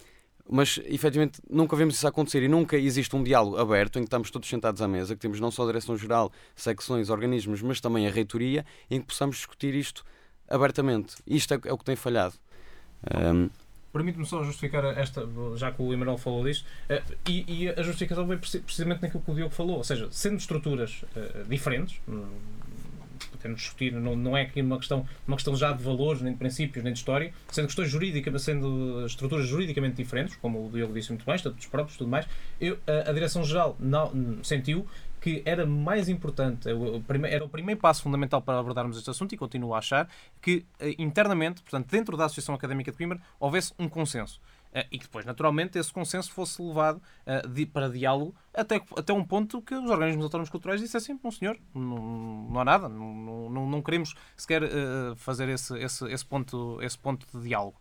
mas 0.49 0.81
efetivamente 0.85 1.41
nunca 1.49 1.77
vemos 1.77 1.95
isso 1.95 2.07
acontecer 2.07 2.43
e 2.43 2.49
nunca 2.49 2.77
existe 2.77 3.15
um 3.15 3.23
diálogo 3.23 3.57
aberto 3.59 3.99
em 3.99 4.03
que 4.03 4.07
estamos 4.07 4.31
todos 4.31 4.49
sentados 4.49 4.83
à 4.83 4.89
mesa, 4.89 5.15
que 5.15 5.21
temos 5.21 5.41
não 5.41 5.51
só 5.51 5.63
a 5.63 5.67
Direção-Geral, 5.67 6.33
secções, 6.55 7.11
organismos, 7.11 7.63
mas 7.63 7.81
também 7.81 8.07
a 8.07 8.11
reitoria, 8.11 8.65
em 8.91 9.01
que 9.01 9.07
possamos 9.07 9.37
discutir 9.37 9.75
isto 9.75 10.05
abertamente. 10.49 11.17
Isto 11.27 11.55
é, 11.55 11.61
é 11.67 11.73
o 11.73 11.79
que 11.79 11.85
tem 11.85 11.97
falhado. 11.97 12.35
Um... 13.15 13.49
Permite-me 13.93 14.25
só 14.25 14.43
justificar 14.43 14.85
esta, 14.99 15.29
já 15.57 15.71
que 15.71 15.83
o 15.83 15.93
Emanuel 15.93 16.17
falou 16.17 16.45
disso, 16.45 16.65
uh, 16.89 17.15
e, 17.29 17.65
e, 17.65 17.69
a 17.69 17.83
justificação 17.83 18.27
vem 18.27 18.39
precisamente 18.39 19.03
naquilo 19.03 19.23
que 19.23 19.31
o 19.31 19.35
Diogo 19.35 19.55
falou, 19.55 19.77
ou 19.77 19.85
seja, 19.85 20.09
sendo 20.11 20.39
estruturas 20.39 21.05
uh, 21.15 21.45
diferentes, 21.47 22.01
podemos 23.31 23.61
discutir, 23.61 23.93
não, 23.93 24.17
não 24.17 24.37
é 24.37 24.43
aqui 24.43 24.61
uma 24.61 24.79
questão, 24.79 25.07
uma 25.27 25.37
questão 25.37 25.57
já 25.57 25.73
de 25.73 25.83
valores, 25.83 26.23
nem 26.23 26.33
de 26.33 26.39
princípios, 26.39 26.85
nem 26.85 26.93
de 26.93 26.99
história, 26.99 27.33
sendo 27.51 27.67
questões 27.67 27.91
jurídicas, 27.91 28.43
sendo 28.43 29.05
estruturas 29.07 29.47
juridicamente 29.47 29.97
diferentes, 29.97 30.37
como 30.37 30.67
o 30.67 30.71
Diogo 30.71 30.95
disse 30.95 31.11
muito 31.11 31.25
bem, 31.25 31.35
estatutos 31.35 31.67
próprios 31.67 31.97
tudo 31.97 32.11
mais, 32.11 32.27
eu, 32.61 32.79
a, 32.87 33.11
a 33.11 33.13
Direção-Geral 33.13 33.77
sentiu 34.43 34.87
que 35.23 35.41
era 35.45 35.65
mais 35.65 36.09
importante, 36.09 36.69
era 36.69 37.45
o 37.45 37.49
primeiro 37.49 37.81
passo 37.81 38.03
fundamental 38.03 38.43
para 38.43 38.59
abordarmos 38.59 38.99
este 38.99 39.09
assunto 39.09 39.33
e 39.33 39.39
continuo 39.39 39.73
a 39.73 39.79
achar 39.79 40.09
que 40.41 40.67
eh, 40.81 40.97
internamente, 40.99 41.63
portanto, 41.63 41.89
dentro 41.89 42.17
da 42.17 42.25
Associação 42.25 42.57
Académica 42.57 42.91
de 42.91 42.97
Coimbra, 42.97 43.21
houvesse 43.39 43.73
um 43.79 43.89
consenso. 43.89 44.41
Uh, 44.73 44.89
e 44.91 44.99
que 44.99 45.05
depois, 45.05 45.27
naturalmente, 45.27 45.79
esse 45.79 45.93
consenso 45.93 46.33
fosse 46.33 46.63
levado 46.63 46.97
uh, 47.27 47.47
de, 47.47 47.67
para 47.67 47.91
diálogo 47.91 48.35
até, 48.55 48.81
até 48.97 49.13
um 49.13 49.23
ponto 49.23 49.61
que 49.61 49.75
os 49.75 49.91
organismos 49.91 50.25
autónomos 50.25 50.49
culturais 50.49 50.81
dissessem: 50.81 51.19
não, 51.23 51.31
senhor, 51.31 51.59
não, 51.75 52.49
não 52.51 52.61
há 52.61 52.65
nada, 52.65 52.89
não, 52.89 53.51
não, 53.51 53.69
não 53.69 53.83
queremos 53.83 54.15
sequer 54.35 54.63
uh, 54.63 55.15
fazer 55.17 55.51
esse, 55.51 55.79
esse, 55.79 56.11
esse, 56.11 56.25
ponto, 56.25 56.81
esse 56.81 56.99
ponto 56.99 57.27
de 57.33 57.49
diálogo. 57.49 57.79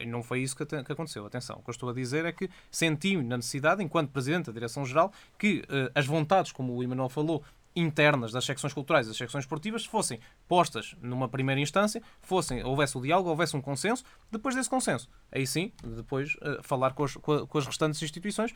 E 0.00 0.06
não 0.06 0.22
foi 0.22 0.40
isso 0.40 0.56
que, 0.56 0.64
que, 0.64 0.92
aconteceu. 0.92 1.26
Atenção, 1.26 1.56
o 1.56 1.62
que 1.62 1.70
eu 1.70 1.72
estou 1.72 1.88
a 1.88 1.92
dizer 1.92 2.24
é 2.24 2.32
que 2.32 2.48
senti 2.70 3.16
na 3.16 3.36
necessidade, 3.36 3.82
enquanto 3.82 4.10
Presidente 4.10 4.46
da 4.46 4.52
Direção-Geral, 4.52 5.12
que 5.38 5.62
as 5.94 6.04
vontades, 6.04 6.50
como 6.50 6.74
o 6.74 6.82
Emanuel 6.82 7.08
falou, 7.08 7.44
internas 7.74 8.32
das 8.32 8.44
secções 8.44 8.72
culturais 8.72 9.06
e 9.06 9.10
das 9.10 9.16
secções 9.16 9.44
esportivas 9.44 9.84
fossem 9.84 10.20
postas 10.46 10.94
numa 11.00 11.28
primeira 11.28 11.60
instância, 11.60 12.02
fossem, 12.20 12.62
houvesse 12.62 12.96
o 12.96 13.00
diálogo, 13.00 13.30
houvesse 13.30 13.56
um 13.56 13.60
consenso, 13.60 14.04
depois 14.30 14.54
desse 14.54 14.70
consenso, 14.70 15.08
aí 15.30 15.46
sim, 15.46 15.72
depois 15.82 16.34
uh, 16.36 16.62
falar 16.62 16.92
com 16.92 17.04
as, 17.04 17.14
com, 17.14 17.58
as 17.58 17.66
restantes 17.66 18.02
instituições. 18.02 18.54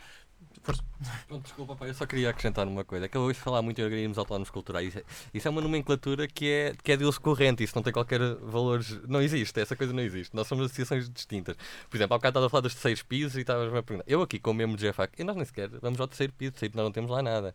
Força. 0.63 0.83
Desculpa, 1.43 1.77
pai, 1.77 1.91
eu 1.91 1.95
só 1.95 2.07
queria 2.07 2.31
acrescentar 2.31 2.67
uma 2.67 2.85
coisa, 2.85 3.07
é 3.07 3.09
que 3.09 3.17
eu 3.17 3.23
ouço 3.23 3.41
falar 3.41 3.63
muito 3.63 3.81
em 3.81 3.85
organismos 3.85 4.19
autónomos 4.19 4.51
culturais. 4.51 4.95
Isso 5.35 5.47
é, 5.47 5.49
é 5.49 5.51
uma 5.51 5.61
nomenclatura 5.61 6.29
que 6.29 6.49
é, 6.49 6.73
que 6.83 6.93
é 6.93 6.97
de 6.97 7.05
uso 7.05 7.21
corrente, 7.21 7.65
isso 7.65 7.75
não 7.75 7.83
tem 7.83 7.93
qualquer 7.93 8.21
valor. 8.37 8.85
Não 9.07 9.21
existe, 9.21 9.61
essa 9.61 9.75
coisa 9.75 9.93
não 9.93 10.03
existe. 10.03 10.35
Nós 10.35 10.47
somos 10.47 10.67
associações 10.67 11.09
distintas. 11.09 11.57
Por 11.89 11.97
exemplo, 11.97 12.15
há 12.15 12.19
bocado 12.19 12.31
estava 12.31 12.47
a 12.47 12.51
falar 12.51 12.61
dos 12.63 12.75
terceiros 12.75 13.03
pisos 13.03 13.37
e 13.37 13.41
estavas-me 13.41 13.79
a 13.79 13.83
perguntar. 13.83 14.11
Eu 14.11 14.23
aqui, 14.23 14.39
como 14.39 14.59
membro 14.59 14.77
de 14.77 14.89
GFAC, 14.89 15.21
e 15.21 15.25
nós 15.25 15.37
nem 15.37 15.45
sequer 15.45 15.69
vamos 15.81 16.01
ao 16.01 16.07
terceiro 16.07 16.33
piso, 16.33 16.55
nós 16.75 16.85
não 16.85 16.93
temos 16.93 17.11
lá 17.11 17.23
nada. 17.23 17.55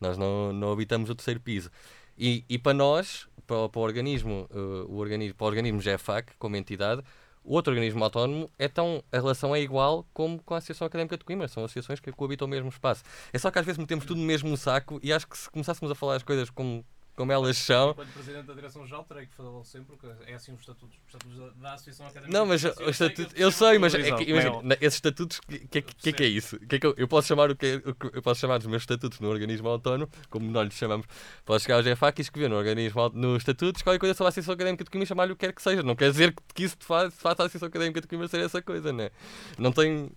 Nós 0.00 0.18
não, 0.18 0.52
não 0.52 0.72
habitamos 0.72 1.10
o 1.10 1.14
terceiro 1.14 1.40
piso. 1.40 1.70
E, 2.16 2.44
e 2.48 2.58
para 2.58 2.74
nós, 2.74 3.28
para, 3.46 3.68
para 3.68 3.80
o 3.80 3.82
organismo, 3.82 4.48
uh, 4.50 4.86
o 4.88 4.96
organismo, 4.96 5.34
para 5.34 5.44
o 5.44 5.48
organismo 5.48 5.80
GFAC, 5.80 6.32
como 6.38 6.56
entidade, 6.56 7.02
o 7.44 7.54
outro 7.54 7.72
organismo 7.72 8.02
autónomo 8.02 8.50
é 8.58 8.68
tão, 8.68 9.04
a 9.12 9.16
relação 9.16 9.54
é 9.54 9.60
igual 9.60 10.06
como 10.14 10.42
com 10.42 10.54
a 10.54 10.58
Associação 10.58 10.86
Académica 10.86 11.18
de 11.18 11.24
Coimbra, 11.24 11.46
são 11.46 11.62
associações 11.64 12.00
que 12.00 12.10
coabitam 12.10 12.46
o 12.46 12.50
mesmo 12.50 12.70
espaço. 12.70 13.04
É 13.32 13.38
só 13.38 13.50
que 13.50 13.58
às 13.58 13.66
vezes 13.66 13.78
metemos 13.78 14.06
tudo 14.06 14.18
no 14.18 14.26
mesmo 14.26 14.56
saco 14.56 14.98
e 15.02 15.12
acho 15.12 15.28
que 15.28 15.36
se 15.36 15.50
começássemos 15.50 15.90
a 15.90 15.94
falar 15.94 16.16
as 16.16 16.22
coisas 16.22 16.48
como, 16.48 16.82
como 17.16 17.32
elas 17.32 17.56
são. 17.56 17.90
Enquanto 17.90 18.12
Presidente 18.12 18.46
da 18.46 18.54
Direção-Geral, 18.54 19.04
terei 19.04 19.26
que 19.26 19.34
falar 19.34 19.64
sempre, 19.64 19.96
porque 19.96 20.06
é 20.30 20.34
assim 20.34 20.52
os 20.52 20.60
estatutos, 20.60 20.96
os 20.96 21.06
estatutos 21.06 21.60
da, 21.60 21.74
Associação 21.74 22.06
Académica. 22.06 22.38
Não, 22.38 22.46
mas 22.46 22.64
o 22.64 22.90
estatuto, 22.90 23.34
eu 23.36 23.50
sei, 23.50 23.78
mas 23.78 23.94
é 23.94 24.12
que, 24.16 24.24
imagina, 24.24 24.76
esses 24.80 24.94
estatutos, 24.94 25.38
o 25.38 25.42
que, 25.42 25.82
que, 25.82 26.12
que, 26.12 26.22
é 26.22 26.26
isso? 26.26 26.58
Que 26.60 26.76
é 26.76 26.78
que 26.78 26.86
eu, 26.86 26.94
eu, 26.96 27.08
posso 27.08 27.28
chamar 27.28 27.50
o 27.50 27.56
que, 27.56 27.82
eu 28.12 28.22
posso 28.22 28.40
chamar 28.40 28.58
dos 28.58 28.66
meus 28.66 28.82
estatutos 28.82 29.20
no 29.20 29.28
organismo 29.28 29.68
autónomo, 29.68 30.10
como 30.28 30.50
nós 30.50 30.64
lhes 30.64 30.76
chamamos, 30.76 31.06
posso 31.44 31.64
chegar 31.64 31.76
ao 31.76 31.82
GFAC 31.82 32.20
e 32.20 32.22
escrever 32.22 32.48
no 32.48 32.56
organismo, 32.56 33.08
no 33.10 33.36
estatutos, 33.36 33.82
qualquer 33.82 33.98
coisa 33.98 34.14
sobre 34.14 34.28
a 34.28 34.30
Associação 34.30 34.54
Académica 34.54 34.84
de 34.84 34.90
Coimbra 34.90 35.04
e 35.04 35.08
chamar-lhe 35.08 35.32
o 35.32 35.36
que 35.36 35.46
quer 35.46 35.52
que 35.52 35.62
seja. 35.62 35.82
Não 35.82 35.94
quer 35.94 36.10
dizer 36.10 36.34
que 36.54 36.64
isso 36.64 36.76
faça, 36.80 37.10
faça 37.10 37.42
a 37.42 37.46
Associação 37.46 37.68
Académica 37.68 38.00
de 38.00 38.08
Coimbra 38.08 38.28
ser 38.28 38.40
essa 38.40 38.60
coisa, 38.60 38.92
né? 38.92 39.10
Não 39.58 39.72
tem. 39.72 40.10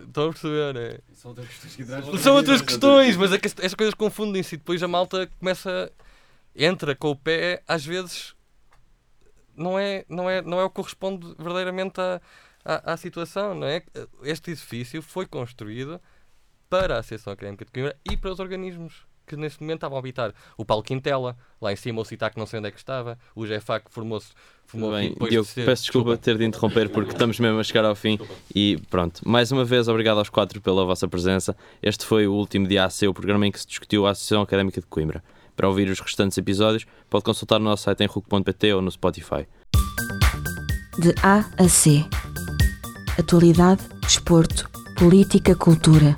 Estão 0.00 0.28
a 0.28 0.32
perceber, 0.32 0.74
né? 0.74 0.98
São 1.12 1.30
outras 1.30 1.48
questões. 1.48 2.20
São 2.22 2.34
outras 2.34 2.62
questões, 2.62 3.16
mas 3.16 3.32
é 3.32 3.38
que 3.38 3.46
estas 3.46 3.74
coisas 3.74 3.94
confundem-se 3.94 4.54
e 4.54 4.58
depois 4.58 4.82
a 4.82 4.88
malta 4.88 5.30
começa 5.38 5.92
entra 6.54 6.94
com 6.94 7.10
o 7.10 7.16
pé, 7.16 7.62
às 7.66 7.84
vezes 7.84 8.34
não 9.56 9.78
é, 9.78 10.04
não 10.08 10.28
é, 10.28 10.42
não 10.42 10.60
é 10.60 10.64
o 10.64 10.70
que 10.70 10.76
corresponde 10.76 11.34
verdadeiramente 11.38 12.00
à, 12.00 12.20
à, 12.64 12.92
à 12.92 12.96
situação, 12.96 13.54
não 13.54 13.66
é? 13.66 13.82
Este 14.22 14.52
edifício 14.52 15.02
foi 15.02 15.26
construído 15.26 16.00
para 16.68 16.96
a 16.96 16.98
Associação 17.00 17.32
Académica 17.32 17.64
de 17.64 17.70
Coimbra 17.70 17.96
e 18.10 18.16
para 18.16 18.32
os 18.32 18.38
organismos 18.38 19.04
que 19.30 19.36
neste 19.36 19.60
momento 19.60 19.76
estavam 19.76 19.96
a 19.96 20.00
habitar. 20.00 20.34
O 20.56 20.64
Paulo 20.64 20.82
Quintela, 20.82 21.36
lá 21.60 21.72
em 21.72 21.76
cima, 21.76 22.00
o 22.00 22.04
CITAC 22.04 22.36
não 22.36 22.46
sei 22.46 22.58
onde 22.58 22.68
é 22.68 22.70
que 22.72 22.78
estava, 22.78 23.16
o 23.34 23.44
GFAC 23.44 23.84
formou-se. 23.88 24.32
Formou 24.66 24.92
Bem, 24.92 25.14
Diogo, 25.14 25.46
de 25.46 25.52
ser... 25.52 25.64
peço 25.64 25.84
desculpa, 25.84 26.10
desculpa 26.10 26.16
ter 26.16 26.38
de 26.38 26.44
interromper 26.44 26.88
porque 26.90 27.12
estamos 27.12 27.38
mesmo 27.38 27.58
a 27.58 27.64
chegar 27.64 27.84
ao 27.84 27.94
fim 27.94 28.18
e 28.54 28.76
pronto. 28.88 29.20
Mais 29.28 29.52
uma 29.52 29.64
vez, 29.64 29.88
obrigado 29.88 30.18
aos 30.18 30.28
quatro 30.28 30.60
pela 30.60 30.84
vossa 30.84 31.06
presença. 31.06 31.56
Este 31.82 32.04
foi 32.04 32.26
o 32.26 32.32
último 32.32 32.66
dia 32.66 32.84
AC, 32.84 33.02
o 33.02 33.14
programa 33.14 33.46
em 33.46 33.52
que 33.52 33.60
se 33.60 33.66
discutiu 33.66 34.06
a 34.06 34.10
Associação 34.10 34.42
Académica 34.42 34.80
de 34.80 34.86
Coimbra. 34.86 35.22
Para 35.60 35.68
ouvir 35.68 35.90
os 35.90 36.00
restantes 36.00 36.38
episódios, 36.38 36.86
pode 37.10 37.22
consultar 37.22 37.60
o 37.60 37.62
nosso 37.62 37.82
site 37.82 38.02
em 38.02 38.06
RUC.pt 38.06 38.72
ou 38.72 38.80
no 38.80 38.90
Spotify. 38.90 39.46
De 40.98 41.14
A 41.22 41.44
a 41.58 41.68
C. 41.68 42.02
Atualidade, 43.18 43.82
desporto, 44.00 44.70
política, 44.96 45.54
cultura. 45.54 46.16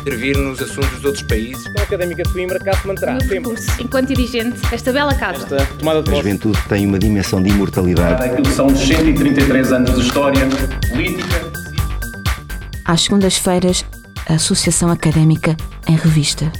Intervir 0.00 0.36
nos 0.36 0.60
assuntos 0.60 0.90
dos 0.90 1.04
outros 1.04 1.22
países. 1.22 1.64
A 1.78 1.82
Académica 1.82 2.24
de 2.24 2.32
Coimbra 2.32 2.58
cá 2.58 2.72
se 2.72 2.84
manterá. 2.84 3.16
Enquanto 3.78 4.08
dirigente 4.08 4.58
desta 4.68 4.92
bela 4.92 5.14
casa. 5.14 5.54
Esta 5.54 5.74
tomada 5.76 6.02
de 6.02 6.10
a 6.10 6.16
juventude 6.16 6.58
tem 6.68 6.84
uma 6.84 6.98
dimensão 6.98 7.40
de 7.40 7.50
imortalidade. 7.50 8.24
Aquilo 8.24 8.46
são 8.46 8.74
133 8.74 9.72
anos 9.72 9.94
de 9.94 10.00
história 10.00 10.44
política. 10.90 11.52
Às 12.84 13.02
segundas-feiras, 13.02 13.84
a 14.28 14.34
Associação 14.34 14.90
Académica 14.90 15.56
em 15.88 15.94
Revista. 15.94 16.50